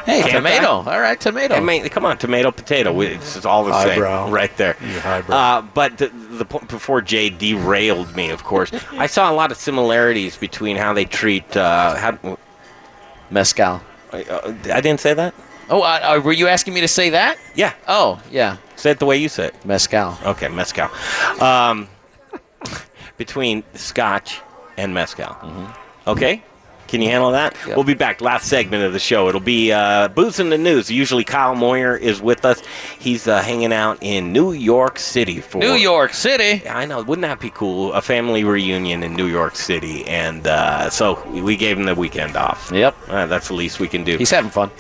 Hey, 0.07 0.23
Can't 0.23 0.33
tomato. 0.37 0.83
I? 0.87 0.95
All 0.95 1.01
right, 1.01 1.21
tomato. 1.21 1.55
I 1.55 1.61
mean, 1.61 1.87
come 1.89 2.05
on, 2.07 2.17
tomato, 2.19 2.51
potato. 2.53 2.93
we- 2.93 3.09
It's 3.09 3.45
all 3.45 3.65
the 3.65 3.73
Highbrow. 3.73 4.27
same, 4.27 4.33
right 4.33 4.57
there. 4.57 4.77
You. 4.81 4.99
Uh, 5.35 5.61
but 5.61 5.99
the, 5.99 6.07
the 6.09 6.45
before 6.45 7.03
Jay 7.03 7.29
derailed 7.31 8.15
me, 8.15 8.31
of 8.31 8.45
course, 8.45 8.71
I 8.93 9.07
saw 9.07 9.31
a 9.31 9.35
lot 9.35 9.51
of 9.51 9.59
similarities 9.59 10.37
between 10.37 10.77
how 10.77 10.93
they 10.93 11.05
treat. 11.05 11.57
Uh, 11.57 11.97
how, 11.97 12.39
mezcal. 13.31 13.83
I, 14.13 14.23
uh, 14.25 14.55
I 14.73 14.81
didn't 14.81 15.01
say 15.01 15.15
that. 15.15 15.35
Oh, 15.69 15.83
uh, 15.83 15.99
uh, 16.17 16.21
were 16.25 16.33
you 16.33 16.47
asking 16.47 16.73
me 16.75 16.81
to 16.81 16.89
say 16.89 17.11
that? 17.11 17.37
Yeah. 17.57 17.75
Oh, 17.89 18.23
yeah. 18.31 18.59
Say 18.77 18.93
it 18.93 19.01
the 19.01 19.07
way 19.07 19.17
you 19.17 19.29
said. 19.29 19.49
it. 19.53 19.65
Mezcal. 19.67 20.17
Okay, 20.25 20.49
mezcal. 20.49 20.89
Um, 21.41 21.89
between 23.17 23.63
Scotch 23.75 24.41
and 24.77 24.95
mezcal. 24.95 25.27
Mm-hmm. 25.27 26.11
Okay. 26.11 26.43
Can 26.89 27.03
you 27.03 27.11
handle 27.11 27.33
that? 27.33 27.57
We'll 27.67 27.83
be 27.83 27.95
back. 27.95 28.21
Last 28.21 28.47
segment 28.47 28.85
of 28.85 28.93
the 28.93 29.01
show. 29.01 29.29
It'll 29.29 29.41
be 29.41 29.73
uh, 29.73 30.07
Booze 30.09 30.39
in 30.39 30.51
the 30.51 30.59
News. 30.59 30.89
Usually 30.89 31.25
Kyle 31.25 31.57
Moyer 31.57 31.97
is 31.97 32.23
with 32.23 32.45
us. 32.45 32.63
He's 33.01 33.27
uh, 33.27 33.43
hanging 33.43 33.73
out 33.73 33.99
in 34.03 34.33
New 34.33 34.53
York 34.53 34.99
City 34.99 35.41
for 35.41 35.59
New 35.59 35.75
York 35.75 36.15
City. 36.15 36.67
I 36.69 36.85
know. 36.85 37.03
Wouldn't 37.03 37.23
that 37.23 37.41
be 37.41 37.51
cool? 37.51 37.93
A 37.93 38.01
family 38.01 38.45
reunion 38.45 39.03
in 39.03 39.15
New 39.15 39.27
York 39.27 39.57
City, 39.57 40.07
and 40.07 40.47
uh, 40.47 40.89
so 40.89 41.29
we 41.31 41.57
gave 41.57 41.77
him 41.77 41.87
the 41.87 41.95
weekend 41.97 42.37
off. 42.37 42.71
Yep, 42.73 42.97
uh, 43.09 43.27
that's 43.27 43.49
the 43.49 43.55
least 43.55 43.81
we 43.81 43.89
can 43.89 44.05
do. 44.05 44.17
He's 44.17 44.31
having 44.31 44.53
fun. 44.53 44.71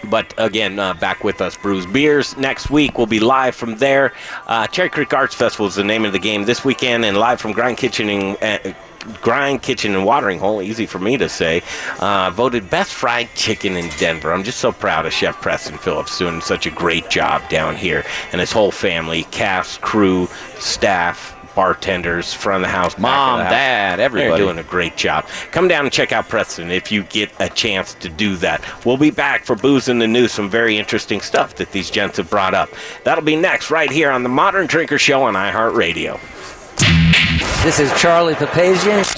But 0.00 0.34
again, 0.38 0.78
uh, 0.78 0.94
back 0.94 1.24
with 1.24 1.40
us, 1.40 1.56
Bruz 1.56 1.90
Beers. 1.92 2.36
Next 2.36 2.70
week, 2.70 2.98
we'll 2.98 3.06
be 3.06 3.20
live 3.20 3.54
from 3.54 3.76
there. 3.76 4.12
Uh, 4.46 4.66
Cherry 4.66 4.88
Creek 4.88 5.12
Arts 5.12 5.34
Festival 5.34 5.66
is 5.66 5.74
the 5.74 5.84
name 5.84 6.04
of 6.04 6.12
the 6.12 6.18
game 6.18 6.44
this 6.44 6.64
weekend, 6.64 7.04
and 7.04 7.16
live 7.16 7.40
from 7.40 7.52
Grind 7.52 7.76
Kitchen 7.78 8.08
and. 8.08 8.36
Uh, 8.42 8.74
Grind 9.22 9.62
Kitchen 9.62 9.94
and 9.94 10.04
Watering 10.04 10.40
Hole, 10.40 10.60
easy 10.60 10.84
for 10.84 10.98
me 10.98 11.16
to 11.16 11.28
say, 11.28 11.62
uh, 12.00 12.30
voted 12.34 12.68
best 12.68 12.92
fried 12.92 13.28
chicken 13.36 13.76
in 13.76 13.88
Denver. 13.98 14.32
I'm 14.32 14.42
just 14.42 14.58
so 14.58 14.72
proud 14.72 15.06
of 15.06 15.12
Chef 15.12 15.40
Preston 15.40 15.78
Phillips 15.78 16.18
doing 16.18 16.40
such 16.40 16.66
a 16.66 16.70
great 16.70 17.08
job 17.08 17.48
down 17.48 17.76
here 17.76 18.04
and 18.32 18.40
his 18.40 18.50
whole 18.50 18.72
family, 18.72 19.22
cast, 19.30 19.80
crew, 19.80 20.28
staff, 20.58 21.35
bartenders, 21.56 22.32
front 22.32 22.62
of 22.62 22.68
the 22.70 22.72
house, 22.72 22.94
back 22.94 22.98
of 22.98 23.02
Mom, 23.02 23.38
the 23.38 23.44
house. 23.46 23.52
Dad, 23.52 23.98
everybody. 23.98 24.30
They're 24.30 24.38
doing 24.38 24.58
a 24.58 24.68
great 24.68 24.96
job. 24.96 25.26
Come 25.50 25.66
down 25.66 25.84
and 25.84 25.92
check 25.92 26.12
out 26.12 26.28
Preston 26.28 26.70
if 26.70 26.92
you 26.92 27.02
get 27.02 27.32
a 27.40 27.48
chance 27.48 27.94
to 27.94 28.08
do 28.08 28.36
that. 28.36 28.62
We'll 28.86 28.96
be 28.96 29.10
back 29.10 29.44
for 29.44 29.56
Booze 29.56 29.88
in 29.88 29.98
the 29.98 30.06
News, 30.06 30.30
some 30.30 30.48
very 30.48 30.78
interesting 30.78 31.20
stuff 31.20 31.56
that 31.56 31.72
these 31.72 31.90
gents 31.90 32.18
have 32.18 32.30
brought 32.30 32.54
up. 32.54 32.68
That'll 33.02 33.24
be 33.24 33.34
next 33.34 33.72
right 33.72 33.90
here 33.90 34.12
on 34.12 34.22
the 34.22 34.28
Modern 34.28 34.68
Drinker 34.68 34.98
Show 34.98 35.24
on 35.24 35.34
iHeartRadio. 35.34 36.20
This 37.64 37.80
is 37.80 37.92
Charlie 38.00 38.34
Papazian. 38.34 39.15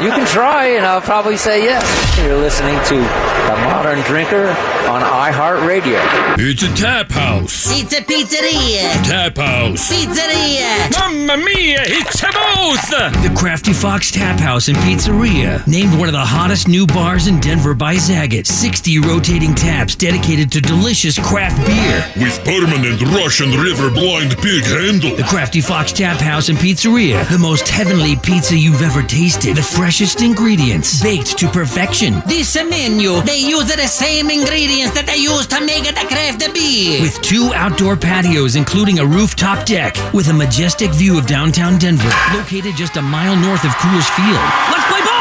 You 0.00 0.10
can 0.10 0.26
try, 0.26 0.66
and 0.76 0.86
I'll 0.86 1.00
probably 1.00 1.36
say 1.36 1.64
yes. 1.64 1.82
You're 2.18 2.36
listening 2.36 2.76
to 2.84 2.94
The 2.94 3.56
Modern 3.64 4.00
Drinker 4.02 4.46
on 4.88 5.02
iHeartRadio. 5.02 5.98
It's 6.38 6.62
a 6.62 6.72
tap 6.74 7.10
house. 7.10 7.66
It's 7.72 7.92
a 7.92 8.02
pizzeria. 8.02 8.92
Tap 9.04 9.36
house. 9.36 9.90
Pizzeria. 9.90 10.90
Mamma 10.92 11.36
mia, 11.44 11.80
it's 11.82 12.22
a 12.22 12.26
both. 12.26 12.88
The 12.88 13.34
Crafty 13.36 13.72
Fox 13.72 14.10
Tap 14.10 14.38
House 14.38 14.68
and 14.68 14.76
Pizzeria, 14.78 15.66
named 15.66 15.98
one 15.98 16.08
of 16.08 16.12
the 16.12 16.24
hottest 16.24 16.68
new 16.68 16.86
bars 16.86 17.26
in 17.26 17.40
Denver 17.40 17.74
by 17.74 17.96
Zagat. 17.96 18.46
60 18.46 19.00
rotating 19.00 19.54
taps 19.54 19.94
dedicated 19.94 20.52
to 20.52 20.60
delicious 20.60 21.18
craft 21.18 21.58
beer. 21.66 22.04
With 22.24 22.38
permanent 22.44 23.02
Russian 23.02 23.50
River 23.50 23.90
blind 23.90 24.36
pig 24.38 24.64
handle. 24.64 25.16
The 25.16 25.24
Crafty 25.24 25.60
Fox 25.60 25.92
Tap 25.92 26.18
House 26.18 26.48
and 26.48 26.58
Pizzeria, 26.58 27.28
the 27.30 27.38
most 27.38 27.68
heavenly 27.68 28.16
pizza 28.16 28.56
you've 28.56 28.82
ever 28.82 29.02
tasted. 29.02 29.56
The 29.56 29.62
freshest 29.88 30.20
ingredients, 30.20 31.02
baked 31.02 31.38
to 31.38 31.48
perfection. 31.48 32.22
This 32.26 32.54
menu, 32.56 33.22
they 33.22 33.38
use 33.38 33.74
the 33.74 33.86
same 33.86 34.28
ingredients 34.28 34.92
that 34.92 35.06
they 35.06 35.16
use 35.16 35.46
to 35.46 35.64
make 35.64 35.84
the 35.84 36.04
craft 36.12 36.44
beer. 36.52 37.00
With 37.00 37.18
two 37.22 37.52
outdoor 37.54 37.96
patios, 37.96 38.54
including 38.54 38.98
a 38.98 39.06
rooftop 39.06 39.64
deck, 39.64 39.96
with 40.12 40.28
a 40.28 40.34
majestic 40.34 40.90
view 40.90 41.18
of 41.18 41.26
downtown 41.26 41.78
Denver, 41.78 42.12
located 42.34 42.76
just 42.76 42.98
a 42.98 43.02
mile 43.02 43.34
north 43.34 43.64
of 43.64 43.70
Coors 43.80 44.04
Field. 44.12 44.44
Let's 44.68 44.84
play 44.92 45.00
ball. 45.00 45.17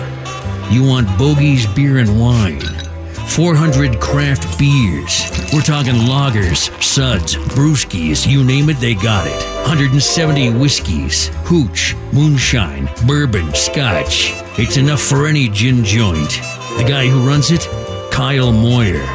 You 0.72 0.82
want 0.82 1.06
Bogey's 1.16 1.66
Beer 1.68 1.98
and 1.98 2.20
Wine. 2.20 2.89
400 3.30 4.00
craft 4.00 4.58
beers. 4.58 5.30
We're 5.52 5.60
talking 5.60 5.94
lagers, 5.94 6.70
suds, 6.82 7.36
brewskis, 7.36 8.26
you 8.26 8.42
name 8.42 8.68
it, 8.68 8.78
they 8.78 8.94
got 8.94 9.24
it. 9.24 9.40
170 9.66 10.50
whiskeys, 10.54 11.28
hooch, 11.44 11.94
moonshine, 12.12 12.90
bourbon, 13.06 13.54
scotch. 13.54 14.32
It's 14.58 14.76
enough 14.76 15.00
for 15.00 15.28
any 15.28 15.48
gin 15.48 15.84
joint. 15.84 16.40
The 16.76 16.84
guy 16.86 17.06
who 17.06 17.26
runs 17.26 17.52
it? 17.52 17.68
Kyle 18.10 18.52
Moyer. 18.52 19.06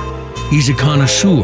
He's 0.50 0.70
a 0.70 0.74
connoisseur. 0.74 1.44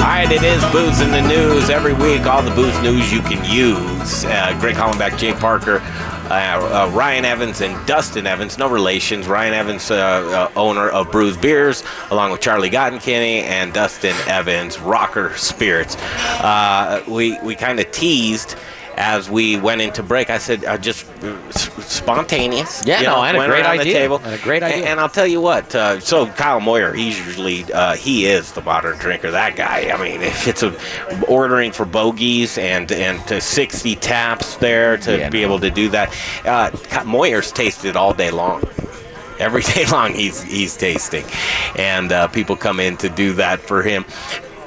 All 0.02 0.08
right, 0.08 0.32
it 0.32 0.42
is 0.44 0.64
Booze 0.72 1.02
in 1.02 1.12
the 1.12 1.22
News. 1.22 1.70
Every 1.70 1.94
week, 1.94 2.26
all 2.26 2.42
the 2.42 2.54
booze 2.56 2.80
news 2.82 3.12
you 3.14 3.22
can 3.22 3.44
use. 3.46 4.26
Uh, 4.26 4.58
Greg 4.60 4.76
Hollenbeck, 4.76 5.18
Jay 5.18 5.34
Parker, 5.34 5.80
uh, 6.32 6.88
uh, 6.88 6.92
Ryan 6.92 7.26
Evans, 7.26 7.62
and 7.62 7.76
Duston 7.88 8.26
Evans. 8.26 8.58
No 8.58 8.70
relations. 8.70 9.28
Ryan 9.28 9.54
Evans, 9.54 9.92
uh, 9.92 9.96
uh, 9.96 10.60
owner 10.60 10.90
of 10.90 11.08
Bruz 11.08 11.40
Beers, 11.42 11.84
along 12.10 12.32
with 12.32 12.40
Charlie 12.40 12.70
Gottenkieny 12.70 13.44
and 13.44 13.74
Duston 13.74 14.16
Evans, 14.28 14.80
Rocker 14.80 15.36
Spirits. 15.36 15.98
Uh, 16.40 17.04
we 17.08 17.40
we 17.42 17.56
kind 17.56 17.80
of 17.80 17.92
teased 17.92 18.56
as 18.98 19.30
we 19.30 19.58
went 19.58 19.82
into 19.82 20.04
break. 20.04 20.30
I 20.30 20.38
said, 20.38 20.66
uh, 20.66 20.78
just 20.78 21.06
spontaneous. 21.82 22.84
Yeah, 22.86 23.00
you 23.00 23.06
no, 23.08 23.16
know, 23.16 23.22
I 23.22 23.28
had 23.28 23.36
a 23.36 23.48
great 23.48 23.66
idea. 23.66 23.84
The 23.94 24.00
table. 24.00 24.18
Had 24.20 24.40
a 24.40 24.44
great 24.44 24.64
idea. 24.64 24.78
And, 24.78 24.86
and 24.88 25.00
I'll 25.00 25.10
tell 25.10 25.28
you 25.28 25.42
what. 25.42 25.74
Uh, 25.74 26.00
so 26.00 26.28
Kyle 26.28 26.60
Moyer, 26.60 26.94
he's 26.94 27.18
usually 27.26 27.72
uh, 27.74 27.96
he 27.96 28.26
is 28.26 28.52
the 28.54 28.62
modern 28.62 28.98
drinker. 28.98 29.32
That 29.32 29.56
guy. 29.56 29.92
I 29.92 30.02
mean, 30.02 30.22
if 30.22 30.48
it's 30.48 30.64
a 30.64 30.76
ordering 31.28 31.72
for 31.72 31.86
bogeys 31.86 32.58
and 32.58 32.92
and 32.92 33.26
to 33.28 33.42
60 33.42 33.96
taps 33.96 34.56
there 34.58 34.98
to 34.98 35.18
Yeah, 35.18 35.30
be 35.30 35.42
no. 35.42 35.48
able 35.48 35.60
to 35.60 35.72
do 35.72 35.90
that, 35.90 36.16
uh, 36.46 37.04
Moyer's 37.06 37.52
tasted 37.52 37.96
all 37.96 38.14
day 38.14 38.32
long. 38.32 38.64
Every 39.40 39.62
day 39.74 39.86
long, 39.88 40.14
he's 40.14 40.42
he's 40.44 40.78
tasting, 40.78 41.26
and 41.76 42.12
uh, 42.12 42.28
people 42.28 42.56
come 42.56 42.80
in 42.80 42.98
to 42.98 43.10
do 43.10 43.34
that 43.34 43.60
for 43.60 43.82
him. 43.82 44.06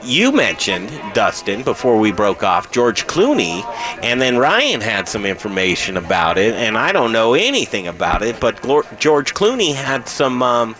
You 0.05 0.32
mentioned 0.32 0.90
Duston 1.14 1.64
before 1.64 1.98
we 1.98 2.12
broke 2.12 2.42
off 2.42 2.70
George 2.70 3.07
Clooney, 3.07 3.64
and 4.02 4.20
then 4.20 4.36
Ryan 4.36 4.82
had 4.82 5.09
some 5.09 5.24
information 5.24 5.96
about 5.96 6.36
it, 6.36 6.55
and 6.55 6.76
I 6.76 6.92
don't 6.92 7.11
know 7.11 7.32
anything 7.32 7.86
about 7.88 8.22
it, 8.22 8.38
but 8.38 8.62
George 8.98 9.32
Clooney 9.32 9.74
had 9.74 10.07
some 10.07 10.42
um, 10.42 10.76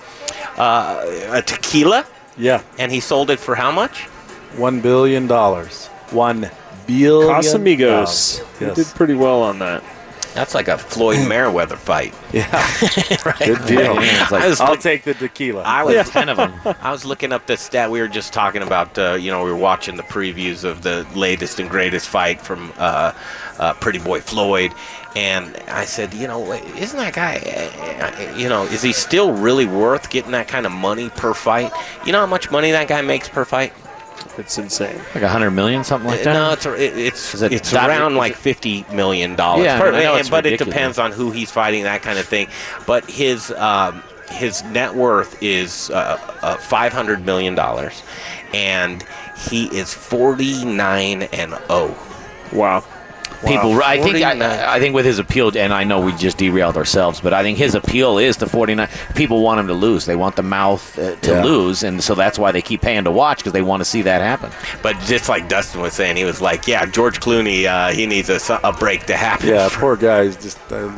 uh, 0.59 1.03
a 1.31 1.41
tequila. 1.43 2.07
Yeah. 2.37 2.63
And 2.79 2.93
he 2.93 3.01
sold 3.01 3.31
it 3.31 3.39
for 3.39 3.55
how 3.55 3.71
much? 3.71 4.03
One 4.57 4.81
billion 4.81 5.27
dollars. 5.27 5.87
One 6.11 6.51
billion. 6.87 7.31
Casamigos. 7.33 7.79
dollars. 7.79 8.43
He 8.59 8.83
did 8.83 8.87
pretty 8.95 9.15
well 9.15 9.43
on 9.43 9.59
that. 9.61 9.83
That's 10.35 10.55
like 10.55 10.67
a 10.69 10.77
Floyd 10.77 11.29
Merriweather 11.29 11.77
fight. 11.77 12.13
Yeah. 12.33 12.51
right. 13.25 13.39
Good 13.39 13.65
deal. 13.67 13.97
It's 13.99 14.31
like- 14.33 14.43
I 14.43 14.49
was 14.49 14.59
will 14.61 14.67
look- 14.71 14.81
take 14.81 15.05
the 15.05 15.15
tequila. 15.15 15.63
I 15.63 15.85
was 15.85 15.95
Like 15.97 16.11
10 16.11 16.29
of 16.29 16.39
'em. 16.41 16.53
I 16.83 16.91
was 16.91 17.05
looking 17.05 17.33
up 17.33 17.47
the 17.47 17.57
stat. 17.57 17.91
We 17.91 18.01
were 18.01 18.09
just 18.09 18.33
talking 18.33 18.63
about. 18.63 18.99
Uh, 18.99 19.15
you 19.15 19.31
know, 19.31 19.45
we 19.45 19.51
were 19.51 19.57
watching 19.57 19.97
the 19.97 20.03
previews 20.03 20.65
of 20.65 20.83
the 20.83 21.07
latest 21.15 21.61
and 21.61 21.71
greatest 21.71 22.09
fight 22.09 22.41
from 22.41 22.73
uh, 22.79 23.13
uh, 23.59 23.75
Pretty 23.75 24.01
Boy 24.01 24.21
Floyd, 24.21 24.73
and 25.15 25.57
I 25.69 25.85
said, 25.85 26.13
you 26.13 26.27
know, 26.27 26.53
isn't 26.53 26.99
that 26.99 27.15
guy? 27.15 27.37
uh, 27.39 28.37
You 28.37 28.49
know, 28.49 28.65
is 28.65 28.83
he 28.83 28.93
still 28.93 29.31
really 29.33 29.67
worth 29.67 30.11
getting 30.11 30.33
that 30.33 30.49
kind 30.49 30.67
of 30.67 30.73
money 30.73 31.11
per 31.11 31.33
fight? 31.35 31.71
You 32.05 32.13
know 32.13 32.19
how 32.21 32.27
much 32.27 32.51
money 32.51 32.73
that 32.73 32.89
guy 32.89 33.01
makes 33.03 33.29
per 33.29 33.45
fight? 33.45 33.73
It's 34.37 34.59
insane. 34.59 34.99
Like 35.15 35.23
a 35.23 35.29
hundred 35.29 35.53
million, 35.53 35.85
something 35.85 36.09
like 36.11 36.23
that. 36.25 36.33
No, 36.33 36.53
it's 36.53 36.67
it, 36.67 36.99
it's 36.99 37.41
it 37.41 37.53
it's 37.53 37.73
around 37.73 38.17
like 38.17 38.35
fifty 38.35 38.85
million 38.93 39.37
dollars. 39.37 39.65
Yeah, 39.65 39.77
I 39.77 39.81
per- 39.81 39.93
know, 39.93 40.17
it's 40.17 40.29
but 40.31 40.47
it 40.47 40.59
depends 40.59 40.99
on 40.99 41.13
who 41.13 41.31
he's 41.31 41.51
fighting, 41.51 41.85
that 41.85 42.03
kind 42.03 42.19
of 42.19 42.27
thing. 42.27 42.49
But 42.87 43.09
his 43.09 43.51
um, 43.53 44.03
his 44.31 44.63
net 44.65 44.95
worth 44.95 45.41
is 45.43 45.91
uh, 45.91 46.19
uh, 46.43 46.57
five 46.57 46.93
hundred 46.93 47.25
million 47.25 47.55
dollars, 47.55 48.03
and 48.53 49.05
he 49.49 49.67
is 49.67 49.95
forty 49.95 50.65
nine 50.65 51.23
and 51.25 51.53
zero. 51.69 51.97
Wow. 52.53 52.85
People, 53.47 53.83
I 53.83 54.01
think, 54.01 54.17
I, 54.17 54.77
I 54.77 54.81
think 54.81 54.95
with 54.95 55.05
his 55.05 55.19
appeal, 55.19 55.57
and 55.57 55.73
I 55.73 55.85
know 55.85 56.01
we 56.01 56.13
just 56.13 56.39
derailed 56.39 56.77
ourselves, 56.77 57.21
but 57.21 57.33
I 57.33 57.43
think 57.43 57.59
his 57.59 57.75
appeal 57.75 58.19
is 58.19 58.37
to 58.39 58.47
49. 58.47 58.89
People 59.15 59.43
want 59.43 59.61
him 59.61 59.67
to 59.69 59.75
lose. 59.75 60.07
They 60.07 60.17
want 60.17 60.37
the 60.37 60.43
mouth 60.43 60.99
uh, 60.99 61.17
to 61.17 61.31
Yeah. 61.31 61.45
lose, 61.45 61.83
and 61.83 62.03
so 62.03 62.15
that's 62.15 62.39
why 62.39 62.53
they 62.53 62.63
keep 62.63 62.81
paying 62.83 63.05
to 63.05 63.11
watch 63.11 63.39
because 63.39 63.53
they 63.53 63.63
want 63.63 63.81
to 63.81 63.85
see 63.85 64.03
that 64.03 64.21
happen. 64.21 64.51
But 64.83 64.99
just 65.01 65.29
like 65.29 65.49
Duston 65.49 65.81
was 65.83 65.93
saying, 65.95 66.17
he 66.17 66.25
was 66.25 66.41
like, 66.41 66.67
"Yeah, 66.67 66.87
George 66.87 67.21
Clooney, 67.21 67.65
uh, 67.67 67.93
he 67.93 68.07
needs 68.07 68.29
a, 68.31 68.39
a 68.65 68.73
break 68.73 69.07
to 69.07 69.17
happen." 69.17 69.49
Yeah, 69.49 69.69
poor 69.73 69.97
guy. 69.97 70.25
He's 70.25 70.37
just 70.37 70.59
uh, 70.73 70.91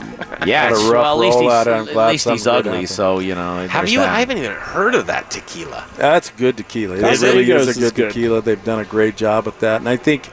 Yeah, 0.46 0.62
had 0.64 0.72
a 0.72 0.74
it's- 0.76 0.82
rough 0.88 1.02
well, 1.02 1.12
at 1.14 1.18
least 1.18 1.34
roll 1.34 1.42
he's, 1.42 1.52
out 1.52 1.66
at 1.68 2.08
least 2.12 2.28
he's 2.28 2.46
ugly, 2.46 2.86
so 2.86 3.18
you 3.18 3.34
know. 3.34 3.66
Have 3.68 3.88
you? 3.88 3.98
that. 4.00 4.08
I 4.10 4.20
haven't 4.20 4.38
even 4.38 4.52
heard 4.52 4.94
of 4.94 5.06
that 5.06 5.30
tequila. 5.30 5.84
That's 5.96 6.30
good 6.30 6.56
tequila. 6.56 6.96
It 6.96 7.04
Is 7.04 7.22
it? 7.22 7.26
really 7.34 7.50
is 7.50 7.66
Casamigos 7.68 7.76
a 7.76 7.80
good, 7.80 7.94
good. 7.94 8.08
tequila. 8.08 8.40
They've 8.42 8.62
done 8.64 8.78
a 8.80 8.84
great 8.84 9.16
job 9.16 9.46
with 9.46 9.60
that. 9.60 9.80
And 9.80 9.88
I 9.88 9.96
think 9.96 10.28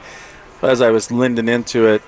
as 0.62 0.80
I 0.80 0.90
was 0.90 1.10
lending 1.10 1.48
into 1.48 1.86
it, 1.86 2.02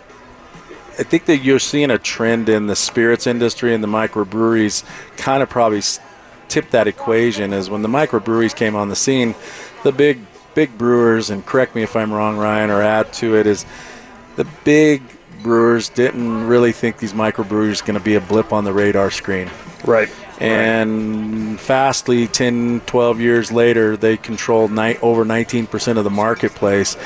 I 0.98 1.02
think 1.02 1.26
that 1.26 1.38
you're 1.38 1.58
seeing 1.58 1.90
a 1.90 1.98
trend 1.98 2.48
in 2.48 2.66
the 2.68 2.76
spirits 2.76 3.26
industry 3.26 3.74
and 3.74 3.84
the 3.84 3.88
microbreweries 3.88 4.82
kind 5.18 5.42
of 5.42 5.50
probably 5.50 5.78
s- 5.78 6.00
tip 6.48 6.70
that 6.70 6.86
equation 6.86 7.52
Is 7.52 7.68
when 7.68 7.82
the 7.82 7.88
microbreweries 7.88 8.56
came 8.56 8.74
on 8.74 8.88
the 8.88 8.96
scene, 8.96 9.34
the 9.82 9.92
big 9.92 10.20
big 10.54 10.78
brewers 10.78 11.28
and 11.28 11.44
correct 11.44 11.74
me 11.74 11.82
if 11.82 11.94
I'm 11.94 12.10
wrong 12.10 12.38
Ryan 12.38 12.70
or 12.70 12.80
add 12.80 13.12
to 13.14 13.36
it 13.36 13.46
is 13.46 13.66
the 14.36 14.46
big 14.64 15.02
brewers 15.42 15.90
didn't 15.90 16.46
really 16.46 16.72
think 16.72 16.98
these 16.98 17.12
microbreweries 17.12 17.84
going 17.84 17.98
to 17.98 18.04
be 18.04 18.14
a 18.14 18.20
blip 18.20 18.52
on 18.54 18.64
the 18.64 18.72
radar 18.72 19.10
screen. 19.10 19.50
Right. 19.84 20.08
And 20.40 21.60
fastly, 21.60 22.26
10, 22.26 22.80
12 22.86 23.20
years 23.20 23.52
later, 23.52 23.96
they 23.96 24.16
controlled 24.16 24.72
ni- 24.72 24.96
over 24.98 25.24
19% 25.24 25.98
of 25.98 26.04
the 26.04 26.10
marketplace. 26.10 26.96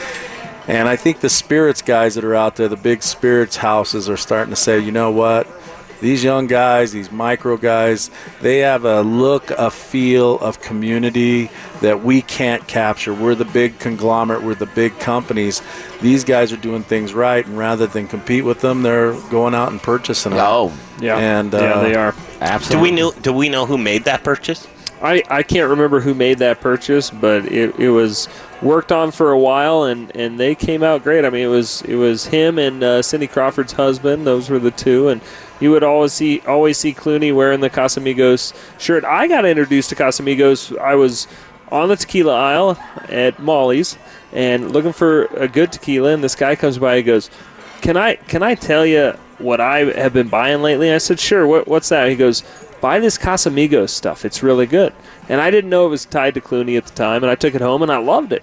And 0.71 0.89
I 0.89 0.95
think 0.95 1.19
the 1.19 1.29
spirits 1.29 1.83
guys 1.83 2.15
that 2.15 2.23
are 2.23 2.37
out 2.37 2.55
there, 2.55 2.69
the 2.69 2.77
big 2.77 3.03
spirits 3.03 3.57
houses, 3.57 4.09
are 4.09 4.17
starting 4.17 4.51
to 4.55 4.57
say, 4.57 4.79
you 4.79 4.93
know 4.93 5.11
what? 5.11 5.49
These 6.01 6.23
young 6.23 6.47
guys, 6.47 6.93
these 6.93 7.11
micro 7.11 7.57
guys, 7.57 8.09
they 8.41 8.59
have 8.61 8.85
a 8.85 9.03
look, 9.03 9.51
a 9.51 9.69
feel 9.69 10.39
of 10.39 10.61
community 10.63 11.51
that 11.81 12.05
we 12.05 12.23
can't 12.23 12.67
capture. 12.69 13.13
We're 13.13 13.35
the 13.35 13.45
big 13.45 13.81
conglomerate, 13.81 14.45
we're 14.45 14.55
the 14.55 14.67
big 14.67 14.97
companies. 15.01 15.61
These 16.01 16.23
guys 16.23 16.53
are 16.53 16.57
doing 16.57 16.85
things 16.85 17.15
right, 17.15 17.45
and 17.45 17.59
rather 17.59 17.89
than 17.89 18.07
compete 18.07 18.45
with 18.45 18.61
them, 18.61 18.83
they're 18.83 19.13
going 19.29 19.55
out 19.57 19.73
and 19.73 19.83
purchasing 19.83 20.31
them. 20.31 20.41
Oh, 20.41 20.73
Yeah. 21.01 21.17
and 21.19 21.53
uh, 21.53 21.59
yeah, 21.59 21.81
they 21.83 21.95
are. 21.97 22.15
Absolutely. 22.41 22.91
Do 22.91 22.95
we 22.95 23.01
know? 23.01 23.13
Do 23.21 23.33
we 23.33 23.49
know 23.49 23.67
who 23.67 23.77
made 23.77 24.05
that 24.05 24.23
purchase? 24.23 24.69
I, 25.03 25.23
I 25.29 25.43
can't 25.43 25.69
remember 25.69 25.99
who 26.01 26.15
made 26.15 26.39
that 26.39 26.61
purchase, 26.61 27.11
but 27.11 27.47
it, 27.47 27.79
it 27.79 27.91
was 27.91 28.29
worked 28.63 28.93
on 28.93 29.11
for 29.11 29.31
a 29.31 29.39
while, 29.39 29.85
and, 29.85 30.15
and 30.15 30.39
they 30.39 30.55
came 30.55 30.83
out 30.83 31.03
great. 31.03 31.25
I 31.25 31.31
mean, 31.31 31.45
it 31.45 31.49
was 31.49 31.83
it 31.83 31.97
was 31.97 32.27
him 32.27 32.59
and 32.59 32.83
uh, 32.83 33.03
Cindy 33.03 33.27
Crawford's 33.27 33.73
husband; 33.73 34.27
those 34.27 34.51
were 34.51 34.59
the 34.59 34.71
two, 34.71 35.09
and 35.09 35.21
you 35.61 35.71
would 35.71 35.83
always 35.83 36.13
see 36.13 36.41
always 36.47 36.79
see 36.79 36.93
Clooney 36.93 37.35
wearing 37.35 37.61
the 37.61 37.71
Casamigos 37.71 38.55
shirt. 38.79 39.05
I 39.05 39.27
got 39.29 39.45
introduced 39.45 39.91
to 39.91 39.97
Casamigos. 39.97 40.77
I 40.79 40.95
was 40.95 41.27
on 41.71 41.89
the 41.89 41.97
tequila 41.97 42.35
aisle 42.35 42.79
at 43.09 43.39
Molly's 43.39 43.97
and 44.33 44.73
looking 44.73 44.93
for 44.93 45.25
a 45.27 45.49
good 45.49 45.73
tequila, 45.73 46.13
and 46.13 46.23
this 46.23 46.35
guy 46.35 46.57
comes 46.57 46.79
by 46.79 46.97
and 46.97 47.07
goes, 47.07 47.31
"Can 47.81 47.97
I 47.97 48.15
can 48.15 48.43
I 48.43 48.55
tell 48.55 48.85
you 48.85 49.13
what 49.39 49.61
I 49.61 49.85
have 49.99 50.13
been 50.13 50.29
buying 50.29 50.63
lately?" 50.63 50.93
I 50.93 50.99
said, 50.99 51.21
"Sure. 51.21 51.47
What, 51.47 51.67
what's 51.67 51.89
that?" 51.89 52.09
He 52.09 52.17
goes, 52.17 52.43
"Buy 52.81 52.99
this 52.99 53.19
Casamigos 53.19 53.91
stuff. 53.91 54.25
It's 54.25 54.43
really 54.43 54.67
good." 54.67 54.93
And 55.29 55.41
I 55.41 55.51
didn't 55.51 55.71
know 55.71 55.87
it 55.87 55.91
was 55.91 56.05
tied 56.05 56.35
to 56.35 56.41
Clooney 56.41 56.77
at 56.77 56.87
the 56.87 56.95
time, 56.95 57.23
and 57.23 57.31
I 57.31 57.37
took 57.37 57.55
it 57.55 57.61
home 57.61 57.83
and 57.83 57.93
I 57.93 57.99
loved 57.99 58.33
it. 58.33 58.43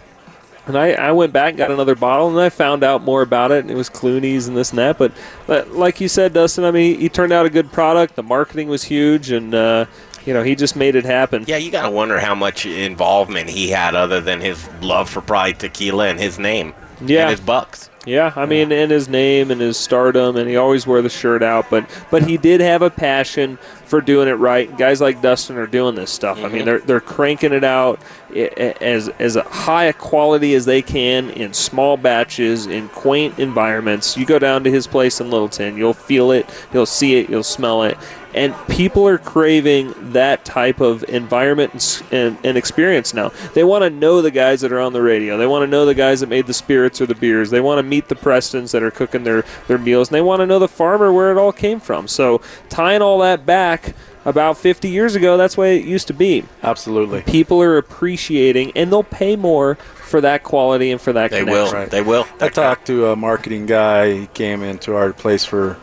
And 0.67 0.77
I, 0.77 0.91
I 0.91 1.11
went 1.13 1.31
back 1.31 1.49
and 1.49 1.57
got 1.57 1.71
another 1.71 1.95
bottle, 1.95 2.27
and 2.29 2.39
I 2.39 2.49
found 2.49 2.83
out 2.83 3.01
more 3.01 3.21
about 3.21 3.51
it, 3.51 3.59
and 3.59 3.71
it 3.71 3.75
was 3.75 3.89
Clooney's 3.89 4.47
and 4.47 4.57
this 4.57 4.71
and 4.71 4.79
that. 4.79 4.97
But, 4.97 5.13
but 5.45 5.71
like 5.71 6.01
you 6.01 6.09
said, 6.09 6.33
Duston, 6.33 6.65
I 6.65 6.71
mean, 6.71 6.99
he 6.99 7.07
turned 7.07 7.31
out 7.31 7.45
a 7.45 7.49
good 7.49 7.71
product. 7.71 8.15
The 8.15 8.23
marketing 8.23 8.67
was 8.67 8.83
huge, 8.83 9.31
and 9.31 9.55
uh, 9.55 9.85
you 10.25 10.33
know 10.33 10.43
he 10.43 10.55
just 10.55 10.75
made 10.75 10.95
it 10.95 11.05
happen. 11.05 11.45
Yeah, 11.47 11.57
you 11.57 11.71
gotta 11.71 11.89
wonder 11.89 12.19
how 12.19 12.35
much 12.35 12.65
involvement 12.65 13.49
he 13.49 13.69
had, 13.69 13.95
other 13.95 14.19
than 14.19 14.41
his 14.41 14.67
love 14.81 15.09
for 15.09 15.21
probably 15.21 15.53
tequila 15.53 16.07
and 16.09 16.19
his 16.19 16.37
name. 16.37 16.73
Yeah. 16.99 17.21
and 17.21 17.31
his 17.31 17.39
bucks. 17.39 17.89
Yeah, 18.07 18.31
I 18.37 18.45
mean, 18.45 18.71
and 18.71 18.89
his 18.89 19.09
name 19.09 19.51
and 19.51 19.59
his 19.59 19.75
stardom, 19.75 20.37
and 20.37 20.47
he 20.47 20.55
always 20.55 20.87
wore 20.87 21.01
the 21.01 21.09
shirt 21.09 21.43
out. 21.43 21.69
But 21.69 21.89
but 22.09 22.23
he 22.23 22.37
did 22.37 22.61
have 22.61 22.81
a 22.81 22.89
passion 22.89 23.57
for 23.83 23.99
doing 23.99 24.29
it 24.29 24.35
right. 24.35 24.75
Guys 24.77 25.01
like 25.01 25.21
Duston 25.21 25.57
are 25.57 25.67
doing 25.67 25.95
this 25.95 26.09
stuff. 26.09 26.37
I 26.37 26.43
mean, 26.43 26.51
mm-hmm. 26.51 26.65
they're 26.65 26.79
they're 26.79 27.01
cranking 27.01 27.51
it 27.51 27.65
out 27.65 28.01
as 28.33 29.09
as 29.09 29.35
a 29.35 29.43
high 29.43 29.85
a 29.85 29.93
quality 29.93 30.53
as 30.53 30.63
they 30.63 30.81
can 30.81 31.31
in 31.31 31.53
small 31.53 31.97
batches 31.97 32.65
in 32.65 32.87
quaint 32.89 33.37
environments. 33.39 34.15
You 34.15 34.25
go 34.25 34.39
down 34.39 34.63
to 34.63 34.71
his 34.71 34.87
place 34.87 35.19
in 35.19 35.29
Littleton, 35.29 35.75
you'll 35.75 35.93
feel 35.93 36.31
it, 36.31 36.49
you'll 36.71 36.85
see 36.85 37.15
it, 37.15 37.29
you'll 37.29 37.43
smell 37.43 37.83
it. 37.83 37.97
And 38.37 38.55
people 38.67 39.07
are 39.07 39.17
craving 39.17 39.93
that 40.13 40.45
type 40.45 40.79
of 40.79 41.03
environment 41.09 42.03
and, 42.11 42.13
and, 42.13 42.45
and 42.45 42.57
experience 42.57 43.13
now. 43.13 43.29
They 43.53 43.63
want 43.63 43.83
to 43.83 43.89
know 43.89 44.21
the 44.21 44.31
guys 44.31 44.61
that 44.61 44.71
are 44.71 44.79
on 44.79 44.93
the 44.93 45.01
radio. 45.01 45.37
They 45.37 45.47
want 45.47 45.63
to 45.63 45.67
know 45.67 45.85
the 45.85 45.95
guys 45.95 46.19
that 46.19 46.29
made 46.29 46.47
the 46.47 46.53
spirits 46.53 47.01
or 47.01 47.05
the 47.07 47.15
beers. 47.15 47.49
They 47.49 47.61
want 47.61 47.79
to 47.79 47.83
meet 47.83 48.07
the 48.07 48.15
Prestons 48.15 48.71
that 48.71 48.83
are 48.83 48.91
cooking 48.91 49.23
their, 49.23 49.43
their 49.67 49.77
meals. 49.77 50.09
And 50.09 50.15
they 50.15 50.21
want 50.21 50.39
to 50.41 50.45
know 50.45 50.59
the 50.59 50.67
farmer 50.67 51.11
where 51.11 51.31
it 51.31 51.37
all 51.37 51.51
came 51.51 51.79
from. 51.79 52.07
So 52.07 52.41
tying 52.69 53.01
all 53.01 53.19
that 53.19 53.45
back 53.45 53.95
about 54.25 54.57
50 54.57 54.89
years 54.89 55.15
ago, 55.15 55.37
that's 55.37 55.55
the 55.55 55.61
way 55.61 55.77
it 55.79 55.85
used 55.85 56.07
to 56.07 56.13
be. 56.13 56.43
Absolutely. 56.61 57.21
People 57.23 57.61
are 57.61 57.77
appreciating, 57.77 58.71
and 58.75 58.91
they'll 58.91 59.03
pay 59.03 59.35
more 59.35 59.75
for 59.75 60.21
that 60.21 60.43
quality 60.43 60.91
and 60.91 60.99
for 61.01 61.13
that 61.13 61.31
They 61.31 61.39
connection. 61.39 61.63
will. 61.65 61.71
Right. 61.71 61.89
They 61.89 62.01
will. 62.01 62.27
I 62.39 62.49
talked 62.49 62.87
to 62.87 63.07
a 63.07 63.15
marketing 63.15 63.65
guy. 63.65 64.13
He 64.13 64.27
came 64.27 64.63
into 64.63 64.95
our 64.95 65.13
place 65.13 65.43
for, 65.45 65.77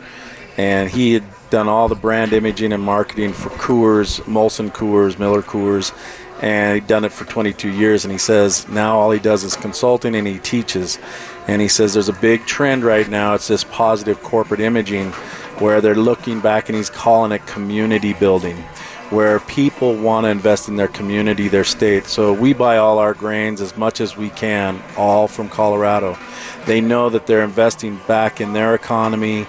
and 0.57 0.89
he 0.89 1.13
had 1.13 1.23
done 1.49 1.67
all 1.67 1.87
the 1.87 1.95
brand 1.95 2.33
imaging 2.33 2.73
and 2.73 2.83
marketing 2.83 3.33
for 3.33 3.49
Coors, 3.49 4.21
Molson 4.21 4.69
Coors, 4.71 5.19
Miller 5.19 5.41
Coors, 5.41 5.93
and 6.41 6.75
he'd 6.75 6.87
done 6.87 7.05
it 7.05 7.11
for 7.11 7.25
22 7.25 7.69
years. 7.69 8.05
And 8.05 8.11
he 8.11 8.17
says 8.17 8.67
now 8.67 8.97
all 8.97 9.11
he 9.11 9.19
does 9.19 9.43
is 9.43 9.55
consulting 9.55 10.15
and 10.15 10.27
he 10.27 10.39
teaches. 10.39 10.99
And 11.47 11.61
he 11.61 11.67
says 11.67 11.93
there's 11.93 12.09
a 12.09 12.13
big 12.13 12.45
trend 12.45 12.83
right 12.83 13.07
now. 13.09 13.33
It's 13.33 13.47
this 13.47 13.63
positive 13.63 14.21
corporate 14.23 14.59
imaging, 14.59 15.11
where 15.59 15.79
they're 15.81 15.95
looking 15.95 16.39
back 16.39 16.69
and 16.69 16.75
he's 16.75 16.89
calling 16.89 17.31
it 17.31 17.45
community 17.47 18.13
building 18.13 18.63
where 19.11 19.39
people 19.41 19.95
want 19.95 20.25
to 20.25 20.29
invest 20.29 20.67
in 20.67 20.75
their 20.75 20.87
community, 20.87 21.47
their 21.47 21.63
state. 21.63 22.05
So 22.05 22.33
we 22.33 22.53
buy 22.53 22.77
all 22.77 22.97
our 22.97 23.13
grains 23.13 23.61
as 23.61 23.77
much 23.77 24.01
as 24.01 24.17
we 24.17 24.31
can, 24.31 24.81
all 24.97 25.27
from 25.27 25.47
Colorado. 25.47 26.17
They 26.65 26.81
know 26.81 27.09
that 27.09 27.27
they're 27.27 27.43
investing 27.43 27.99
back 28.07 28.41
in 28.41 28.53
their 28.53 28.73
economy 28.73 29.45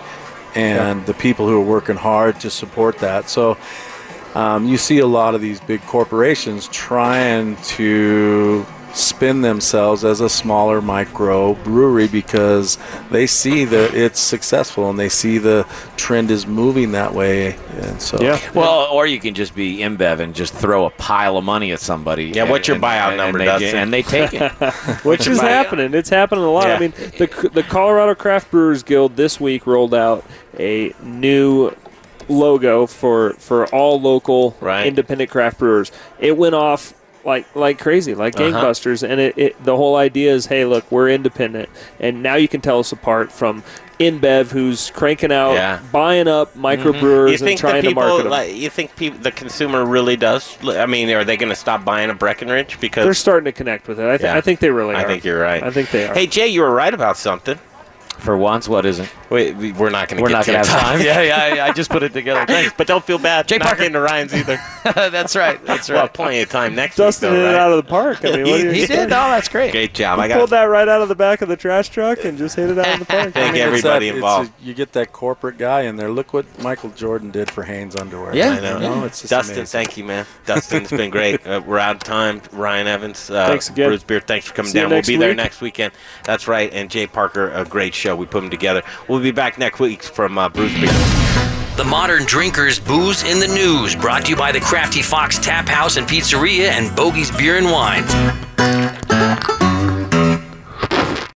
and 0.57 1.05
the 1.07 1.15
people 1.15 1.47
who 1.47 1.61
are 1.61 1.65
working 1.65 1.97
hard 1.97 2.41
to 2.41 2.51
support 2.51 2.99
that. 2.99 3.29
So 3.29 3.59
um, 4.35 4.67
you 4.67 4.77
see 4.77 4.99
a 4.99 5.07
lot 5.07 5.35
of 5.35 5.41
these 5.41 5.61
big 5.61 5.83
corporations 5.83 6.69
trying 6.69 7.57
to 7.57 8.67
spin 8.95 9.43
themselves 9.43 10.05
as 10.05 10.21
a 10.21 10.29
smaller 10.29 10.81
micro 10.81 11.53
brewery 11.55 12.09
because 12.09 12.79
they 13.11 13.27
see 13.27 13.65
that 13.67 13.95
it's 13.95 14.19
successful 14.19 14.89
and 14.89 14.99
they 14.99 15.09
see 15.09 15.37
the 15.39 15.67
trend 15.97 16.31
is 16.31 16.47
moving 16.47 16.93
that 16.93 17.13
way 17.13 17.57
and 17.81 18.01
so 18.01 18.17
yeah. 18.21 18.41
Well, 18.55 18.89
or 18.91 19.07
you 19.07 19.21
can 19.21 19.35
just 19.35 19.55
be 19.55 19.79
InBev 19.79 20.21
and 20.21 20.35
just 20.35 20.55
throw 20.55 20.87
a 20.87 20.91
pile 20.91 21.37
of 21.37 21.45
money 21.45 21.73
at 21.73 21.81
somebody. 21.81 22.27
Yeah, 22.27 22.49
what's 22.49 22.69
your 22.69 22.77
and- 22.77 22.85
buyout 22.85 23.09
and 23.09 23.17
number, 23.19 23.39
they, 23.39 23.73
And 23.77 23.93
they 23.93 24.03
take 24.03 24.33
it. 24.33 24.51
which 25.05 25.27
is 25.27 25.39
Right. 25.41 25.51
happening. 25.51 25.93
It's 25.93 26.09
happening 26.09 26.45
a 26.45 26.51
lot. 26.51 26.69
Yeah. 26.69 26.77
I 26.77 26.79
mean, 26.79 26.93
the 27.19 27.51
the 27.53 27.63
Colorado 27.63 28.15
Craft 28.15 28.51
Brewers 28.51 28.83
Guild 28.83 29.17
this 29.17 29.39
week 29.39 29.67
rolled 29.67 29.95
out 29.95 30.25
a 30.59 30.95
new 31.03 31.71
logo 32.29 32.87
for 32.87 33.35
for 33.35 33.67
all 33.75 34.01
local 34.01 34.57
Right. 34.61 34.87
independent 34.87 35.31
craft 35.31 35.59
brewers. 35.59 35.93
It 36.19 36.37
went 36.37 36.55
off 36.55 36.95
like 37.27 37.55
like 37.55 37.79
crazy, 37.79 38.15
like 38.15 38.39
Uh-huh. 38.41 38.51
gangbusters. 38.53 39.07
And 39.07 39.21
it, 39.21 39.37
it 39.37 39.65
the 39.65 39.77
whole 39.77 39.97
idea 39.97 40.33
is, 40.33 40.47
hey, 40.47 40.65
look, 40.65 40.91
we're 40.91 41.11
independent, 41.11 41.69
and 42.01 42.23
now 42.23 42.37
you 42.37 42.49
can 42.49 42.61
tell 42.63 42.79
us 42.79 42.93
apart 42.93 43.31
from 43.33 43.63
InBev, 43.99 44.51
who's 44.51 44.91
cranking 44.91 45.33
out, 45.33 45.55
Yeah. 45.55 45.81
buying 45.91 46.29
up 46.29 46.53
Mm-hmm. 46.55 46.67
microbrewers 46.67 47.29
and 47.31 47.39
think 47.41 47.61
the 47.61 47.69
trying 47.69 47.83
to 47.83 47.95
market 47.95 48.23
them. 48.25 48.29
like, 48.31 48.55
you 48.55 48.69
think 48.69 48.95
people, 48.95 49.19
the 49.21 49.33
consumer 49.33 49.85
really 49.87 50.17
does? 50.19 50.57
I 50.67 50.85
mean, 50.85 51.09
are 51.11 51.25
they 51.25 51.39
going 51.39 51.49
to 51.49 51.57
stop 51.57 51.83
buying 51.83 52.11
a 52.11 52.15
Breckenridge 52.15 52.79
because 52.79 53.05
They're 53.05 53.15
starting 53.15 53.47
to 53.47 53.53
connect 53.53 53.89
with 53.89 53.99
it. 53.99 54.05
I, 54.07 54.19
th- 54.19 54.21
Yeah. 54.29 54.37
I 54.37 54.43
think 54.43 54.61
they 54.61 54.69
really 54.71 54.95
Are. 54.95 54.99
I 54.99 55.05
think 55.05 55.25
you're 55.25 55.41
right. 55.41 55.63
I 55.63 55.71
think 55.71 55.91
they 55.93 56.07
are. 56.07 56.13
Hey 56.15 56.27
Jay, 56.27 56.47
you 56.47 56.61
were 56.61 56.71
right 56.71 56.93
about 56.93 57.17
something. 57.17 57.59
For 58.19 58.37
once, 58.37 58.69
what 58.69 58.87
is 58.87 58.99
it? 58.99 59.09
Wait, 59.31 59.55
we- 59.57 59.73
we're 59.73 59.91
not 59.91 60.09
going 60.09 60.17
to. 60.19 60.23
We're 60.23 60.29
get 60.29 60.35
not 60.35 60.47
going 60.47 60.65
to 60.65 60.71
have 60.71 60.81
time. 60.81 61.01
yeah, 61.05 61.21
yeah, 61.23 61.63
I- 61.65 61.69
I 61.69 61.73
just 61.73 61.91
put 61.91 62.03
it 62.03 62.13
together. 62.13 62.45
Thanks. 62.47 62.73
but 62.77 62.87
don't 62.87 63.05
feel 63.05 63.19
bad. 63.19 63.47
Jay 63.47 63.59
not 63.59 63.67
Parker. 63.67 63.79
getting 63.79 63.93
to 63.95 64.01
Ryan's 64.01 64.35
either. 64.35 64.59
that's 64.85 65.37
right. 65.37 65.63
That's 65.65 65.91
right. 65.91 65.97
Well, 65.97 66.09
plenty 66.09 66.41
of 66.41 66.49
time 66.49 66.75
next 66.75 66.97
Duston 66.97 67.31
week. 67.31 67.37
hit 67.39 67.43
though, 67.45 67.51
it 67.51 67.53
right? 67.53 67.61
out 67.61 67.71
of 67.73 67.77
the 67.85 67.89
park. 67.91 68.25
I 68.25 68.31
mean, 68.33 68.41
what 68.43 68.57
do 68.61 68.65
you 68.65 68.71
he 68.73 68.87
did. 68.87 69.07
Oh, 69.07 69.09
that's 69.31 69.49
great. 69.49 69.73
Great 69.73 69.95
job. 69.95 70.19
He 70.19 70.25
I 70.25 70.29
pulled 70.29 70.51
got 70.51 70.57
that 70.57 70.65
right 70.65 70.89
out 70.89 71.03
of 71.03 71.09
the 71.09 71.15
back 71.15 71.43
of 71.43 71.49
the 71.49 71.57
trash 71.57 71.89
truck 71.91 72.25
and 72.25 72.39
just 72.39 72.57
hit 72.57 72.71
it 72.71 72.79
out 72.79 72.87
of 72.95 72.99
the 73.01 73.05
park. 73.07 73.33
Thank 73.33 73.55
It's 73.57 73.65
everybody 73.65 74.07
that- 74.07 74.11
it's 74.11 74.15
involved. 74.17 74.53
a- 74.61 74.65
you 74.65 74.75
get 74.75 74.93
that 74.93 75.13
corporate 75.13 75.59
guy 75.59 75.83
in 75.83 75.97
there. 75.97 76.11
Look 76.11 76.33
what 76.33 76.47
Michael 76.63 76.91
Jordan 76.91 77.31
did 77.31 77.51
for 77.51 77.63
Hanes 77.65 77.95
underwear. 77.97 78.33
I 78.33 78.35
You 78.37 78.61
know. 78.61 78.79
know, 78.79 79.05
it's 79.05 79.21
just 79.21 79.33
Duston, 79.33 79.57
amazing. 79.59 79.67
thank 79.67 79.97
you, 79.97 80.05
man. 80.05 80.25
Duston, 80.47 80.83
it's 80.83 80.91
been 80.91 81.11
great. 81.11 81.47
Uh, 81.47 81.61
we're 81.67 81.79
out 81.79 81.97
of 81.97 82.03
time. 82.03 82.41
Ryan 82.53 82.87
Evans, 82.87 83.31
uh, 83.31 83.47
Thanks 83.49 83.69
again. 83.69 83.91
Bruz 83.91 84.07
Beard, 84.07 84.27
thanks 84.27 84.47
for 84.47 84.55
coming 84.55 84.73
See 84.73 84.79
down. 84.79 84.89
We'll 84.91 84.99
next 84.99 85.09
be 85.09 85.17
there 85.17 85.35
next 85.35 85.61
weekend. 85.61 85.93
That's 86.25 86.49
right. 86.49 86.73
And 86.73 86.91
Jay 86.91 87.07
Parker, 87.07 87.51
a 87.51 87.65
great 87.65 87.95
show. 88.07 88.15
We 88.15 88.27
put 88.27 88.43
them 88.43 88.51
together. 88.51 88.83
We'll 89.09 89.21
be 89.21 89.33
back 89.33 89.59
next 89.59 89.81
week 89.81 90.03
from 90.03 90.39
uh, 90.39 90.49
Bruz 90.49 90.73
Beer. 90.81 90.93
The 91.77 91.85
Modern 91.85 92.25
Drinkers 92.25 92.79
Booze 92.79 93.25
in 93.25 93.41
the 93.41 93.49
News, 93.49 93.97
brought 93.97 94.27
to 94.27 94.31
you 94.31 94.37
by 94.37 94.53
the 94.53 94.61
Crafty 94.61 95.03
Fox 95.03 95.39
Tap 95.39 95.69
House 95.69 95.97
and 95.97 96.07
Pizzeria 96.07 96.69
and 96.69 96.95
Bogey's 96.97 97.37
Beer 97.37 97.59
and 97.59 97.67
Wine. 97.67 99.66